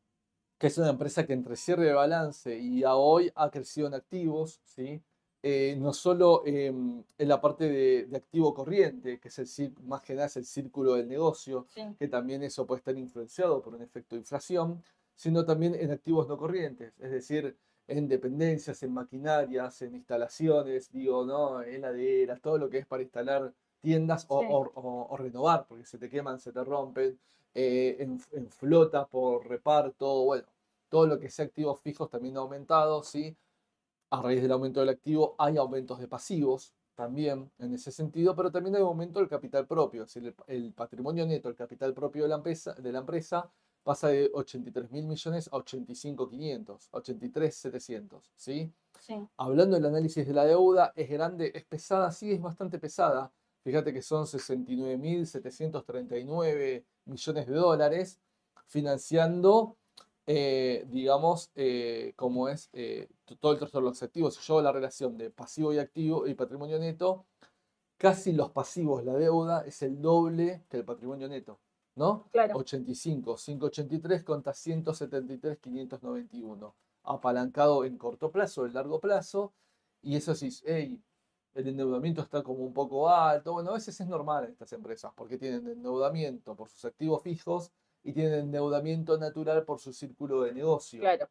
que 0.60 0.68
es 0.68 0.78
una 0.78 0.92
empresa 0.92 1.26
que 1.26 1.34
entre 1.34 1.56
cierre 1.56 1.86
de 1.86 1.94
balance 1.94 2.56
y 2.56 2.84
a 2.84 2.96
hoy 2.96 3.32
ha 3.34 3.50
crecido 3.50 3.88
en 3.88 3.96
activos, 3.96 4.62
¿sí? 4.64 5.02
Eh, 5.44 5.76
no 5.80 5.92
solo 5.92 6.44
em, 6.46 7.04
en 7.18 7.28
la 7.28 7.42
parte 7.42 7.68
de, 7.68 8.06
de 8.06 8.18
activo 8.18 8.54
corriente, 8.54 9.20
que 9.20 9.30
es 9.30 9.40
el, 9.40 9.74
más 9.86 10.02
que 10.02 10.14
nada 10.14 10.28
es 10.28 10.38
el 10.38 10.46
círculo 10.46 10.94
del 10.94 11.08
negocio, 11.08 11.66
Sí. 11.70 11.82
que 11.98 12.08
también 12.08 12.44
eso 12.44 12.68
puede 12.68 12.78
estar 12.80 12.96
influenciado 12.96 13.60
por 13.62 13.74
un 13.74 13.82
efecto 13.82 14.16
de 14.16 14.20
inflación, 14.22 14.84
sino 15.16 15.44
también 15.44 15.74
en 15.76 15.92
activos 15.92 16.28
no 16.28 16.38
corrientes, 16.38 16.94
es 17.00 17.10
decir, 17.12 17.58
en 17.88 18.08
dependencias, 18.08 18.84
en 18.84 18.94
maquinarias, 18.94 19.82
en 19.82 19.96
instalaciones, 19.96 20.92
digo, 20.92 21.26
¿no? 21.26 21.62
Heladeras, 21.62 22.40
todo 22.40 22.58
lo 22.60 22.70
que 22.70 22.78
es 22.80 22.86
para 22.86 23.02
instalar 23.04 23.52
tiendas 23.82 24.26
o, 24.30 24.42
Sí. 24.42 24.48
o- 24.48 24.72
o- 24.76 25.08
o 25.10 25.18
renovar, 25.18 25.66
porque 25.68 25.86
se 25.86 25.98
te 25.98 26.08
queman, 26.10 26.40
se 26.40 26.52
te 26.52 26.64
rompen, 26.64 27.18
eh, 27.56 27.98
en, 28.00 28.22
en 28.34 28.48
flota 28.52 29.08
por 29.08 29.48
reparto, 29.48 30.24
bueno, 30.24 30.46
todo 30.88 31.08
lo 31.08 31.20
que 31.20 31.30
sea 31.30 31.46
activos 31.46 31.80
fijos 31.82 32.10
también 32.10 32.38
ha 32.38 32.42
aumentado, 32.42 33.02
¿sí? 33.04 33.36
A 34.12 34.22
raíz 34.22 34.42
del 34.42 34.52
aumento 34.52 34.80
del 34.80 34.90
activo 34.90 35.36
hay 35.38 35.58
aumentos 35.58 36.00
de 36.00 36.08
pasivos 36.08 36.74
también 36.96 37.52
en 37.58 37.74
ese 37.74 37.92
sentido, 37.92 38.36
pero 38.36 38.52
también 38.52 38.76
hay 38.76 38.82
aumento 38.82 39.20
del 39.20 39.30
capital 39.30 39.66
propio, 39.66 40.04
es 40.04 40.14
decir, 40.14 40.36
el, 40.48 40.56
el 40.56 40.74
patrimonio 40.74 41.26
neto, 41.26 41.50
el 41.50 41.56
capital 41.56 41.94
propio 41.94 42.24
de 42.24 42.30
la 42.30 42.36
empresa, 42.36 42.74
de 42.74 42.92
la 42.92 43.00
empresa 43.00 43.50
pasa 43.84 44.10
de 44.10 44.30
83 44.34 44.92
mil 44.92 45.08
millones 45.08 45.48
a 45.48 45.58
85.500, 45.58 46.90
83.700, 46.92 48.22
¿sí? 48.36 48.72
Sí. 49.00 49.16
Hablando 49.38 49.76
del 49.76 49.86
análisis 49.86 50.28
de 50.28 50.34
la 50.34 50.46
deuda, 50.46 50.92
es 50.96 51.10
grande, 51.10 51.52
es 51.56 51.64
pesada, 51.66 52.12
sí, 52.12 52.32
es 52.32 52.42
bastante 52.42 52.78
pesada. 52.78 53.32
Fíjate 53.64 53.94
que 53.94 54.02
son 54.02 54.26
69.739 54.26 56.84
millones 57.06 57.48
de 57.48 57.54
dólares 57.54 58.20
financiando, 58.68 59.78
eh, 60.34 60.86
digamos, 60.88 61.52
eh, 61.56 62.14
como 62.16 62.48
es 62.48 62.70
eh, 62.72 63.10
todo 63.42 63.52
el 63.52 63.84
los 63.84 64.02
activos. 64.02 64.36
Si 64.36 64.42
yo 64.48 64.54
hago 64.54 64.62
la 64.62 64.72
relación 64.72 65.18
de 65.18 65.30
pasivo 65.30 65.74
y 65.74 65.78
activo 65.78 66.26
y 66.26 66.36
patrimonio 66.36 66.80
neto, 66.80 67.26
casi 67.98 68.32
los 68.32 68.50
pasivos, 68.52 69.04
la 69.04 69.16
deuda, 69.16 69.66
es 69.66 69.82
el 69.82 70.02
doble 70.02 70.64
que 70.70 70.78
el 70.78 70.86
patrimonio 70.86 71.28
neto, 71.28 71.60
¿no? 71.96 72.30
Claro. 72.32 72.56
85, 72.56 73.36
583 73.36 74.24
contra 74.24 74.54
173, 74.54 75.58
591. 75.60 76.76
Apalancado 77.04 77.84
en 77.84 77.98
corto 77.98 78.32
plazo, 78.32 78.66
en 78.66 78.74
largo 78.74 79.02
plazo. 79.02 79.52
Y 80.02 80.16
eso 80.16 80.34
sí, 80.34 80.50
hey, 80.66 81.04
el 81.56 81.68
endeudamiento 81.68 82.22
está 82.22 82.42
como 82.42 82.64
un 82.64 82.74
poco 82.74 83.10
alto. 83.10 83.52
Bueno, 83.52 83.72
a 83.72 83.74
veces 83.74 84.00
es 84.00 84.08
normal 84.08 84.46
en 84.46 84.52
estas 84.52 84.72
empresas 84.72 85.12
porque 85.14 85.38
tienen 85.38 85.68
endeudamiento 85.68 86.56
por 86.56 86.70
sus 86.70 86.86
activos 86.86 87.22
fijos 87.22 87.74
y 88.04 88.14
tienen 88.14 88.40
endeudamiento 88.40 89.18
natural 89.18 89.64
por 89.64 89.80
su 89.80 89.94
círculo 89.94 90.42
de 90.42 90.54
negocio. 90.54 91.00
Claro. 91.00 91.28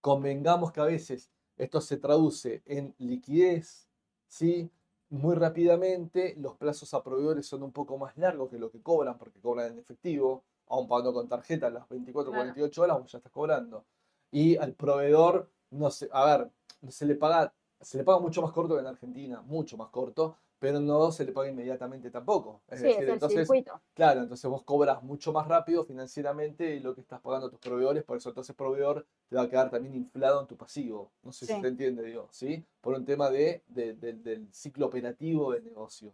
Convengamos 0.00 0.72
que 0.72 0.80
a 0.80 0.84
veces 0.84 1.30
esto 1.56 1.80
se 1.80 1.98
traduce 1.98 2.62
en 2.66 2.94
liquidez, 2.98 3.88
¿sí? 4.26 4.70
Muy 5.10 5.34
rápidamente, 5.34 6.34
los 6.38 6.56
plazos 6.56 6.94
a 6.94 7.02
proveedores 7.02 7.46
son 7.46 7.62
un 7.62 7.72
poco 7.72 7.98
más 7.98 8.16
largos 8.16 8.50
que 8.50 8.58
lo 8.58 8.70
que 8.70 8.80
cobran, 8.80 9.18
porque 9.18 9.40
cobran 9.40 9.72
en 9.72 9.78
efectivo, 9.78 10.44
aún 10.68 10.86
pagando 10.86 11.12
con 11.12 11.28
tarjeta 11.28 11.68
las 11.68 11.88
24 11.88 12.30
Claro. 12.30 12.44
48 12.44 12.82
horas, 12.82 12.98
vos 13.00 13.12
ya 13.12 13.18
estás 13.18 13.32
cobrando. 13.32 13.84
Y 14.30 14.56
al 14.56 14.74
proveedor, 14.74 15.50
no 15.70 15.90
sé, 15.90 16.08
a 16.12 16.24
ver, 16.24 16.50
se 16.88 17.04
le 17.06 17.16
paga, 17.16 17.52
se 17.80 17.98
le 17.98 18.04
paga 18.04 18.20
mucho 18.20 18.40
más 18.40 18.52
corto 18.52 18.74
que 18.74 18.80
en 18.80 18.86
Argentina, 18.86 19.42
mucho 19.42 19.76
más 19.76 19.88
corto, 19.88 20.36
pero 20.60 20.78
no 20.78 21.10
se 21.10 21.24
le 21.24 21.32
paga 21.32 21.48
inmediatamente 21.48 22.10
tampoco. 22.10 22.60
Es 22.68 22.80
sí, 22.80 22.86
decir, 22.86 23.02
es 23.02 23.08
el 23.08 23.14
entonces, 23.14 23.38
circuito. 23.40 23.80
claro, 23.94 24.20
entonces 24.20 24.48
vos 24.48 24.62
cobras 24.62 25.02
mucho 25.02 25.32
más 25.32 25.48
rápido 25.48 25.84
financieramente 25.84 26.78
lo 26.80 26.94
que 26.94 27.00
estás 27.00 27.20
pagando 27.20 27.46
a 27.48 27.50
tus 27.50 27.58
proveedores, 27.58 28.04
por 28.04 28.18
eso 28.18 28.28
entonces 28.28 28.50
el 28.50 28.56
proveedor 28.56 29.06
te 29.28 29.36
va 29.36 29.42
a 29.42 29.48
quedar 29.48 29.70
también 29.70 29.94
inflado 29.96 30.40
en 30.42 30.46
tu 30.46 30.56
pasivo. 30.56 31.10
No 31.22 31.32
sé 31.32 31.46
si 31.46 31.60
se 31.60 31.66
entiende, 31.66 32.02
digo, 32.04 32.28
¿sí? 32.30 32.64
Por 32.82 32.94
un 32.94 33.04
tema 33.06 33.30
de, 33.30 33.62
de- 33.68 33.94
de- 33.94 34.12
del 34.12 34.52
ciclo 34.52 34.86
operativo 34.86 35.52
del 35.52 35.64
negocio. 35.64 36.12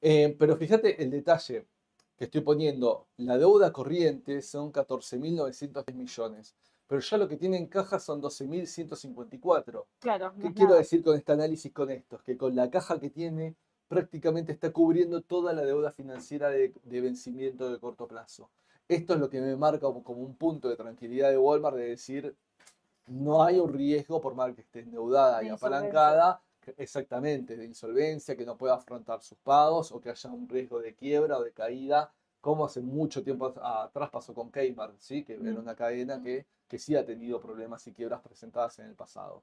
Eh, 0.00 0.36
pero 0.38 0.56
fíjate 0.56 1.02
el 1.02 1.10
detalle 1.10 1.66
que 2.16 2.24
estoy 2.24 2.42
poniendo, 2.42 3.06
la 3.16 3.38
deuda 3.38 3.72
corriente 3.72 4.42
son 4.42 4.70
14.910 4.70 5.94
millones, 5.94 6.54
pero 6.86 7.00
ya 7.00 7.16
lo 7.16 7.26
que 7.28 7.36
tiene 7.36 7.56
en 7.56 7.66
caja 7.68 7.98
son 7.98 8.20
12.154. 8.20 9.86
Claro. 10.00 10.32
¿Qué 10.40 10.52
quiero 10.52 10.70
nada. 10.70 10.80
decir 10.80 11.02
con 11.02 11.16
este 11.16 11.32
análisis 11.32 11.72
con 11.72 11.90
esto? 11.90 12.16
Es 12.16 12.22
que 12.22 12.36
con 12.36 12.54
la 12.54 12.70
caja 12.70 12.98
que 13.00 13.10
tiene 13.10 13.54
prácticamente 13.88 14.52
está 14.52 14.70
cubriendo 14.70 15.22
toda 15.22 15.52
la 15.52 15.64
deuda 15.64 15.90
financiera 15.90 16.50
de, 16.50 16.72
de 16.84 17.00
vencimiento 17.00 17.70
de 17.70 17.78
corto 17.78 18.06
plazo. 18.06 18.50
Esto 18.86 19.14
es 19.14 19.20
lo 19.20 19.28
que 19.28 19.40
me 19.40 19.56
marca 19.56 19.80
como, 19.80 20.22
un 20.22 20.36
punto 20.36 20.68
de 20.68 20.76
tranquilidad 20.76 21.30
de 21.30 21.38
Walmart 21.38 21.76
de 21.76 21.88
decir, 21.88 22.36
no 23.06 23.42
hay 23.42 23.58
un 23.58 23.72
riesgo 23.72 24.20
por 24.20 24.34
más 24.34 24.54
que 24.54 24.62
esté 24.62 24.80
endeudada 24.80 25.40
De 25.40 25.46
y 25.46 25.48
apalancada, 25.48 26.42
exactamente, 26.76 27.56
de 27.56 27.64
insolvencia, 27.64 28.36
que 28.36 28.46
no 28.46 28.56
pueda 28.56 28.74
afrontar 28.74 29.22
sus 29.22 29.38
pagos 29.38 29.92
o 29.92 30.00
que 30.00 30.10
haya 30.10 30.30
un 30.30 30.48
riesgo 30.48 30.80
de 30.80 30.94
quiebra 30.94 31.38
o 31.38 31.42
de 31.42 31.52
caída, 31.52 32.12
como 32.40 32.64
hace 32.64 32.80
mucho 32.80 33.22
tiempo 33.22 33.52
atrás 33.60 34.10
pasó 34.10 34.32
con 34.32 34.50
Kmart, 34.50 34.98
¿sí? 34.98 35.24
que 35.24 35.34
era 35.34 35.52
Mm. 35.52 35.58
una 35.58 35.74
cadena 35.74 36.22
que, 36.22 36.46
que 36.66 36.78
sí 36.78 36.94
ha 36.94 37.04
tenido 37.04 37.40
problemas 37.40 37.86
y 37.86 37.92
quiebras 37.92 38.20
presentadas 38.20 38.78
en 38.78 38.86
el 38.86 38.94
pasado. 38.94 39.42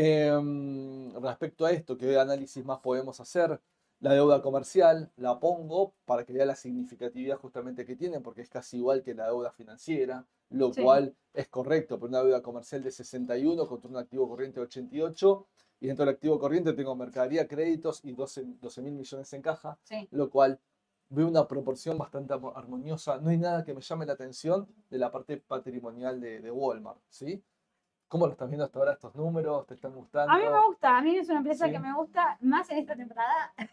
Em, 0.00 1.12
respecto 1.20 1.66
a 1.66 1.72
esto, 1.72 1.98
¿qué 1.98 2.16
análisis 2.16 2.64
más 2.64 2.78
podemos 2.78 3.18
hacer? 3.18 3.60
La 3.98 4.12
deuda 4.12 4.40
comercial 4.40 5.10
la 5.16 5.40
pongo 5.40 5.92
para 6.04 6.24
que 6.24 6.32
vea 6.32 6.46
la 6.46 6.54
significatividad 6.54 7.36
justamente 7.36 7.84
que 7.84 7.96
tiene, 7.96 8.20
porque 8.20 8.42
es 8.42 8.48
casi 8.48 8.76
igual 8.76 9.02
que 9.02 9.12
la 9.12 9.26
deuda 9.26 9.50
financiera, 9.50 10.24
lo 10.50 10.72
Sí. 10.72 10.84
cual 10.84 11.16
es 11.34 11.48
correcto, 11.48 11.98
pero 11.98 12.10
una 12.10 12.22
deuda 12.22 12.42
comercial 12.42 12.80
de 12.84 12.92
61 12.92 13.66
contra 13.66 13.90
un 13.90 13.96
activo 13.96 14.28
corriente 14.28 14.60
de 14.60 14.66
88, 14.66 15.48
y 15.80 15.88
dentro 15.88 16.04
del 16.04 16.14
activo 16.14 16.38
corriente 16.38 16.74
tengo 16.74 16.94
mercadería, 16.94 17.48
créditos 17.48 18.04
y 18.04 18.12
12 18.12 18.44
mil 18.80 18.94
millones 18.94 19.32
en 19.32 19.42
caja, 19.42 19.80
Sí. 19.82 20.06
lo 20.12 20.30
cual 20.30 20.60
veo 21.08 21.26
una 21.26 21.48
proporción 21.48 21.98
bastante 21.98 22.34
armo- 22.34 22.52
armoniosa. 22.54 23.18
No 23.18 23.30
hay 23.30 23.38
nada 23.38 23.64
que 23.64 23.74
me 23.74 23.80
llame 23.80 24.06
la 24.06 24.12
atención 24.12 24.68
de 24.90 24.98
la 24.98 25.10
parte 25.10 25.38
patrimonial 25.38 26.20
de, 26.20 26.38
de 26.40 26.50
Walmart, 26.52 27.00
¿sí? 27.08 27.42
¿Cómo 28.08 28.26
lo 28.26 28.32
estás 28.32 28.48
viendo 28.48 28.64
hasta 28.64 28.78
ahora 28.78 28.92
estos 28.92 29.14
números? 29.14 29.66
¿Te 29.66 29.74
están 29.74 29.94
gustando? 29.94 30.32
A 30.32 30.38
mí 30.38 30.44
me 30.44 30.66
gusta, 30.66 30.96
a 30.96 31.02
mí 31.02 31.16
es 31.16 31.28
una 31.28 31.38
empresa 31.38 31.66
Sí. 31.66 31.72
que 31.72 31.78
me 31.78 31.94
gusta 31.94 32.38
más 32.40 32.68
en 32.70 32.78
esta 32.78 32.96
temporada. 32.96 33.52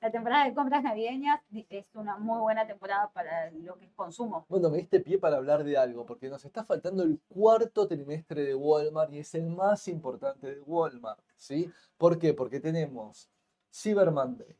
La 0.00 0.10
temporada 0.10 0.44
de 0.46 0.54
compras 0.54 0.82
navideñas 0.82 1.40
es 1.70 1.94
una 1.94 2.16
muy 2.16 2.40
buena 2.40 2.66
temporada 2.66 3.08
para 3.12 3.52
lo 3.52 3.78
que 3.78 3.84
es 3.84 3.92
consumo. 3.92 4.44
Bueno, 4.48 4.68
me 4.68 4.78
diste 4.78 4.98
pie 4.98 5.16
para 5.16 5.36
hablar 5.36 5.62
de 5.62 5.76
algo, 5.76 6.04
porque 6.04 6.28
nos 6.28 6.44
está 6.44 6.64
faltando 6.64 7.04
el 7.04 7.20
cuarto 7.28 7.86
trimestre 7.86 8.42
de 8.42 8.54
Walmart 8.56 9.12
y 9.12 9.18
es 9.20 9.32
el 9.36 9.46
más 9.48 9.86
importante 9.86 10.56
de 10.56 10.60
Walmart, 10.62 11.20
¿sí? 11.36 11.70
¿Por 11.96 12.18
qué? 12.18 12.34
Porque 12.34 12.58
tenemos 12.58 13.30
Cyber 13.72 14.10
Monday, 14.10 14.56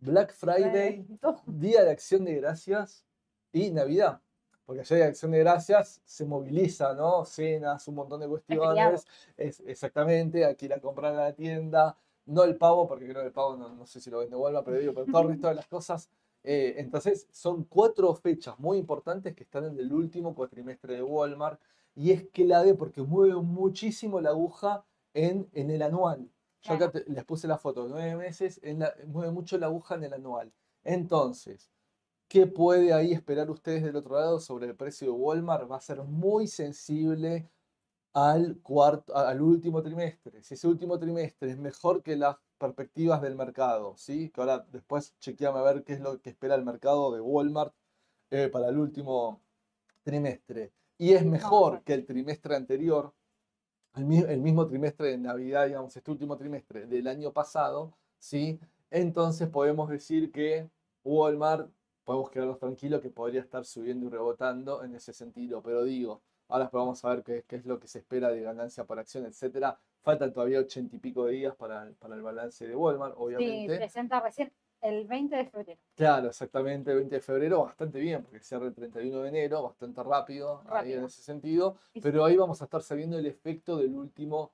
Black 0.00 0.32
Friday, 0.34 1.06
Día 1.46 1.84
de 1.84 1.90
Acción 1.92 2.24
de 2.24 2.34
Gracias 2.40 3.06
y 3.52 3.70
Navidad. 3.70 4.20
Porque 4.64 4.80
allá 4.82 4.96
de 4.96 5.04
Acción 5.04 5.30
de 5.32 5.38
Gracias 5.40 6.00
se 6.04 6.24
moviliza, 6.24 6.94
¿no? 6.94 7.24
Cenas, 7.24 7.86
un 7.88 7.96
montón 7.96 8.20
de 8.20 8.28
cuestiones. 8.28 9.04
Es, 9.36 9.60
exactamente, 9.66 10.44
hay 10.44 10.54
que 10.56 10.66
ir 10.66 10.72
a 10.74 10.80
comprar 10.80 11.14
a 11.14 11.24
la 11.24 11.32
tienda. 11.34 11.96
No 12.26 12.44
el 12.44 12.56
pavo, 12.56 12.86
porque 12.86 13.06
creo 13.08 13.20
que 13.22 13.26
el 13.26 13.32
pavo 13.32 13.56
no, 13.56 13.68
no 13.74 13.86
sé 13.86 14.00
si 14.00 14.08
lo 14.10 14.18
vende 14.18 14.36
Walmart, 14.36 14.64
pero 14.64 14.78
digo, 14.78 14.94
pero 14.94 15.06
todo 15.06 15.22
el 15.22 15.28
resto 15.28 15.48
de 15.48 15.54
las 15.54 15.66
cosas. 15.66 16.08
Eh, 16.44 16.74
entonces, 16.78 17.26
son 17.32 17.64
cuatro 17.64 18.14
fechas 18.14 18.58
muy 18.58 18.78
importantes 18.78 19.34
que 19.34 19.42
están 19.44 19.64
en 19.64 19.78
el 19.78 19.92
último 19.92 20.34
cuatrimestre 20.34 20.94
de 20.94 21.02
Walmart. 21.02 21.60
Y 21.94 22.12
es 22.12 22.24
clave 22.32 22.74
porque 22.74 23.02
mueve 23.02 23.34
muchísimo 23.34 24.20
la 24.20 24.30
aguja 24.30 24.84
en, 25.14 25.48
en 25.52 25.70
el 25.70 25.82
anual. 25.82 26.30
Yo 26.62 26.74
acá 26.74 26.90
te- 26.92 27.04
les 27.08 27.24
puse 27.24 27.48
la 27.48 27.58
foto 27.58 27.84
de 27.84 27.90
nueve 27.90 28.16
meses, 28.16 28.60
en 28.62 28.78
la- 28.78 28.94
mueve 29.08 29.32
mucho 29.32 29.58
la 29.58 29.66
aguja 29.66 29.96
en 29.96 30.04
el 30.04 30.12
anual. 30.14 30.52
Entonces, 30.84 31.70
¿qué 32.32 32.46
puede 32.46 32.94
ahí 32.94 33.12
esperar 33.12 33.50
ustedes 33.50 33.82
del 33.84 33.94
otro 33.96 34.14
lado 34.16 34.40
sobre 34.40 34.66
el 34.66 34.74
precio 34.74 35.08
de 35.08 35.12
Walmart? 35.12 35.70
Va 35.70 35.76
a 35.76 35.80
ser 35.82 36.02
muy 36.02 36.46
sensible 36.46 37.50
al 38.14 38.58
cuarto, 38.62 39.16
al 39.16 39.42
último 39.42 39.82
trimestre. 39.82 40.42
Si 40.42 40.54
ese 40.54 40.68
último 40.68 40.98
trimestre 40.98 41.50
es 41.50 41.58
mejor 41.58 42.02
que 42.02 42.16
las 42.16 42.36
perspectivas 42.58 43.20
del 43.22 43.36
mercado, 43.36 43.96
¿sí? 43.98 44.30
Que 44.30 44.40
ahora 44.40 44.66
después 44.72 45.14
chequeame 45.20 45.58
a 45.58 45.62
ver 45.62 45.84
qué 45.84 45.94
es 45.94 46.00
lo 46.00 46.20
que 46.22 46.30
espera 46.30 46.54
el 46.56 46.64
mercado 46.64 47.12
de 47.14 47.20
Walmart 47.20 47.74
eh, 48.30 48.48
para 48.48 48.68
el 48.68 48.78
último 48.78 49.42
trimestre. 50.04 50.72
Y 50.98 51.12
es 51.14 51.26
mejor 51.26 51.82
que 51.84 51.94
el 51.94 52.06
trimestre 52.06 52.56
anterior, 52.56 53.14
el, 53.94 54.04
mi- 54.06 54.18
el 54.20 54.40
mismo 54.40 54.66
trimestre 54.66 55.08
de 55.08 55.18
Navidad, 55.18 55.66
digamos, 55.66 55.96
este 55.96 56.10
último 56.10 56.36
trimestre 56.36 56.86
del 56.86 57.08
año 57.08 57.32
pasado, 57.32 57.94
¿sí? 58.18 58.60
Entonces 58.90 59.48
podemos 59.48 59.88
decir 59.90 60.32
que 60.32 60.70
Walmart, 61.04 61.70
podemos 62.04 62.30
quedarnos 62.30 62.58
tranquilos 62.58 63.00
que 63.00 63.10
podría 63.10 63.40
estar 63.40 63.64
subiendo 63.64 64.06
y 64.06 64.10
rebotando 64.10 64.82
en 64.84 64.94
ese 64.94 65.12
sentido, 65.12 65.62
pero 65.62 65.84
digo, 65.84 66.22
ahora 66.48 66.64
después 66.64 66.80
vamos 66.80 67.04
a 67.04 67.10
ver 67.14 67.22
qué, 67.22 67.44
qué 67.46 67.56
es 67.56 67.66
lo 67.66 67.78
que 67.78 67.88
se 67.88 67.98
espera 68.00 68.30
de 68.30 68.40
ganancia 68.42 68.84
por 68.84 68.98
acción, 68.98 69.24
etcétera. 69.26 69.78
Faltan 70.02 70.32
todavía 70.32 70.58
ochenta 70.60 70.96
y 70.96 70.98
pico 70.98 71.26
de 71.26 71.32
días 71.34 71.54
para, 71.54 71.84
el- 71.84 71.94
para 71.94 72.14
el 72.16 72.22
balance 72.22 72.66
de 72.66 72.74
Walmart, 72.74 73.14
Sí, 73.14 73.20
obviamente. 73.22 73.76
presenta 73.76 74.20
recién 74.20 74.52
el 74.80 75.06
20 75.06 75.36
de 75.36 75.44
febrero. 75.46 75.80
Claro, 75.94 76.28
exactamente, 76.28 76.90
el 76.90 76.96
20 76.98 77.14
de 77.16 77.20
febrero, 77.20 77.62
bastante 77.62 78.00
bien, 78.00 78.22
porque 78.24 78.40
cierra 78.40 78.66
el 78.66 78.74
31 78.74 79.20
de 79.22 79.28
enero, 79.28 79.62
bastante 79.62 80.02
rápido, 80.02 80.62
ahí 80.68 80.92
en 80.94 81.04
ese 81.04 81.22
sentido, 81.22 81.76
sí. 81.92 82.00
pero 82.00 82.24
ahí 82.24 82.36
vamos 82.36 82.60
a 82.60 82.64
estar 82.64 82.82
sabiendo 82.82 83.16
el 83.16 83.26
efecto 83.26 83.76
del 83.76 83.94
último 83.94 84.52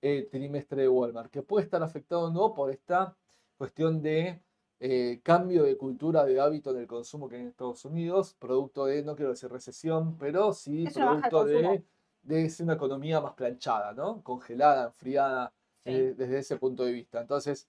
eh, 0.00 0.28
trimestre 0.30 0.82
de 0.82 0.88
Walmart, 0.88 1.30
que 1.30 1.42
puede 1.42 1.64
estar 1.64 1.82
afectado 1.82 2.26
o 2.26 2.30
no 2.30 2.54
por 2.54 2.70
esta 2.70 3.16
cuestión 3.56 4.00
de 4.00 4.40
eh, 4.86 5.20
cambio 5.22 5.62
de 5.64 5.78
cultura, 5.78 6.24
de 6.26 6.38
hábito 6.38 6.70
en 6.72 6.78
el 6.78 6.86
consumo 6.86 7.26
que 7.26 7.36
hay 7.36 7.42
en 7.42 7.48
Estados 7.48 7.84
Unidos, 7.86 8.34
producto 8.38 8.84
de, 8.84 9.02
no 9.02 9.16
quiero 9.16 9.30
decir 9.30 9.50
recesión, 9.50 10.18
pero 10.18 10.52
sí 10.52 10.84
Es 10.86 10.92
producto 10.92 11.44
de, 11.46 11.82
de 12.22 12.52
una 12.60 12.74
economía 12.74 13.18
más 13.20 13.32
planchada, 13.32 13.94
¿no? 13.94 14.22
Congelada, 14.22 14.86
enfriada, 14.86 15.52
Sí. 15.86 15.90
eh, 15.90 16.14
desde 16.16 16.38
ese 16.38 16.56
punto 16.58 16.84
de 16.84 16.92
vista. 16.92 17.20
Entonces, 17.22 17.66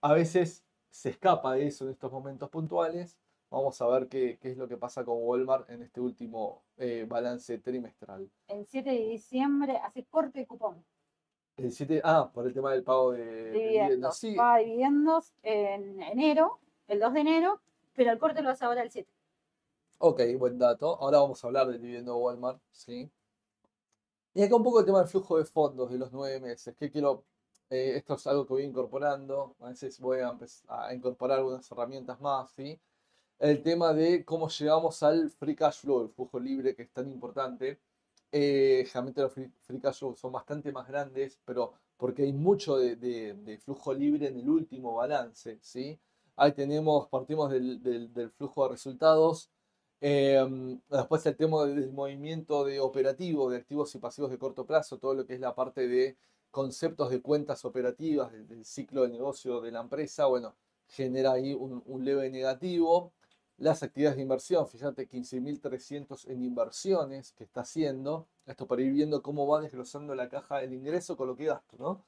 a 0.00 0.12
veces 0.12 0.64
se 0.90 1.10
escapa 1.10 1.54
de 1.54 1.66
eso 1.66 1.84
en 1.84 1.90
estos 1.92 2.12
momentos 2.12 2.48
puntuales. 2.48 3.18
Vamos 3.50 3.80
a 3.82 3.86
ver 3.88 4.08
qué, 4.08 4.38
qué 4.40 4.52
es 4.52 4.56
lo 4.56 4.68
que 4.68 4.76
pasa 4.76 5.04
con 5.04 5.16
Walmart 5.20 5.68
en 5.70 5.82
este 5.82 6.00
último 6.00 6.62
eh, 6.76 7.06
balance 7.08 7.58
trimestral. 7.58 8.30
El 8.48 8.66
7 8.66 8.90
de 8.90 9.08
diciembre 9.08 9.76
hace 9.78 10.04
corte 10.04 10.38
de 10.40 10.46
cupón. 10.46 10.84
El 11.56 11.72
7, 11.72 12.00
ah, 12.04 12.30
por 12.32 12.46
el 12.46 12.52
tema 12.52 12.72
del 12.72 12.82
pago 12.82 13.12
de, 13.12 13.24
de 13.24 13.68
dividendos. 13.68 14.16
Sí, 14.18 14.34
Paga 14.34 14.58
dividendos 14.58 15.32
en 15.42 16.02
enero, 16.02 16.60
el 16.88 17.00
2 17.00 17.12
de 17.14 17.20
enero, 17.20 17.62
pero 17.94 18.10
el 18.12 18.18
corte 18.18 18.42
lo 18.42 18.50
hace 18.50 18.64
ahora 18.64 18.82
el 18.82 18.90
7. 18.90 19.10
ok, 19.98 20.20
buen 20.38 20.58
dato. 20.58 20.96
Ahora 21.00 21.18
vamos 21.20 21.42
a 21.42 21.46
hablar 21.46 21.68
del 21.68 21.80
dividendo 21.80 22.12
de 22.14 22.20
Walmart, 22.20 22.60
¿sí? 22.70 23.10
Y 24.34 24.42
acá 24.42 24.56
un 24.56 24.62
poco 24.62 24.80
el 24.80 24.86
tema 24.86 24.98
del 25.00 25.08
flujo 25.08 25.38
de 25.38 25.44
fondos 25.44 25.90
de 25.90 25.98
los 25.98 26.12
nueve 26.12 26.40
meses. 26.40 26.74
Que 26.76 26.90
quiero, 26.90 27.24
eh, 27.70 27.94
esto 27.96 28.14
es 28.14 28.26
algo 28.26 28.46
que 28.46 28.54
voy 28.54 28.64
incorporando. 28.64 29.56
A 29.60 29.68
veces 29.68 29.98
voy 30.00 30.20
a 30.20 30.36
a 30.68 30.94
incorporar 30.94 31.38
algunas 31.38 31.70
herramientas 31.70 32.20
más, 32.20 32.50
¿sí? 32.52 32.80
El 33.38 33.62
tema 33.62 33.92
de 33.94 34.24
cómo 34.24 34.48
llegamos 34.48 35.02
al 35.02 35.30
free 35.30 35.56
cash 35.56 35.80
flow, 35.82 36.02
el 36.02 36.10
flujo 36.10 36.38
libre 36.40 36.74
que 36.74 36.82
es 36.82 36.92
tan 36.92 37.08
importante. 37.10 37.80
Eh, 38.34 38.84
generalmente 38.86 39.20
los 39.20 39.32
free, 39.34 39.52
cash 39.80 39.98
flow 39.98 40.16
son 40.16 40.32
bastante 40.32 40.72
más 40.72 40.88
grandes, 40.88 41.38
pero 41.44 41.74
porque 41.98 42.22
hay 42.22 42.32
mucho 42.32 42.78
de, 42.78 43.58
flujo 43.62 43.92
libre 43.92 44.28
en 44.28 44.38
el 44.38 44.48
último 44.48 44.94
balance, 44.94 45.58
¿sí? 45.60 46.00
Ahí 46.36 46.52
tenemos, 46.52 47.08
partimos 47.08 47.50
del, 47.50 48.32
flujo 48.36 48.64
de 48.64 48.70
resultados. 48.70 49.50
Em, 50.00 50.80
después 50.88 51.24
el 51.26 51.36
tema 51.36 51.64
del 51.66 51.92
movimiento 51.92 52.64
de 52.64 52.80
operativo, 52.80 53.50
de 53.50 53.58
activos 53.58 53.94
y 53.94 53.98
pasivos 53.98 54.30
de 54.30 54.38
corto 54.38 54.66
plazo, 54.66 54.98
todo 54.98 55.14
lo 55.14 55.26
que 55.26 55.34
es 55.34 55.40
la 55.40 55.54
parte 55.54 55.86
de 55.86 56.16
conceptos 56.50 57.10
de 57.10 57.20
cuentas 57.20 57.64
operativas, 57.64 58.32
del, 58.32 58.64
ciclo 58.64 59.02
de 59.02 59.10
negocio 59.10 59.60
de 59.60 59.72
la 59.72 59.80
empresa, 59.80 60.26
bueno, 60.26 60.56
genera 60.88 61.32
ahí 61.32 61.54
un 61.54 62.04
leve 62.04 62.30
negativo. 62.30 63.12
Las 63.56 63.82
actividades 63.82 64.16
de 64.16 64.22
inversión, 64.22 64.66
fíjate, 64.66 65.08
15.300 65.08 66.26
en 66.26 66.42
inversiones 66.42 67.32
que 67.32 67.44
está 67.44 67.60
haciendo. 67.62 68.28
Esto 68.46 68.66
para 68.66 68.82
ir 68.82 68.92
viendo 68.92 69.22
cómo 69.22 69.46
va 69.46 69.60
desglosando 69.60 70.14
la 70.14 70.28
caja 70.28 70.62
el 70.62 70.72
ingreso 70.74 71.16
con 71.16 71.28
lo 71.28 71.36
que 71.36 71.44
gasto, 71.46 71.76
¿no? 71.78 72.04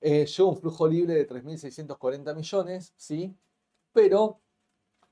Eh, 0.00 0.26
lleva 0.26 0.50
un 0.50 0.56
flujo 0.58 0.88
libre 0.88 1.14
de 1.14 1.26
3.640 1.26 2.34
millones, 2.34 2.94
¿sí? 2.96 3.36
Pero 3.92 4.42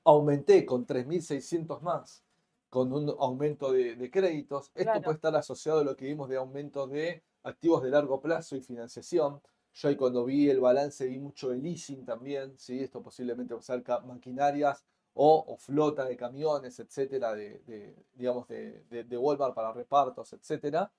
aumenté 0.05 0.65
con 0.65 0.85
3.600 0.85 1.81
más, 1.81 2.25
con 2.69 2.93
un 2.93 3.09
aumento 3.19 3.71
de, 3.71 3.95
de 3.95 4.11
créditos. 4.11 4.71
Esto 4.75 4.83
Claro. 4.91 5.01
puede 5.01 5.15
estar 5.15 5.35
asociado 5.35 5.79
a 5.79 5.83
lo 5.83 5.95
que 5.95 6.05
vimos 6.05 6.29
de 6.29 6.37
aumentos 6.37 6.89
de 6.91 7.23
activos 7.43 7.83
de 7.83 7.89
largo 7.91 8.19
plazo 8.21 8.55
y 8.55 8.61
financiación, 8.61 9.41
Yo 9.73 9.89
ahí 9.89 9.95
cuando 9.97 10.25
vi 10.25 10.49
el 10.49 10.59
balance 10.61 11.05
vi 11.07 11.19
mucho 11.19 11.49
de 11.49 11.57
leasing 11.57 12.05
también, 12.05 12.57
¿sí? 12.57 12.79
Esto 12.81 13.01
posiblemente 13.03 13.53
va 13.53 13.59
a 13.59 13.63
ser 13.63 13.83
maquinarias 14.05 14.83
o, 15.15 15.57
flota 15.57 16.05
de 16.05 16.17
camiones, 16.17 16.79
etcétera, 16.79 17.33
de, 17.33 17.95
digamos, 18.13 18.47
de, 18.47 18.83
de, 18.89 19.17
Walmart 19.17 19.55
para 19.55 19.71
repartos, 19.71 20.33
etcétera. 20.33 20.91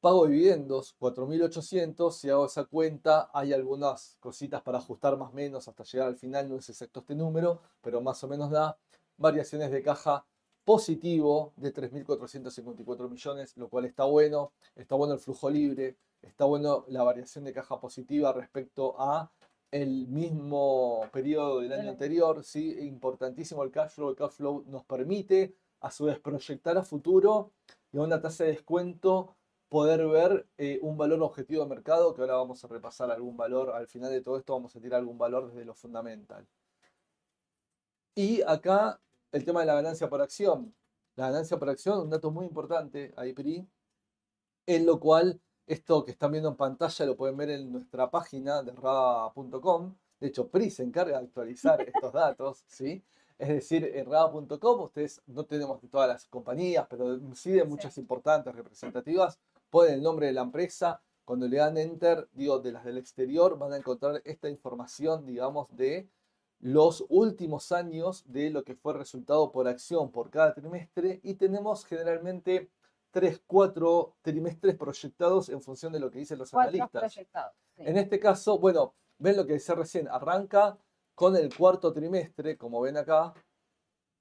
Pago 0.00 0.26
dividendos, 0.26 0.96
4.800, 0.98 2.12
si 2.12 2.30
hago 2.30 2.46
esa 2.46 2.64
cuenta, 2.64 3.30
hay 3.32 3.52
algunas 3.52 4.16
cositas 4.20 4.62
para 4.62 4.78
ajustar 4.78 5.16
más 5.16 5.30
o 5.30 5.34
menos 5.34 5.68
hasta 5.68 5.84
llegar 5.84 6.08
al 6.08 6.16
final, 6.16 6.48
no 6.48 6.56
es 6.56 6.68
exacto 6.68 7.00
este 7.00 7.14
número, 7.14 7.60
pero 7.82 8.00
más 8.00 8.22
o 8.24 8.28
menos 8.28 8.50
da 8.50 8.78
variaciones 9.18 9.70
de 9.70 9.82
caja 9.82 10.24
positivo 10.64 11.52
de 11.56 11.72
3.454 11.72 13.08
millones, 13.08 13.56
lo 13.56 13.68
cual 13.68 13.84
está 13.84 14.04
bueno, 14.04 14.52
está 14.74 14.94
bueno 14.94 15.14
el 15.14 15.20
flujo 15.20 15.50
libre, 15.50 15.96
está 16.22 16.44
bueno 16.44 16.84
la 16.88 17.02
variación 17.02 17.44
de 17.44 17.52
caja 17.52 17.78
positiva 17.80 18.32
respecto 18.32 18.94
a 18.98 19.30
el 19.82 20.08
mismo 20.08 21.08
periodo 21.12 21.60
del 21.60 21.72
año 21.72 21.90
anterior, 21.90 22.42
¿sí? 22.44 22.76
Importantísimo 22.80 23.62
el 23.62 23.70
cash 23.70 23.92
flow. 23.92 24.10
El 24.10 24.16
cash 24.16 24.32
flow 24.32 24.64
nos 24.68 24.84
permite, 24.84 25.54
a 25.80 25.90
su 25.90 26.04
vez, 26.04 26.18
proyectar 26.18 26.76
a 26.78 26.82
futuro 26.82 27.52
y 27.92 27.98
a 27.98 28.02
una 28.02 28.20
tasa 28.20 28.44
de 28.44 28.50
descuento 28.50 29.36
poder 29.68 30.06
ver 30.06 30.46
eh, 30.58 30.78
un 30.82 30.96
valor 30.96 31.22
objetivo 31.22 31.62
de 31.62 31.68
mercado, 31.68 32.14
que 32.14 32.20
ahora 32.20 32.36
vamos 32.36 32.64
a 32.64 32.68
repasar 32.68 33.10
algún 33.10 33.36
valor, 33.36 33.70
al 33.70 33.88
final 33.88 34.10
de 34.10 34.20
todo 34.20 34.38
esto 34.38 34.52
vamos 34.52 34.74
a 34.76 34.80
tirar 34.80 35.00
algún 35.00 35.18
valor 35.18 35.48
desde 35.48 35.64
lo 35.64 35.74
fundamental. 35.74 36.46
Y 38.14 38.42
acá 38.42 39.00
el 39.32 39.44
tema 39.44 39.60
de 39.60 39.66
la 39.66 39.74
ganancia 39.74 40.08
por 40.08 40.22
acción. 40.22 40.74
La 41.16 41.28
ganancia 41.28 41.58
por 41.58 41.68
acción, 41.68 42.00
un 42.00 42.10
dato 42.10 42.30
muy 42.30 42.46
importante, 42.46 43.12
ahí 43.16 43.32
PRI, 43.32 43.66
en 44.66 44.86
lo 44.86 45.00
cual 45.00 45.40
esto 45.66 46.04
que 46.04 46.12
están 46.12 46.32
viendo 46.32 46.48
en 46.48 46.56
pantalla 46.56 47.06
lo 47.06 47.16
pueden 47.16 47.36
ver 47.36 47.50
en 47.50 47.72
nuestra 47.72 48.10
página 48.10 48.62
de 48.62 48.72
rada.com. 48.72 49.94
De 50.20 50.28
hecho, 50.28 50.48
PRI 50.48 50.70
se 50.70 50.82
encarga 50.82 51.18
de 51.18 51.24
actualizar 51.24 51.80
estos 51.94 52.12
datos, 52.12 52.64
¿sí? 52.66 53.02
Es 53.38 53.48
decir, 53.48 53.90
en 53.94 54.06
rada.com 54.06 54.80
ustedes 54.80 55.20
no 55.26 55.44
tenemos 55.44 55.82
de 55.82 55.88
todas 55.88 56.08
las 56.08 56.26
compañías, 56.26 56.86
pero 56.88 57.18
sí 57.34 57.50
de 57.50 57.64
muchas 57.64 57.98
importantes, 57.98 58.54
representativas. 58.54 59.38
Ponen 59.68 59.94
el 59.94 60.02
nombre 60.02 60.26
de 60.26 60.32
la 60.32 60.42
empresa. 60.42 61.02
Cuando 61.24 61.46
le 61.48 61.58
dan 61.58 61.76
enter, 61.76 62.28
digo, 62.32 62.60
de 62.60 62.72
las 62.72 62.84
del 62.84 62.98
exterior, 62.98 63.58
van 63.58 63.72
a 63.72 63.76
encontrar 63.76 64.22
esta 64.24 64.48
información, 64.48 65.26
digamos, 65.26 65.66
de 65.76 66.08
los 66.60 67.04
últimos 67.08 67.72
años 67.72 68.24
de 68.26 68.48
lo 68.50 68.64
que 68.64 68.74
fue 68.74 68.94
resultado 68.94 69.52
por 69.52 69.68
acción 69.68 70.10
por 70.12 70.30
cada 70.30 70.54
trimestre. 70.54 71.20
Y 71.22 71.34
tenemos 71.34 71.84
generalmente 71.84 72.70
tres, 73.16 73.40
cuatro 73.46 74.16
trimestres 74.20 74.76
proyectados 74.76 75.48
en 75.48 75.62
función 75.62 75.90
de 75.90 75.98
lo 75.98 76.10
que 76.10 76.18
dicen 76.18 76.38
los 76.38 76.52
analistas. 76.52 77.16
En 77.78 77.96
este 77.96 78.20
caso, 78.20 78.58
bueno, 78.58 78.92
ven 79.16 79.38
lo 79.38 79.46
que 79.46 79.54
decía 79.54 79.74
recién, 79.74 80.06
arranca 80.06 80.76
con 81.14 81.34
el 81.34 81.56
cuarto 81.56 81.94
trimestre, 81.94 82.58
como 82.58 82.78
ven 82.82 82.98
acá, 82.98 83.32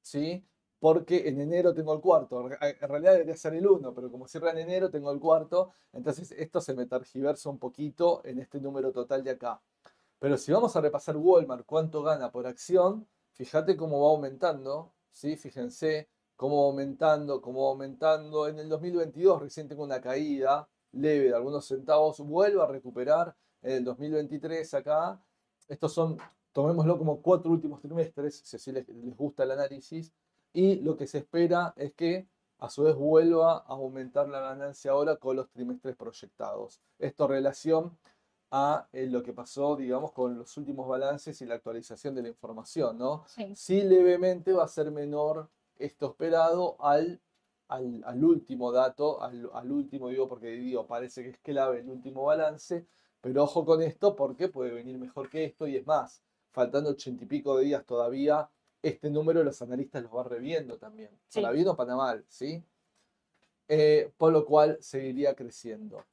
¿sí? 0.02 0.48
Porque 0.80 1.28
en 1.28 1.42
enero 1.42 1.74
tengo 1.74 1.94
el 1.94 2.00
cuarto. 2.00 2.50
En 2.50 2.88
realidad 2.88 3.12
debería 3.12 3.36
ser 3.36 3.56
el 3.56 3.68
uno, 3.68 3.94
pero 3.94 4.10
como 4.10 4.30
cierra 4.30 4.52
en 4.52 4.60
enero, 4.60 4.90
tengo 4.90 5.12
el 5.12 5.20
cuarto. 5.20 5.74
Entonces 5.92 6.32
esto 6.32 6.62
se 6.62 6.74
me 6.74 6.86
tergiversa 6.86 7.50
un 7.50 7.60
poquito 7.60 8.22
en 8.24 8.40
este 8.40 8.62
número 8.62 8.94
total 8.94 9.26
de 9.26 9.32
acá. 9.32 9.62
Pero 10.20 10.38
si 10.38 10.54
vamos 10.54 10.74
a 10.74 10.80
repasar 10.80 11.18
Walmart, 11.18 11.66
cuánto 11.66 12.02
gana 12.02 12.32
por 12.32 12.48
acción, 12.48 13.06
fíjate 13.34 13.76
cómo 13.76 14.00
va 14.04 14.12
aumentando, 14.12 14.94
¿sí? 15.12 15.36
Fíjense, 15.36 16.08
cómo 16.36 16.66
aumentando, 16.66 17.42
cómo 17.42 17.68
aumentando. 17.68 18.48
En 18.48 18.60
el 18.60 18.70
2022 18.70 19.42
recién 19.42 19.68
tengo 19.68 19.84
una 19.84 20.02
caída 20.02 20.68
leve 20.92 21.30
de 21.30 21.36
algunos 21.36 21.66
centavos, 21.66 22.20
vuelvo 22.20 22.62
a 22.62 22.68
recuperar 22.68 23.36
en 23.62 23.78
el 23.78 23.84
2023 23.84 24.74
acá. 24.74 25.22
Estos 25.68 25.94
son, 25.94 26.18
tomémoslo 26.54 26.98
como 26.98 27.22
cuatro 27.22 27.52
últimos 27.52 27.82
trimestres, 27.82 28.42
si 28.44 28.56
así 28.56 28.72
les, 28.72 28.88
les 28.88 29.16
gusta 29.16 29.44
el 29.44 29.52
análisis, 29.52 30.14
y 30.54 30.76
lo 30.78 30.96
que 30.96 31.08
se 31.08 31.20
espera 31.20 31.74
es 31.76 31.94
que 31.94 32.28
a 32.60 32.70
su 32.70 32.84
vez 32.84 32.96
vuelva 32.96 33.58
a 33.58 33.74
aumentar 33.74 34.30
la 34.30 34.40
ganancia 34.40 34.92
ahora 34.92 35.18
con 35.18 35.36
los 35.36 35.50
trimestres 35.50 35.96
proyectados. 35.96 36.80
Esto 36.98 37.26
en 37.26 37.30
relación 37.30 37.98
a 38.52 38.88
eh, 38.94 39.08
lo 39.08 39.22
que 39.22 39.34
pasó, 39.34 39.76
digamos, 39.76 40.14
con 40.14 40.38
los 40.38 40.56
últimos 40.56 40.88
balances 40.88 41.42
y 41.42 41.46
la 41.46 41.56
actualización 41.56 42.16
de 42.16 42.22
la 42.22 42.30
información, 42.30 42.98
¿no? 42.98 43.26
Sí. 43.28 43.54
sí 43.56 43.82
levemente 43.82 44.54
va 44.54 44.64
a 44.64 44.68
ser 44.68 44.92
menor 44.92 45.50
esto 45.78 46.08
esperado 46.12 46.78
al, 46.80 47.22
al, 47.68 48.24
último 48.24 48.72
dato, 48.72 49.22
al, 49.22 49.72
último, 49.72 50.10
digo, 50.10 50.28
porque 50.28 50.48
digo, 50.52 50.86
parece 50.88 51.24
que 51.24 51.30
es 51.30 51.38
clave 51.40 51.80
el 51.80 51.90
último 51.90 52.24
balance, 52.26 52.86
pero 53.22 53.44
ojo 53.44 53.66
con 53.66 53.82
esto 53.82 54.16
porque 54.16 54.48
puede 54.48 54.72
venir 54.72 54.98
mejor 54.98 55.30
que 55.30 55.46
esto 55.46 55.68
y 55.68 55.78
es 55.78 55.86
más, 55.86 56.22
faltando 56.52 56.92
ochenta 56.92 57.24
y 57.24 57.28
pico 57.28 57.58
de 57.58 57.66
días 57.66 57.86
todavía, 57.86 58.50
este 58.82 59.10
número 59.10 59.44
los 59.44 59.62
analistas 59.62 60.04
los 60.04 60.12
van 60.12 60.26
reviendo 60.26 60.78
también, 60.78 61.10
para 61.34 61.52
bien 61.52 61.68
o 61.68 61.76
para 61.76 61.96
mal, 61.96 62.24
¿sí? 62.28 62.64
Eh, 63.68 64.12
por 64.18 64.32
lo 64.32 64.46
cual 64.46 64.78
seguiría 64.80 65.36
creciendo. 65.36 66.06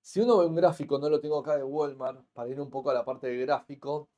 Si 0.00 0.20
uno 0.20 0.38
ve 0.38 0.46
un 0.46 0.56
gráfico, 0.56 0.98
no 0.98 1.08
lo 1.08 1.20
tengo 1.20 1.38
acá 1.38 1.56
de 1.56 1.62
Walmart, 1.62 2.24
para 2.32 2.48
ir 2.48 2.60
un 2.60 2.70
poco 2.70 2.90
a 2.90 2.94
la 2.94 3.04
parte 3.04 3.28
del 3.28 3.40
gráfico, 3.46 4.08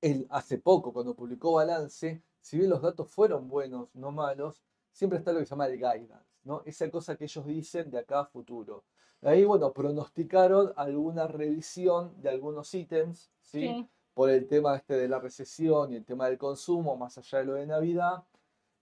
él 0.00 0.26
hace 0.30 0.56
poco, 0.58 0.94
cuando 0.94 1.14
publicó 1.14 1.52
balance, 1.52 2.22
si 2.40 2.58
bien 2.58 2.70
los 2.70 2.82
datos 2.82 3.10
fueron 3.10 3.48
buenos, 3.48 3.94
no 3.94 4.10
malos, 4.10 4.62
siempre 4.92 5.18
está 5.18 5.32
lo 5.32 5.40
que 5.40 5.46
se 5.46 5.50
llama 5.50 5.66
el 5.66 5.76
guidance, 5.76 6.38
¿no? 6.44 6.62
Esa 6.64 6.90
cosa 6.90 7.16
que 7.16 7.24
ellos 7.24 7.46
dicen 7.46 7.90
de 7.90 7.98
acá 7.98 8.20
a 8.20 8.26
futuro. 8.26 8.84
Ahí, 9.22 9.44
bueno, 9.44 9.72
pronosticaron 9.72 10.72
alguna 10.76 11.26
revisión 11.26 12.14
de 12.22 12.30
algunos 12.30 12.72
ítems, 12.74 13.30
¿sí? 13.42 13.88
Por 14.14 14.30
el 14.30 14.46
tema 14.46 14.76
este 14.76 14.94
de 14.94 15.08
la 15.08 15.18
recesión 15.18 15.92
y 15.92 15.96
el 15.96 16.04
tema 16.04 16.26
del 16.26 16.38
consumo, 16.38 16.96
más 16.96 17.18
allá 17.18 17.38
de 17.38 17.44
lo 17.44 17.54
de 17.54 17.66
Navidad. 17.66 18.24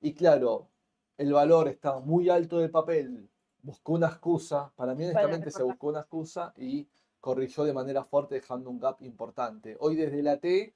Y 0.00 0.14
claro, 0.14 0.68
el 1.16 1.32
valor 1.32 1.68
estaba 1.68 2.00
muy 2.00 2.28
alto 2.28 2.58
de 2.58 2.68
papel, 2.68 3.28
buscó 3.62 3.94
una 3.94 4.06
excusa, 4.06 4.72
para 4.76 4.94
mí 4.94 5.04
honestamente 5.04 5.50
se 5.50 5.64
buscó 5.64 5.88
una 5.88 6.00
excusa 6.00 6.54
y 6.56 6.88
corrigió 7.20 7.64
de 7.64 7.72
manera 7.72 8.04
fuerte 8.04 8.36
dejando 8.36 8.70
un 8.70 8.78
gap 8.78 9.02
importante. 9.02 9.76
Hoy 9.80 9.96
desde 9.96 10.22
la 10.22 10.38
T 10.38 10.74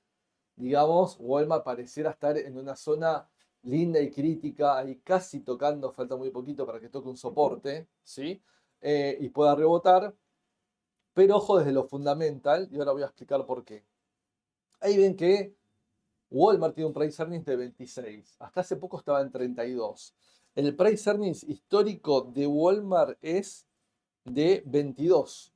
digamos, 0.57 1.17
Walmart 1.19 1.65
pareciera 1.65 2.11
estar 2.11 2.37
en 2.37 2.59
una 2.59 2.77
zona 2.77 3.29
linda 3.63 4.01
y 4.01 4.11
crítica, 4.11 4.77
ahí 4.79 4.97
casi 5.01 5.41
tocando, 5.41 5.93
falta 5.93 6.17
muy 6.17 6.31
poquito 6.31 6.67
para 6.67 6.81
que 6.81 6.89
toque 6.89 7.09
un 7.09 7.17
soporte, 7.17 7.89
¿sí? 8.03 8.43
Eh, 8.81 9.17
y 9.21 9.29
pueda 9.29 9.55
rebotar. 9.55 10.15
Pero 11.15 11.37
ojo 11.37 11.59
desde 11.59 11.73
lo 11.73 11.85
fundamental, 11.85 12.69
y 12.71 12.79
ahora 12.79 12.93
voy 12.93 13.03
a 13.03 13.07
explicar 13.07 13.45
por 13.47 13.65
qué. 13.65 13.85
Ahí 14.81 14.97
ven 14.97 15.17
que 15.17 15.55
Walmart 16.31 16.75
tiene 16.75 16.89
un 16.89 16.95
price 16.95 17.23
earnings 17.23 17.45
de 17.45 17.57
26, 17.57 18.37
hasta 18.41 18.61
hace 18.63 18.77
poco 18.77 18.99
estaba 18.99 19.21
en 19.21 19.31
32. 19.31 20.15
El 20.55 20.75
price 20.75 21.09
earnings 21.09 21.45
histórico 21.45 22.23
de 22.23 22.47
Walmart 22.47 23.19
es 23.23 23.67
de 24.25 24.63
22, 24.67 25.55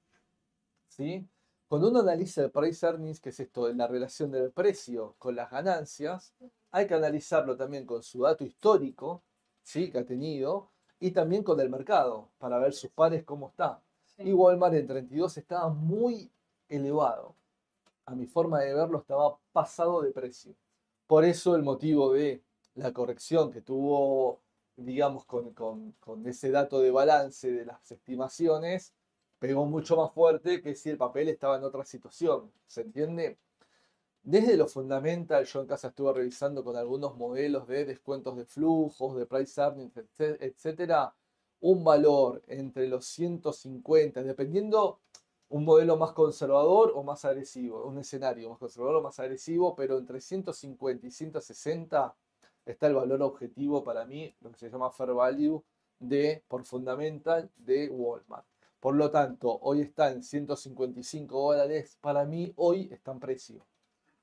¿sí? 0.89 1.27
Cuando 1.69 1.89
uno 1.89 2.01
analiza 2.01 2.45
el 2.45 2.53
price 2.53 2.87
earnings, 2.87 3.21
que 3.21 3.31
es 3.31 3.41
esto 3.41 3.67
de 3.67 3.75
la 3.75 3.89
relación 3.89 4.31
del 4.31 4.53
precio 4.53 5.17
con 5.19 5.35
las 5.35 5.51
ganancias, 5.51 6.33
hay 6.71 6.87
que 6.87 6.95
analizarlo 6.95 7.57
también 7.57 7.85
con 7.85 8.05
su 8.05 8.23
dato 8.23 8.45
histórico, 8.45 9.25
¿sí? 9.65 9.91
que 9.91 9.99
ha 9.99 10.07
tenido, 10.07 10.71
y 11.01 11.11
también 11.11 11.43
con 11.43 11.59
el 11.59 11.69
mercado, 11.69 12.31
para 12.39 12.59
ver 12.59 12.73
sus 12.73 12.91
pares 12.91 13.25
cómo 13.25 13.49
está. 13.49 13.83
Y 14.19 14.33
Walmart 14.33 14.75
en 14.75 14.87
32 14.87 15.39
estaba 15.39 15.69
muy 15.69 16.31
elevado. 16.69 17.35
A 18.05 18.15
mi 18.15 18.27
forma 18.27 18.61
de 18.61 18.73
verlo, 18.73 18.99
estaba 19.01 19.37
pasado 19.53 20.03
de 20.03 20.13
precio. 20.13 20.55
Por 21.09 21.25
eso 21.25 21.57
el 21.57 21.65
motivo 21.65 22.13
de 22.13 22.45
la 22.75 22.93
corrección 22.93 23.51
que 23.51 23.61
tuvo, 23.61 24.41
digamos, 24.77 25.25
con, 25.25 25.53
con 25.53 26.27
ese 26.29 26.53
dato 26.53 26.81
de 26.81 26.93
balance 26.93 27.51
de 27.51 27.65
las 27.67 27.91
estimaciones, 27.91 28.95
pegó 29.39 29.67
mucho 29.67 29.97
más 29.97 30.13
fuerte 30.13 30.63
que 30.63 30.75
si 30.75 30.91
el 30.91 30.97
papel 30.97 31.29
estaba 31.29 31.57
en 31.57 31.65
otra 31.65 31.85
situación. 31.85 32.53
¿Se 32.67 32.83
entiende? 32.83 33.39
Desde 34.23 34.57
lo 34.57 34.67
fundamental, 34.67 35.45
yo 35.45 35.61
en 35.61 35.67
casa 35.67 35.89
estuve 35.89 36.13
revisando 36.13 36.65
con 36.65 36.77
algunos 36.77 37.17
modelos 37.17 37.69
de 37.69 37.85
descuentos 37.85 38.37
de 38.37 38.45
flujos, 38.45 39.17
de 39.17 39.27
price 39.27 39.61
earnings, 39.61 39.93
etcétera, 40.19 41.15
un 41.61 41.85
valor 41.85 42.43
entre 42.49 42.89
los 42.89 43.07
150, 43.07 44.23
dependiendo 44.23 45.01
un 45.49 45.65
modelo 45.65 45.97
más 45.97 46.13
conservador 46.13 46.93
o 46.97 47.05
más 47.05 47.25
agresivo, 47.25 47.85
un 47.85 47.99
escenario 47.99 48.51
más 48.51 48.59
conservador 48.59 48.97
o 48.97 49.03
más 49.03 49.19
agresivo, 49.21 49.77
pero 49.77 49.97
entre 49.97 50.21
150 50.21 51.07
y 51.07 51.11
160 51.11 52.17
está 52.65 52.87
el 52.89 52.95
valor 52.95 53.23
objetivo 53.23 53.85
para 53.85 54.05
mí, 54.05 54.35
lo 54.41 54.51
que 54.51 54.59
se 54.59 54.71
llama 54.71 54.91
fair 54.91 55.13
value 55.13 55.63
de 56.01 56.43
por 56.49 56.65
fundamental 56.65 57.49
de 57.57 57.89
Walmart. 57.89 58.47
Por 58.81 58.97
lo 58.97 59.11
tanto, 59.11 59.59
hoy 59.63 59.81
está 59.81 60.11
en 60.11 60.23
155 60.23 61.41
dólares. 61.41 61.99
Para 62.01 62.25
mí, 62.25 62.53
hoy 62.57 62.89
está 62.93 63.13
en 63.13 63.21
precio. 63.21 63.67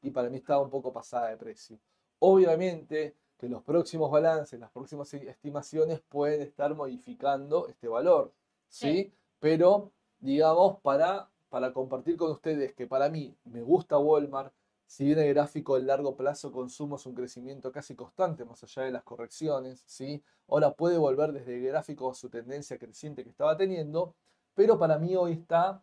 Y 0.01 0.11
para 0.11 0.29
mí 0.29 0.37
está 0.37 0.59
un 0.59 0.69
poco 0.69 0.91
pasada 0.91 1.29
de 1.29 1.37
precio. 1.37 1.79
Obviamente 2.19 3.15
que 3.37 3.49
los 3.49 3.63
próximos 3.63 4.09
balances, 4.11 4.59
las 4.59 4.71
próximas 4.71 5.13
estimaciones 5.13 6.01
pueden 6.01 6.41
estar 6.41 6.73
modificando 6.75 7.67
este 7.67 7.87
valor. 7.87 8.31
¿sí? 8.69 9.13
Pero, 9.39 9.91
digamos, 10.19 10.79
para 10.81 11.29
para 11.53 11.71
compartir 11.71 12.17
con 12.17 12.31
ustedes 12.31 12.73
que 12.73 12.87
para 12.87 13.09
mí 13.09 13.37
me 13.43 13.61
gusta 13.61 13.99
Walmart, 13.99 14.51
si 14.87 15.05
bien 15.05 15.19
el 15.19 15.35
gráfico 15.35 15.75
del 15.75 15.85
largo 15.85 16.17
plazo 16.17 16.51
consumo 16.51 16.95
es 16.95 17.05
un 17.05 17.13
crecimiento 17.13 17.71
casi 17.71 17.93
constante, 17.93 18.43
más 18.43 18.63
allá 18.63 18.81
de 18.81 18.91
las 18.91 19.03
correcciones, 19.03 19.83
¿sí? 19.85 20.23
ahora 20.47 20.73
puede 20.73 20.97
volver 20.97 21.31
desde 21.31 21.57
el 21.57 21.67
gráfico 21.67 22.09
a 22.09 22.15
su 22.15 22.27
tendencia 22.31 22.79
creciente 22.79 23.23
que 23.23 23.29
estaba 23.29 23.55
teniendo, 23.55 24.15
pero 24.53 24.77
para 24.77 24.97
mí 24.97 25.15
hoy 25.15 25.33
está 25.33 25.81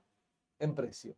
en 0.58 0.74
precio. 0.74 1.14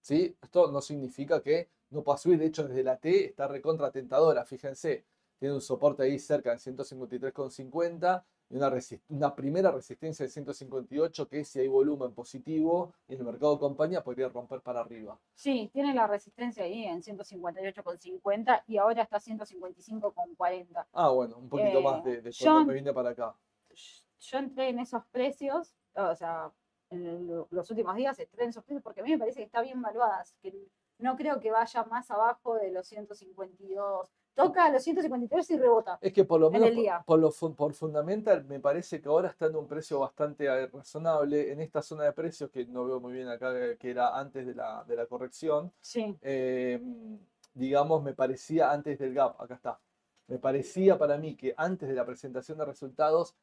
¿sí? 0.00 0.36
Esto 0.40 0.70
no 0.70 0.80
significa 0.80 1.42
que 1.42 1.68
no 1.90 2.02
pueda 2.02 2.18
subir, 2.18 2.38
de 2.38 2.46
hecho 2.46 2.66
desde 2.66 2.82
la 2.82 2.96
T 2.96 3.26
está 3.26 3.48
recontra 3.48 3.90
tentadora, 3.90 4.44
fíjense, 4.44 5.04
tiene 5.38 5.54
un 5.54 5.60
soporte 5.60 6.04
ahí 6.04 6.18
cerca 6.18 6.50
de 6.50 6.56
153,50 6.56 8.24
y 8.48 8.56
una, 8.56 8.72
una, 9.08 9.34
primera 9.34 9.72
resistencia 9.72 10.24
de 10.24 10.30
158 10.30 11.28
que 11.28 11.44
si 11.44 11.58
hay 11.58 11.68
volumen 11.68 12.12
positivo 12.12 12.94
y 13.08 13.14
el 13.14 13.24
mercado 13.24 13.54
de 13.54 13.60
compañía 13.60 14.04
podría 14.04 14.28
romper 14.28 14.60
para 14.60 14.80
arriba. 14.80 15.18
Sí, 15.34 15.68
tiene 15.72 15.92
la 15.92 16.06
resistencia 16.06 16.64
ahí 16.64 16.84
en 16.84 17.02
158,50 17.02 18.62
y 18.68 18.78
ahora 18.78 19.02
está 19.02 19.18
155,40. 19.18 20.86
Ah, 20.92 21.08
bueno, 21.10 21.38
un 21.38 21.48
poquito 21.48 21.80
más 21.82 22.04
de, 22.04 22.22
de 22.22 22.32
cuando 22.40 22.66
me 22.66 22.74
vine 22.74 22.92
para 22.92 23.10
acá. 23.10 23.34
Yo 24.20 24.38
entré 24.38 24.70
en 24.70 24.78
esos 24.78 25.04
precios, 25.06 25.74
o 25.96 26.14
sea, 26.14 26.52
en 26.90 27.26
los 27.50 27.70
últimos 27.70 27.96
días 27.96 28.18
entré 28.18 28.44
en 28.44 28.50
esos 28.50 28.64
precios 28.64 28.82
porque 28.82 29.00
a 29.00 29.04
mí 29.04 29.10
me 29.10 29.18
parece 29.18 29.40
que 29.40 29.44
está 29.44 29.62
bien 29.62 29.80
valuada, 29.82 30.24
que 30.40 30.54
no 30.98 31.16
creo 31.16 31.40
que 31.40 31.50
vaya 31.50 31.84
más 31.84 32.10
abajo 32.10 32.54
de 32.54 32.70
los 32.70 32.86
152 32.86 34.10
toca 34.36 34.70
los 34.70 34.82
153 34.82 35.50
y 35.50 35.56
rebota. 35.56 35.98
Es 36.00 36.12
que 36.12 36.24
por 36.24 36.40
lo 36.40 36.50
menos 36.50 36.70
por, 37.04 37.18
lo, 37.18 37.32
por 37.54 37.72
fundamental 37.72 38.44
me 38.44 38.60
parece 38.60 39.00
que 39.00 39.08
ahora 39.08 39.28
está 39.28 39.46
en 39.46 39.56
un 39.56 39.66
precio 39.66 39.98
bastante 39.98 40.44
eh, 40.44 40.66
razonable 40.68 41.50
en 41.50 41.60
esta 41.60 41.82
zona 41.82 42.04
de 42.04 42.12
precios 42.12 42.50
que 42.50 42.66
no 42.66 42.84
veo 42.84 43.00
muy 43.00 43.14
bien 43.14 43.28
acá, 43.28 43.52
eh, 43.58 43.76
que 43.78 43.90
era 43.90 44.16
antes 44.16 44.46
de 44.46 44.54
la, 44.54 44.84
de 44.84 44.94
la 44.94 45.06
corrección. 45.06 45.72
Sí. 45.80 46.16
Eh, 46.20 46.80
digamos, 47.54 48.02
me 48.02 48.12
parecía 48.12 48.70
antes 48.70 48.98
del 48.98 49.14
gap, 49.14 49.40
acá 49.40 49.54
está. 49.54 49.80
Me 50.28 50.38
parecía 50.38 50.98
para 50.98 51.16
mí 51.16 51.34
que 51.34 51.54
antes 51.56 51.88
de 51.88 51.94
la 51.94 52.04
presentación 52.04 52.58
de 52.58 52.66
resultados 52.66 53.34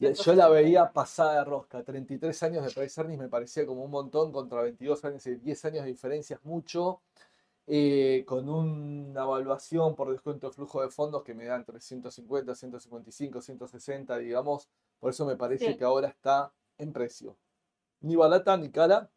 yo 0.00 0.34
la 0.34 0.48
veía 0.48 0.92
pasada 0.92 1.36
de 1.36 1.44
rosca. 1.44 1.82
33 1.82 2.42
años 2.42 2.64
de 2.64 2.70
price 2.70 3.00
earnings 3.00 3.20
me 3.20 3.28
parecía 3.28 3.66
como 3.66 3.84
un 3.84 3.90
montón 3.90 4.32
contra 4.32 4.62
22 4.62 5.04
años 5.04 5.26
y 5.26 5.36
10 5.36 5.64
años 5.66 5.84
de 5.84 5.90
diferencia 5.90 6.36
es 6.36 6.44
mucho. 6.44 7.00
Eh, 7.70 8.24
con 8.26 8.48
una 8.48 9.24
evaluación 9.24 9.94
por 9.94 10.10
descuento 10.10 10.46
de 10.46 10.54
flujo 10.54 10.80
de 10.80 10.88
fondos 10.88 11.22
que 11.22 11.34
me 11.34 11.44
da 11.44 11.56
entre 11.56 11.80
150, 11.80 12.54
155, 12.54 13.42
160, 13.42 14.16
digamos. 14.18 14.68
Por 14.98 15.10
eso 15.10 15.26
me 15.26 15.36
parece 15.36 15.76
que 15.76 15.84
ahora 15.84 16.08
está 16.08 16.50
en 16.78 16.92
precio. 16.94 17.36
Ni 18.00 18.16
barata 18.16 18.56
ni 18.56 18.70
cara 18.70 19.10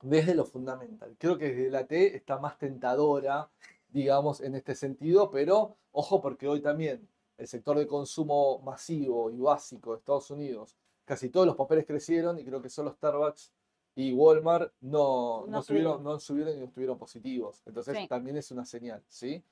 desde 0.00 0.34
lo 0.34 0.44
fundamental. 0.44 1.14
Creo 1.16 1.38
que 1.38 1.54
desde 1.54 1.70
la 1.70 1.86
T 1.86 2.16
está 2.16 2.38
más 2.38 2.58
tentadora, 2.58 3.50
digamos, 3.88 4.40
en 4.40 4.56
este 4.56 4.74
sentido, 4.74 5.30
pero 5.30 5.76
ojo 5.92 6.20
porque 6.20 6.48
hoy 6.48 6.60
también 6.60 7.08
el 7.38 7.46
sector 7.46 7.78
de 7.78 7.86
consumo 7.86 8.60
masivo 8.60 9.30
y 9.30 9.38
básico 9.38 9.92
de 9.92 9.98
Estados 9.98 10.30
Unidos, 10.30 10.76
casi 11.04 11.30
todos 11.30 11.46
los 11.46 11.56
papeles 11.56 11.86
crecieron 11.86 12.38
y 12.38 12.44
creo 12.44 12.62
que 12.62 12.68
solo 12.68 12.92
Starbucks 12.92 13.52
y 13.94 14.12
Walmart 14.12 14.72
no, 14.80 15.46
no, 15.46 15.62
subieron, 15.62 16.02
no 16.02 16.18
subieron 16.18 16.56
y 16.56 16.60
no 16.60 16.66
estuvieron 16.66 16.98
positivos. 16.98 17.62
Entonces 17.66 18.08
también 18.08 18.36
es 18.36 18.50
una 18.50 18.64
señal, 18.64 19.02
¿sí? 19.08 19.44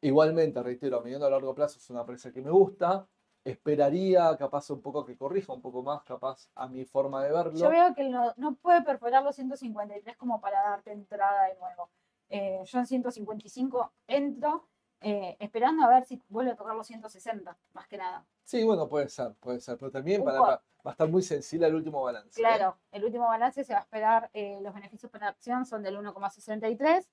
Igualmente, 0.00 0.62
reitero, 0.62 0.98
a 0.98 1.02
mediano 1.02 1.26
a 1.26 1.30
largo 1.30 1.54
plazo 1.54 1.78
es 1.78 1.90
una 1.90 2.00
empresa 2.00 2.32
que 2.32 2.40
me 2.40 2.50
gusta. 2.50 3.06
Esperaría 3.42 4.36
capaz 4.36 4.70
un 4.70 4.82
poco 4.82 5.04
que 5.04 5.16
corrija 5.16 5.52
un 5.52 5.62
poco 5.62 5.82
más, 5.82 6.02
capaz 6.04 6.48
a 6.54 6.68
mi 6.68 6.84
forma 6.84 7.24
de 7.24 7.32
verlo. 7.32 7.58
Yo 7.58 7.70
veo 7.70 7.94
que 7.94 8.08
no, 8.08 8.32
no 8.36 8.54
puede 8.56 8.82
perforar 8.82 9.24
los 9.24 9.34
153 9.34 10.16
como 10.16 10.40
para 10.40 10.62
darte 10.62 10.92
entrada 10.92 11.46
de 11.46 11.58
nuevo. 11.58 11.90
Eh, 12.28 12.62
yo 12.64 12.78
en 12.78 12.86
155 12.86 13.92
entro 14.06 14.68
eh, 15.02 15.36
esperando 15.40 15.84
a 15.84 15.88
ver 15.88 16.04
si 16.04 16.20
vuelve 16.28 16.52
a 16.52 16.56
tocar 16.56 16.74
los 16.74 16.86
160, 16.86 17.56
más 17.72 17.88
que 17.88 17.96
nada. 17.96 18.26
Sí, 18.44 18.62
bueno, 18.64 18.88
puede 18.88 19.08
ser, 19.08 19.34
puede 19.40 19.60
ser, 19.60 19.78
pero 19.78 19.90
también 19.90 20.22
para, 20.22 20.40
va 20.40 20.62
a 20.84 20.90
estar 20.90 21.08
muy 21.08 21.22
sensible 21.22 21.66
el 21.66 21.74
último 21.74 22.02
balance. 22.02 22.38
¿eh? 22.38 22.44
Claro, 22.44 22.76
el 22.92 23.04
último 23.04 23.26
balance 23.26 23.64
se 23.64 23.72
va 23.72 23.78
a 23.78 23.82
esperar, 23.82 24.30
eh, 24.34 24.58
los 24.60 24.74
beneficios 24.74 25.10
por 25.10 25.24
acción 25.24 25.64
son 25.64 25.82
del 25.82 25.96
1,63. 25.96 27.06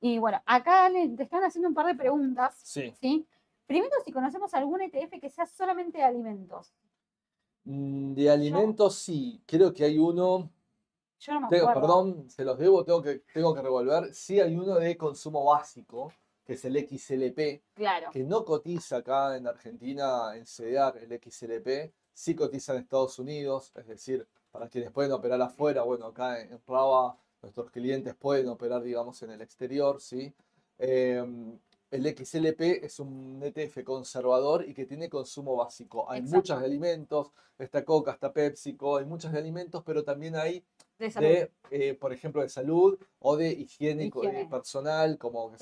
Y 0.00 0.18
bueno, 0.18 0.42
acá 0.46 0.90
te 0.92 1.22
están 1.22 1.44
haciendo 1.44 1.68
un 1.68 1.74
par 1.74 1.86
de 1.86 1.94
preguntas. 1.94 2.56
Sí. 2.62 2.92
¿sí? 3.00 3.26
Primero, 3.66 3.94
si 4.04 4.12
conocemos 4.12 4.52
algún 4.54 4.80
ETF 4.80 5.20
que 5.20 5.30
sea 5.30 5.46
solamente 5.46 5.98
de 5.98 6.04
alimentos. 6.04 6.72
Mm, 7.64 8.14
de 8.14 8.30
alimentos, 8.30 8.96
sí. 8.96 9.42
Creo 9.46 9.72
que 9.72 9.84
hay 9.84 9.98
uno. 9.98 10.50
Yo 11.20 11.34
no 11.34 11.40
me 11.40 11.46
acuerdo. 11.46 11.80
perdón, 11.80 12.30
se 12.30 12.44
los 12.44 12.58
debo, 12.58 12.84
tengo 12.84 13.02
que, 13.02 13.24
tengo 13.32 13.54
que 13.54 13.62
revolver. 13.62 14.14
Sí, 14.14 14.40
hay 14.40 14.56
uno 14.56 14.76
de 14.76 14.96
consumo 14.96 15.44
básico 15.44 16.12
que 16.48 16.54
es 16.54 16.64
el 16.64 16.78
XLP, 16.78 17.62
claro. 17.74 18.10
que 18.10 18.24
no 18.24 18.42
cotiza 18.42 18.96
acá 18.96 19.36
en 19.36 19.46
Argentina 19.46 20.34
en 20.34 20.46
CEDAR 20.46 20.96
el 20.96 21.20
XLP, 21.20 21.92
sí 22.14 22.34
cotiza 22.34 22.72
en 22.72 22.78
Estados 22.80 23.18
Unidos, 23.18 23.70
es 23.74 23.86
decir, 23.86 24.26
para 24.50 24.70
quienes 24.70 24.90
pueden 24.90 25.12
operar 25.12 25.42
afuera, 25.42 25.82
bueno, 25.82 26.06
acá 26.06 26.40
en 26.40 26.58
Raba 26.66 27.18
nuestros 27.42 27.70
clientes 27.70 28.14
pueden 28.14 28.48
operar, 28.48 28.82
digamos, 28.82 29.22
en 29.22 29.32
el 29.32 29.42
exterior, 29.42 30.00
¿sí? 30.00 30.32
Em, 30.78 31.58
el 31.90 32.16
XLP 32.16 32.82
es 32.82 32.98
un 32.98 33.42
ETF 33.42 33.84
conservador 33.84 34.66
y 34.66 34.72
que 34.72 34.86
tiene 34.86 35.10
consumo 35.10 35.54
básico. 35.54 36.10
Hay 36.10 36.22
muchas 36.22 36.60
de 36.60 36.64
alimentos, 36.64 37.30
está 37.58 37.84
Coca, 37.84 38.12
está 38.12 38.32
PepsiCo, 38.32 38.96
hay 38.96 39.04
muchas 39.04 39.34
de 39.34 39.38
alimentos, 39.38 39.82
pero 39.84 40.02
también 40.02 40.34
hay 40.34 40.64
de, 40.98 41.52
eh, 41.70 41.94
por 41.94 42.12
ejemplo, 42.12 42.42
de 42.42 42.48
salud 42.48 42.98
o 43.20 43.36
de 43.36 43.50
higiénico 43.50 44.24
eh, 44.24 44.46
personal, 44.50 45.16
como 45.16 45.50
que 45.52 45.58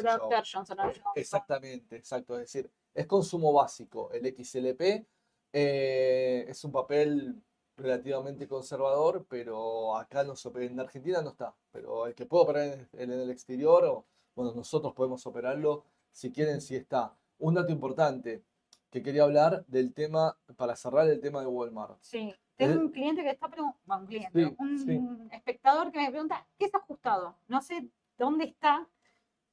Exactamente, 1.15 1.97
exacto. 1.97 2.35
Es 2.35 2.41
decir, 2.41 2.71
es 2.95 3.07
consumo 3.07 3.53
básico. 3.53 4.11
El 4.13 4.27
XLP 4.35 5.07
eh, 5.53 6.47
es 6.49 6.65
un 6.65 6.73
papel 6.73 7.43
relativamente 7.77 8.49
conservador, 8.49 9.27
pero 9.29 9.97
acá 9.97 10.25
no 10.25 10.35
en 10.55 10.81
Argentina 10.81 11.21
no 11.21 11.31
está. 11.31 11.55
Pero 11.71 12.07
el 12.07 12.15
que 12.15 12.27
puede 12.27 12.45
operar 12.45 12.89
en, 12.95 13.11
el 13.11 13.31
exterior, 13.31 13.85
o, 13.85 14.05
bueno, 14.35 14.53
nosotros 14.55 14.95
podemos 14.95 15.27
operarlo 15.27 15.85
si 16.11 16.33
quieren, 16.33 16.61
si 16.61 16.77
está. 16.77 17.15
Un 17.39 17.55
dato 17.55 17.71
importante 17.71 18.43
que 18.91 19.03
quería 19.03 19.25
hablar 19.25 19.67
del 19.67 19.93
tema, 19.93 20.39
para 20.57 20.75
cerrar 20.75 21.07
el 21.09 21.21
tema 21.21 21.41
de 21.41 21.47
Walmart. 21.47 21.99
Sí. 22.01 22.35
Tengo 22.57 22.81
un 22.81 22.91
cliente 22.91 23.23
que 23.23 23.31
está 23.31 23.49
preguntando, 23.49 24.03
un 24.03 24.07
cliente, 24.07 24.57
un 24.59 25.29
espectador 25.33 25.93
que 25.93 25.99
me 25.99 26.11
pregunta, 26.11 26.47
¿qué 26.59 26.67
es 26.67 26.75
ajustado? 26.75 27.37
No 27.49 27.61
sé 27.61 27.87
dónde 28.17 28.45
está 28.45 28.89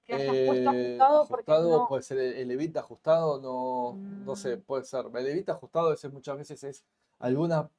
que 0.06 0.16
hayas 0.16 0.47
puesto 0.47 0.72
eh, 0.72 0.97
ajustado. 0.97 1.22
Ajustado 1.24 1.88
puede 1.88 2.04
ser 2.04 2.20
el, 2.20 2.51
evita 2.51 2.80
ajustado, 2.82 3.41
no, 3.41 3.95
no 3.95 4.36
sé, 4.36 4.58
mm. 4.58 4.62
puede 4.62 4.86
ser. 4.86 5.06
El 5.14 5.28
evita 5.28 5.54
ajustado 5.54 5.93
ese 5.93 6.10
muchas 6.10 6.38
veces 6.38 6.64
es 6.64 6.86
alguna... 7.20 7.70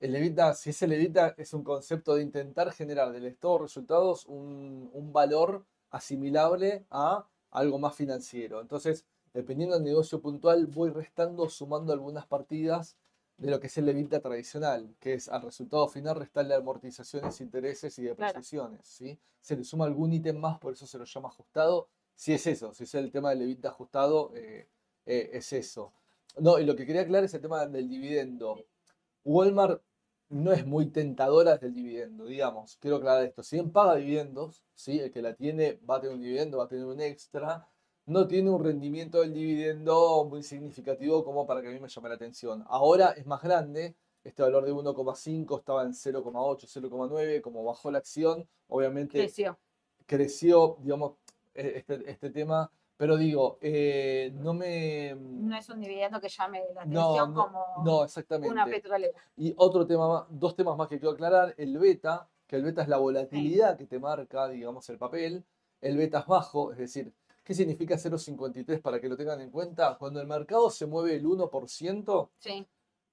El 0.00 0.14
evita, 0.16 0.54
si 0.54 0.70
es 0.70 0.82
el 0.82 0.92
evita, 0.92 1.34
es 1.38 1.54
un 1.54 1.64
concepto 1.64 2.14
de 2.14 2.22
intentar 2.22 2.70
generar 2.72 3.10
del 3.12 3.24
estado 3.24 3.54
de 3.54 3.62
resultados 3.62 4.26
un, 4.26 4.90
un 4.92 5.12
valor 5.12 5.64
asimilable 5.90 6.84
a 6.90 7.26
algo 7.50 7.78
más 7.78 7.94
financiero. 7.94 8.60
Entonces, 8.60 9.06
dependiendo 9.32 9.76
del 9.76 9.84
negocio 9.84 10.20
puntual, 10.20 10.66
voy 10.66 10.90
restando, 10.90 11.48
sumando 11.48 11.92
algunas 11.92 12.26
partidas 12.26 12.98
de 13.36 13.50
lo 13.50 13.60
que 13.60 13.66
es 13.66 13.78
el 13.78 13.88
EBITDA 13.88 14.20
tradicional, 14.20 14.94
que 15.00 15.14
es 15.14 15.28
al 15.28 15.42
resultado 15.42 15.88
final 15.88 16.16
restarle 16.16 16.54
amortizaciones, 16.54 17.40
intereses 17.40 17.98
y 17.98 18.04
depreciaciones. 18.04 18.86
¿sí? 18.86 19.18
Se 19.40 19.56
le 19.56 19.64
suma 19.64 19.86
algún 19.86 20.12
ítem 20.12 20.36
más, 20.36 20.58
por 20.58 20.72
eso 20.72 20.86
se 20.86 20.98
lo 20.98 21.04
llama 21.04 21.28
ajustado. 21.28 21.88
Si 22.14 22.32
es 22.32 22.46
eso, 22.46 22.72
si 22.74 22.84
es 22.84 22.94
el 22.94 23.10
tema 23.10 23.30
del 23.30 23.42
EBITDA 23.42 23.70
ajustado, 23.70 24.32
eh, 24.36 24.68
eh, 25.06 25.30
es 25.32 25.52
eso. 25.52 25.92
No, 26.38 26.58
y 26.58 26.64
lo 26.64 26.76
que 26.76 26.86
quería 26.86 27.02
aclarar 27.02 27.24
es 27.24 27.34
el 27.34 27.40
tema 27.40 27.66
del 27.66 27.88
dividendo. 27.88 28.64
Walmart 29.24 29.82
no 30.28 30.52
es 30.52 30.66
muy 30.66 30.86
tentadora 30.86 31.58
del 31.58 31.74
dividendo, 31.74 32.26
digamos. 32.26 32.76
Quiero 32.80 32.96
aclarar 32.96 33.24
esto. 33.24 33.42
Si 33.42 33.56
bien 33.56 33.70
paga 33.70 33.96
dividendos, 33.96 34.64
¿sí? 34.74 35.00
el 35.00 35.10
que 35.10 35.22
la 35.22 35.34
tiene 35.34 35.80
va 35.88 35.96
a 35.96 36.00
tener 36.00 36.16
un 36.16 36.22
dividendo, 36.22 36.58
va 36.58 36.64
a 36.64 36.68
tener 36.68 36.86
un 36.86 37.00
extra, 37.00 37.68
no 38.06 38.26
tiene 38.26 38.50
un 38.50 38.62
rendimiento 38.62 39.20
del 39.20 39.32
dividendo 39.32 40.26
muy 40.28 40.42
significativo 40.42 41.24
como 41.24 41.46
para 41.46 41.62
que 41.62 41.68
a 41.68 41.70
mí 41.70 41.80
me 41.80 41.88
llame 41.88 42.08
la 42.08 42.14
atención. 42.16 42.64
Ahora 42.68 43.10
es 43.10 43.26
más 43.26 43.42
grande, 43.42 43.94
este 44.22 44.42
valor 44.42 44.64
de 44.64 44.72
1,5 44.72 45.58
estaba 45.58 45.82
en 45.82 45.92
0,8, 45.92 46.66
0,9, 46.66 47.40
como 47.40 47.64
bajó 47.64 47.90
la 47.90 47.98
acción, 47.98 48.46
obviamente 48.68 49.18
creció, 49.18 49.58
creció 50.06 50.76
digamos, 50.80 51.14
e-, 51.54 51.78
este, 51.78 52.10
este 52.10 52.30
tema, 52.30 52.70
pero 52.96 53.16
digo, 53.16 53.58
eh, 53.60 54.32
no 54.34 54.54
me... 54.54 55.16
No 55.18 55.56
es 55.56 55.68
un 55.68 55.80
dividendo 55.80 56.20
que 56.20 56.28
llame 56.28 56.62
la 56.74 56.82
atención 56.82 57.34
como 57.34 57.64
no, 57.84 58.04
exactamente. 58.04 58.52
una 58.52 58.66
petrolera. 58.66 59.18
Y 59.36 59.54
otro 59.56 59.86
tema, 59.86 60.26
dos 60.30 60.54
temas 60.54 60.76
más 60.76 60.88
que 60.88 60.98
quiero 60.98 61.12
aclarar, 61.12 61.54
el 61.56 61.76
beta, 61.78 62.28
que 62.46 62.56
el 62.56 62.62
beta 62.62 62.82
es 62.82 62.88
la 62.88 62.98
volatilidad 62.98 63.78
que 63.78 63.86
te 63.86 63.98
marca, 63.98 64.48
digamos, 64.48 64.88
el 64.90 64.98
papel, 64.98 65.44
el 65.80 65.96
beta 65.96 66.20
es 66.20 66.26
bajo, 66.26 66.72
es 66.72 66.78
decir, 66.78 67.12
¿Qué 67.44 67.54
significa 67.54 67.96
0,53 67.96 68.80
para 68.80 68.98
que 68.98 69.08
lo 69.08 69.16
tengan 69.16 69.40
en 69.42 69.50
cuenta? 69.50 69.96
Cuando 69.98 70.20
el 70.20 70.26
mercado 70.26 70.70
se 70.70 70.86
mueve 70.86 71.14
el 71.14 71.26
1%, 71.26 72.30
sí. 72.38 72.66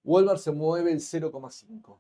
Walmart 0.06 0.40
se 0.40 0.52
mueve 0.52 0.94
el 0.94 1.00
0,5%. 1.00 2.00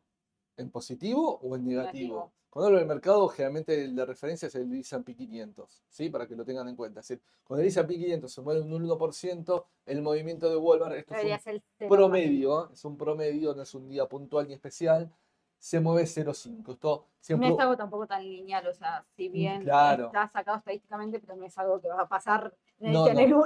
¿En 0.58 0.70
positivo 0.72 1.40
o 1.44 1.56
en 1.56 1.66
negativo? 1.66 2.16
Negativo. 2.16 2.32
Cuando 2.50 2.68
hablo 2.68 2.80
del 2.80 2.88
mercado, 2.88 3.30
generalmente 3.30 3.88
de 3.88 4.06
referencia 4.06 4.50
es 4.50 4.56
el 4.56 4.74
S&P 4.74 5.16
500, 5.16 5.84
¿sí? 5.88 6.10
Para 6.10 6.28
que 6.28 6.36
lo 6.36 6.44
tengan 6.44 6.68
en 6.68 6.76
cuenta. 6.76 7.00
Es 7.00 7.08
decir, 7.08 7.24
cuando 7.46 7.62
el 7.62 7.70
S&P 7.70 7.94
500 7.96 8.32
se 8.32 8.42
mueve 8.42 8.62
un 8.62 8.72
1%, 8.72 9.66
el 9.86 10.02
movimiento 10.02 10.50
de 10.50 10.58
Walmart, 10.58 10.96
esto 10.96 11.16
es 11.16 11.46
un 11.46 11.88
promedio, 11.88 12.66
¿eh? 12.66 12.70
es 12.74 12.84
un 12.84 12.98
promedio, 12.98 13.56
no 13.56 13.62
es 13.62 13.74
un 13.74 13.88
día 13.88 14.06
puntual 14.06 14.50
ni 14.50 14.54
especial, 14.54 15.10
se 15.62 15.80
mueve 15.80 16.07
0,5. 16.07 16.72
Esto 16.74 17.05
No 17.05 17.07
siempre... 17.22 17.49
es 17.49 17.59
algo 17.59 17.78
tampoco 17.78 18.07
tan 18.07 18.24
lineal, 18.24 18.66
o 18.66 18.74
sea, 18.74 19.05
si 19.16 19.30
bien 19.30 19.62
claro. 19.62 20.07
está 20.07 20.28
sacado 20.28 20.57
estadísticamente, 20.57 21.20
pero 21.20 21.36
no 21.36 21.45
es 21.45 21.55
algo 21.55 21.80
que 21.80 21.88
va 21.88 22.01
a 22.01 22.07
pasar. 22.07 22.51
No, 22.80 23.05
no. 23.05 23.07
el 23.07 23.32
uno, 23.36 23.45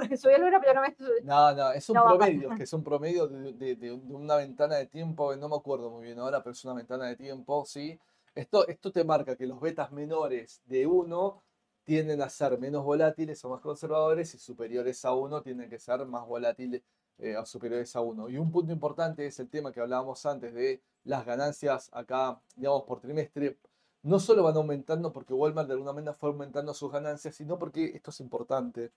pero 0.61 0.73
no 0.75 0.81
me. 0.81 0.95
No, 1.23 1.51
no, 1.53 1.71
es 1.73 1.89
un 1.89 1.95
No 1.95 2.05
promedio, 2.05 2.55
que 2.55 2.63
es 2.63 2.71
un 2.71 2.83
promedio 2.85 3.27
de, 3.27 3.75
de- 3.75 3.91
una 3.91 4.37
ventana 4.37 4.75
de 4.77 4.85
tiempo, 4.87 5.35
no 5.35 5.49
me 5.49 5.57
acuerdo 5.57 5.91
muy 5.91 6.05
bien 6.05 6.17
ahora, 6.17 6.41
pero 6.41 6.53
es 6.53 6.63
una 6.63 6.75
ventana 6.75 7.05
de 7.07 7.17
tiempo, 7.17 7.65
¿sí? 7.65 7.99
Esto, 8.33 8.65
esto 8.65 8.93
te 8.93 9.03
marca 9.03 9.35
que 9.35 9.45
los 9.45 9.59
betas 9.59 9.91
menores 9.91 10.61
de 10.65 10.87
1 10.87 11.43
tienden 11.83 12.21
a 12.21 12.29
ser 12.29 12.57
menos 12.57 12.85
volátiles 12.85 13.43
o 13.43 13.49
más 13.49 13.59
conservadores 13.59 14.33
y 14.33 14.37
superiores 14.39 15.03
a 15.03 15.13
1 15.13 15.41
tienden 15.41 15.69
que 15.69 15.79
ser 15.79 16.05
más 16.05 16.25
volátiles 16.25 16.81
eh, 17.17 17.35
o 17.35 17.45
superiores 17.45 17.93
a 17.97 17.99
1. 17.99 18.29
Y 18.29 18.37
un 18.37 18.51
punto 18.53 18.71
importante 18.71 19.25
es 19.25 19.37
el 19.41 19.49
tema 19.49 19.73
que 19.73 19.81
hablábamos 19.81 20.25
antes 20.25 20.53
de 20.53 20.81
las 21.05 21.25
ganancias 21.25 21.89
acá, 21.93 22.41
digamos, 22.55 22.83
por 22.83 22.99
trimestre. 22.99 23.57
No 24.03 24.19
solo 24.19 24.43
van 24.43 24.55
aumentando 24.55 25.11
porque 25.11 25.33
Walmart 25.33 25.67
de 25.67 25.73
alguna 25.73 25.93
manera 25.93 26.13
fue 26.13 26.29
aumentando 26.29 26.73
sus 26.73 26.91
ganancias, 26.91 27.35
sino 27.35 27.57
porque 27.57 27.85
esto 27.95 28.11
es 28.11 28.19
importante. 28.19 28.91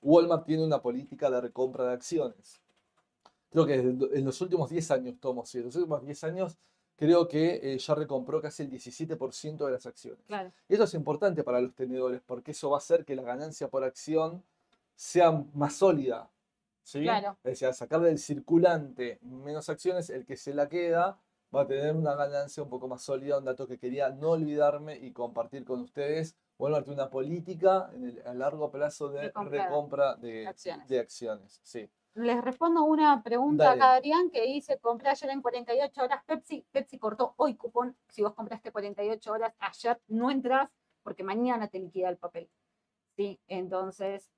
Walmart 0.00 0.46
tiene 0.46 0.64
una 0.64 0.80
política 0.80 1.30
de 1.30 1.40
recompra 1.40 1.86
de 1.86 1.94
acciones. 1.94 2.60
Creo 3.50 3.66
que 3.66 3.74
en 3.74 4.24
los 4.24 4.40
últimos 4.40 4.70
10 4.70 4.90
años, 4.90 5.14
tomo, 5.20 5.44
sí, 5.46 5.58
en 5.58 5.64
los 5.64 5.76
últimos 5.76 6.04
10 6.04 6.24
años, 6.24 6.56
creo 6.96 7.28
que 7.28 7.60
eh, 7.62 7.78
ya 7.78 7.94
recompró 7.94 8.40
casi 8.40 8.64
el 8.64 8.70
17% 8.70 9.64
de 9.64 9.70
las 9.70 9.86
acciones. 9.86 10.24
Claro, 10.26 10.52
Y 10.68 10.74
eso 10.74 10.84
es 10.84 10.94
importante 10.94 11.44
para 11.44 11.60
los 11.60 11.74
tenedores, 11.74 12.20
porque 12.26 12.50
eso 12.50 12.70
va 12.70 12.76
a 12.76 12.78
hacer 12.78 13.04
que 13.04 13.16
la 13.16 13.22
ganancia 13.22 13.68
por 13.68 13.84
acción 13.84 14.42
sea 14.96 15.30
más 15.54 15.74
sólida. 15.74 16.30
¿sí? 16.82 17.02
Claro. 17.02 17.36
Es 17.44 17.60
decir, 17.60 17.72
sacar 17.74 18.00
del 18.00 18.18
circulante 18.18 19.18
menos 19.22 19.68
acciones, 19.68 20.10
el 20.10 20.24
que 20.26 20.36
se 20.36 20.52
la 20.52 20.68
queda 20.68 21.18
va 21.54 21.62
a 21.62 21.66
tener 21.66 21.94
una 21.94 22.14
ganancia 22.14 22.62
un 22.62 22.68
poco 22.68 22.88
más 22.88 23.02
sólida, 23.02 23.38
un 23.38 23.44
dato 23.44 23.66
que 23.66 23.78
quería 23.78 24.10
no 24.10 24.30
olvidarme 24.30 24.96
y 24.96 25.12
compartir 25.12 25.64
con 25.64 25.80
ustedes. 25.80 26.36
Tiene 26.56 26.82
una 26.92 27.10
política 27.10 27.90
en 27.94 28.04
el- 28.04 28.26
a 28.26 28.32
largo 28.34 28.70
plazo 28.70 29.08
de 29.10 29.22
De 29.22 29.32
compra 29.32 29.64
recompra 29.64 30.14
de 30.16 30.46
acciones. 30.46 30.88
de 30.88 30.98
acciones. 31.00 31.60
Sí. 31.62 31.90
Les 32.14 32.40
respondo 32.42 32.84
una 32.84 33.22
pregunta 33.24 33.64
Dale. 33.64 33.82
acá, 33.82 33.94
Adrián, 33.94 34.30
que 34.30 34.42
dice, 34.46 34.78
compré 34.78 35.08
ayer 35.10 35.30
en 35.30 35.42
48 35.42 36.02
horas 36.04 36.22
Pepsi, 36.24 36.64
Pepsi 36.70 36.96
cortó 36.98 37.34
hoy 37.38 37.56
cupón, 37.56 37.96
si 38.08 38.22
vos 38.22 38.34
compraste 38.34 38.70
48 38.70 39.32
horas 39.32 39.52
ayer, 39.58 40.00
no 40.06 40.30
entras 40.30 40.70
porque 41.02 41.24
mañana 41.24 41.66
te 41.68 41.80
liquida 41.80 42.08
el 42.08 42.16
papel. 42.16 42.48
Sí, 43.16 43.40
entonces 43.48 44.30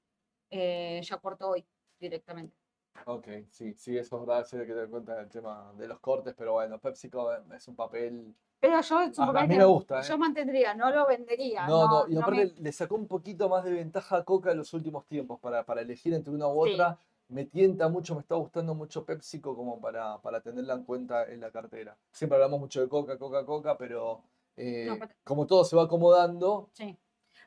eh, 0.50 1.00
ya 1.02 1.18
cortó 1.18 1.50
hoy 1.50 1.66
directamente. 2.00 2.56
Ok, 3.04 3.26
sí, 3.50 3.74
sí, 3.76 3.96
eso 3.96 4.16
es 4.16 4.26
verdad, 4.26 4.44
hay 4.52 4.60
que 4.60 4.66
tener 4.66 4.84
en 4.84 4.90
cuenta 4.90 5.20
el 5.20 5.28
tema 5.28 5.72
de 5.76 5.86
los 5.88 6.00
cortes, 6.00 6.34
pero 6.36 6.54
bueno, 6.54 6.78
PepsiCo 6.78 7.32
es 7.54 7.68
un 7.68 7.76
papel. 7.76 8.34
Pero 8.58 8.80
yo, 8.80 9.00
es 9.02 9.18
un 9.18 9.24
A- 9.26 9.28
a 9.28 9.32
papel 9.32 9.42
mí 9.42 9.48
que 9.54 9.58
me 9.58 9.64
gusta, 9.64 10.02
yo 10.02 10.14
¿eh? 10.14 10.18
mantendría, 10.18 10.74
no 10.74 10.90
lo 10.90 11.06
vendería. 11.06 11.66
No, 11.66 11.86
no, 11.86 12.08
y 12.08 12.14
no 12.14 12.20
aparte 12.20 12.52
me- 12.56 12.62
le 12.62 12.72
sacó 12.72 12.94
un 12.96 13.06
poquito 13.06 13.48
más 13.48 13.64
de 13.64 13.72
ventaja 13.72 14.16
a 14.16 14.24
Coca 14.24 14.50
en 14.52 14.58
los 14.58 14.72
últimos 14.74 15.06
tiempos 15.06 15.38
para, 15.40 15.64
para 15.64 15.82
elegir 15.82 16.14
entre 16.14 16.32
una 16.34 16.48
u 16.48 16.64
Sí. 16.64 16.72
otra. 16.72 16.98
Me 17.28 17.44
tienta 17.44 17.88
mucho, 17.88 18.14
me 18.14 18.20
está 18.20 18.36
gustando 18.36 18.74
mucho 18.74 19.04
PepsiCo 19.04 19.56
como 19.56 19.80
para, 19.80 20.20
para 20.22 20.40
tenerla 20.40 20.74
en 20.74 20.84
cuenta 20.84 21.24
en 21.24 21.40
la 21.40 21.50
cartera. 21.50 21.96
Siempre 22.12 22.36
hablamos 22.36 22.60
mucho 22.60 22.80
de 22.80 22.88
Coca, 22.88 23.18
Coca, 23.18 23.44
Coca, 23.44 23.76
pero 23.76 24.22
eh, 24.56 24.98
como 25.24 25.44
todo 25.46 25.64
se 25.64 25.74
va 25.76 25.82
acomodando, 25.84 26.70
sí. 26.72 26.96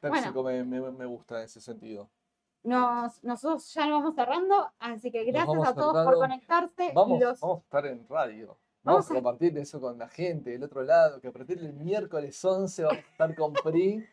PepsiCo 0.02 0.44
me, 0.44 0.64
me- 0.66 0.92
me 0.92 1.06
gusta 1.06 1.40
en 1.40 1.46
ese 1.46 1.62
sentido. 1.62 2.10
Nos, 2.64 3.24
nosotros 3.24 3.74
ya 3.74 3.86
nos 3.88 4.02
vamos 4.02 4.16
cerrando, 4.16 4.70
así 4.80 5.12
que 5.12 5.24
gracias 5.24 5.68
a 5.68 5.74
todos 5.74 6.06
por 6.06 6.16
conectarse. 6.16 6.92
Vamos, 6.94 7.20
Los- 7.20 7.40
vamos 7.40 7.58
a 7.60 7.62
estar 7.62 7.86
en 7.86 8.08
radio. 8.08 8.48
Vamos 8.82 9.06
Vamos 9.08 9.12
a 9.12 9.14
compartir 9.16 9.58
eso 9.58 9.80
con 9.82 9.98
la 9.98 10.08
gente 10.08 10.52
del 10.52 10.64
otro 10.64 10.84
lado, 10.84 11.20
que 11.22 11.28
a 11.28 11.32
partir 11.32 11.60
del 11.60 11.74
miércoles 11.74 12.44
11 12.44 12.84
vamos 12.84 12.98
a 12.98 13.12
estar 13.12 13.36
con 13.36 13.54
PRI 13.54 14.06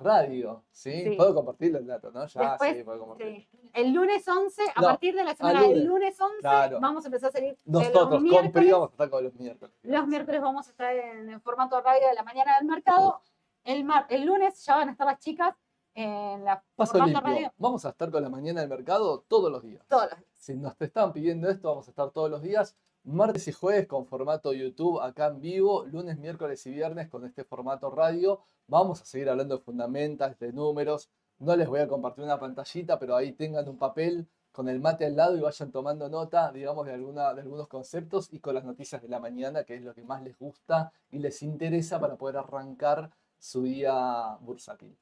radio. 0.00 0.62
¿sí? 0.70 1.04
Sí. 1.04 1.16
Puedo 1.16 1.34
compartir 1.34 1.74
el 1.74 1.86
dato, 1.86 2.10
¿no? 2.12 2.26
Ya, 2.26 2.50
Después, 2.50 2.76
sí, 2.76 2.84
puedo 2.84 2.98
compartir. 3.00 3.48
Sí. 3.50 3.70
El 3.72 3.92
lunes 3.92 4.26
11, 4.26 4.62
a 4.74 4.80
No, 4.80 4.86
partir 4.88 5.14
de 5.14 5.24
la 5.24 5.34
semana 5.34 5.60
lunes. 5.62 5.76
del 5.76 5.84
lunes 5.86 6.20
11, 6.20 6.38
Claro. 6.40 6.78
vamos 6.80 7.04
a 7.04 7.08
empezar 7.08 7.28
a 7.30 7.32
salir 7.32 7.58
Nosotros 7.64 8.02
los 8.02 8.08
con 8.10 8.52
PRI 8.52 8.70
vamos 8.70 8.88
a 8.88 8.92
estar 8.92 9.10
con 9.10 9.24
los 9.24 9.34
miércoles. 9.34 9.74
Los 9.82 10.06
miércoles 10.06 10.40
vamos 10.40 10.66
a 10.66 10.70
estar 10.70 10.94
en 10.94 11.30
el 11.30 11.40
formato 11.40 11.80
radio 11.80 12.06
de 12.08 12.14
la 12.14 12.22
mañana 12.22 12.56
del 12.58 12.66
mercado. 12.68 13.20
El, 13.64 13.84
mar- 13.84 14.06
el 14.10 14.24
lunes 14.24 14.64
ya 14.64 14.76
van 14.76 14.88
a 14.88 14.92
estar 14.92 15.06
las 15.06 15.18
chicas 15.18 15.54
en 15.94 16.44
la 16.44 16.62
Paso 16.76 16.98
limpio. 16.98 17.20
radio 17.20 17.52
Vamos 17.58 17.84
a 17.84 17.90
estar 17.90 18.10
con 18.10 18.22
la 18.22 18.28
mañana 18.28 18.60
del 18.60 18.70
mercado 18.70 19.24
todos 19.28 19.50
los 19.50 19.62
días. 19.62 19.86
todos 19.88 20.10
los 20.10 20.18
días. 20.18 20.30
Si 20.38 20.56
nos 20.56 20.76
te 20.76 20.86
estaban 20.86 21.12
pidiendo 21.12 21.48
esto, 21.48 21.68
vamos 21.68 21.86
a 21.88 21.90
estar 21.90 22.10
todos 22.10 22.30
los 22.30 22.42
días. 22.42 22.76
Martes 23.04 23.48
y 23.48 23.52
jueves 23.52 23.86
con 23.86 24.06
formato 24.06 24.52
YouTube 24.52 25.00
acá 25.00 25.26
en 25.28 25.40
vivo. 25.40 25.84
Lunes, 25.86 26.18
miércoles 26.18 26.64
y 26.66 26.70
viernes 26.70 27.08
con 27.08 27.24
este 27.24 27.44
formato 27.44 27.90
radio. 27.90 28.40
Vamos 28.66 29.02
a 29.02 29.04
seguir 29.04 29.28
hablando 29.30 29.56
de 29.56 29.62
fundamentals, 29.62 30.38
de 30.38 30.52
números. 30.52 31.10
No 31.38 31.56
les 31.56 31.68
voy 31.68 31.80
a 31.80 31.88
compartir 31.88 32.24
una 32.24 32.38
pantallita, 32.38 32.98
pero 32.98 33.16
ahí 33.16 33.32
tengan 33.32 33.68
un 33.68 33.78
papel 33.78 34.28
con 34.52 34.68
el 34.68 34.80
mate 34.80 35.06
al 35.06 35.16
lado 35.16 35.36
y 35.36 35.40
vayan 35.40 35.70
tomando 35.70 36.08
nota, 36.08 36.50
digamos, 36.52 36.84
de, 36.86 36.92
alguna, 36.92 37.32
de 37.34 37.42
algunos 37.42 37.68
conceptos 37.68 38.32
y 38.32 38.40
con 38.40 38.54
las 38.54 38.64
noticias 38.64 39.00
de 39.00 39.08
la 39.08 39.20
mañana, 39.20 39.64
que 39.64 39.76
es 39.76 39.82
lo 39.82 39.94
que 39.94 40.02
más 40.02 40.22
les 40.22 40.38
gusta 40.38 40.92
y 41.10 41.18
les 41.18 41.42
interesa 41.42 42.00
para 42.00 42.16
poder 42.16 42.36
arrancar 42.36 43.10
su 43.38 43.62
día 43.62 44.36
bursátil. 44.40 44.96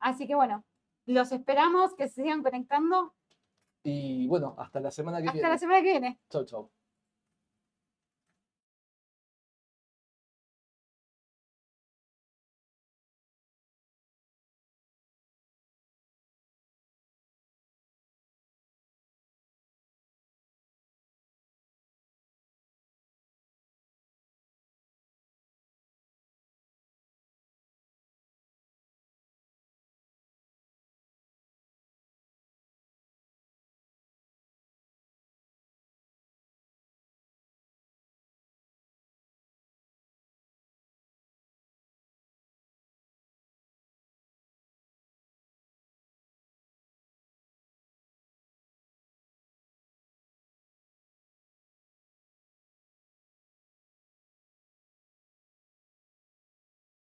Así 0.00 0.26
que 0.26 0.34
bueno, 0.34 0.64
los 1.06 1.32
esperamos 1.32 1.94
que 1.94 2.08
se 2.08 2.22
sigan 2.22 2.42
conectando. 2.42 3.14
Y 3.82 4.26
bueno, 4.26 4.54
hasta 4.58 4.80
la 4.80 4.90
semana 4.90 5.18
que 5.20 5.28
Hasta 5.28 5.34
viene. 5.34 5.48
la 5.48 5.58
semana 5.58 5.78
que 5.82 5.90
viene. 5.90 6.20
Chau, 6.30 6.44
chau. 6.44 6.70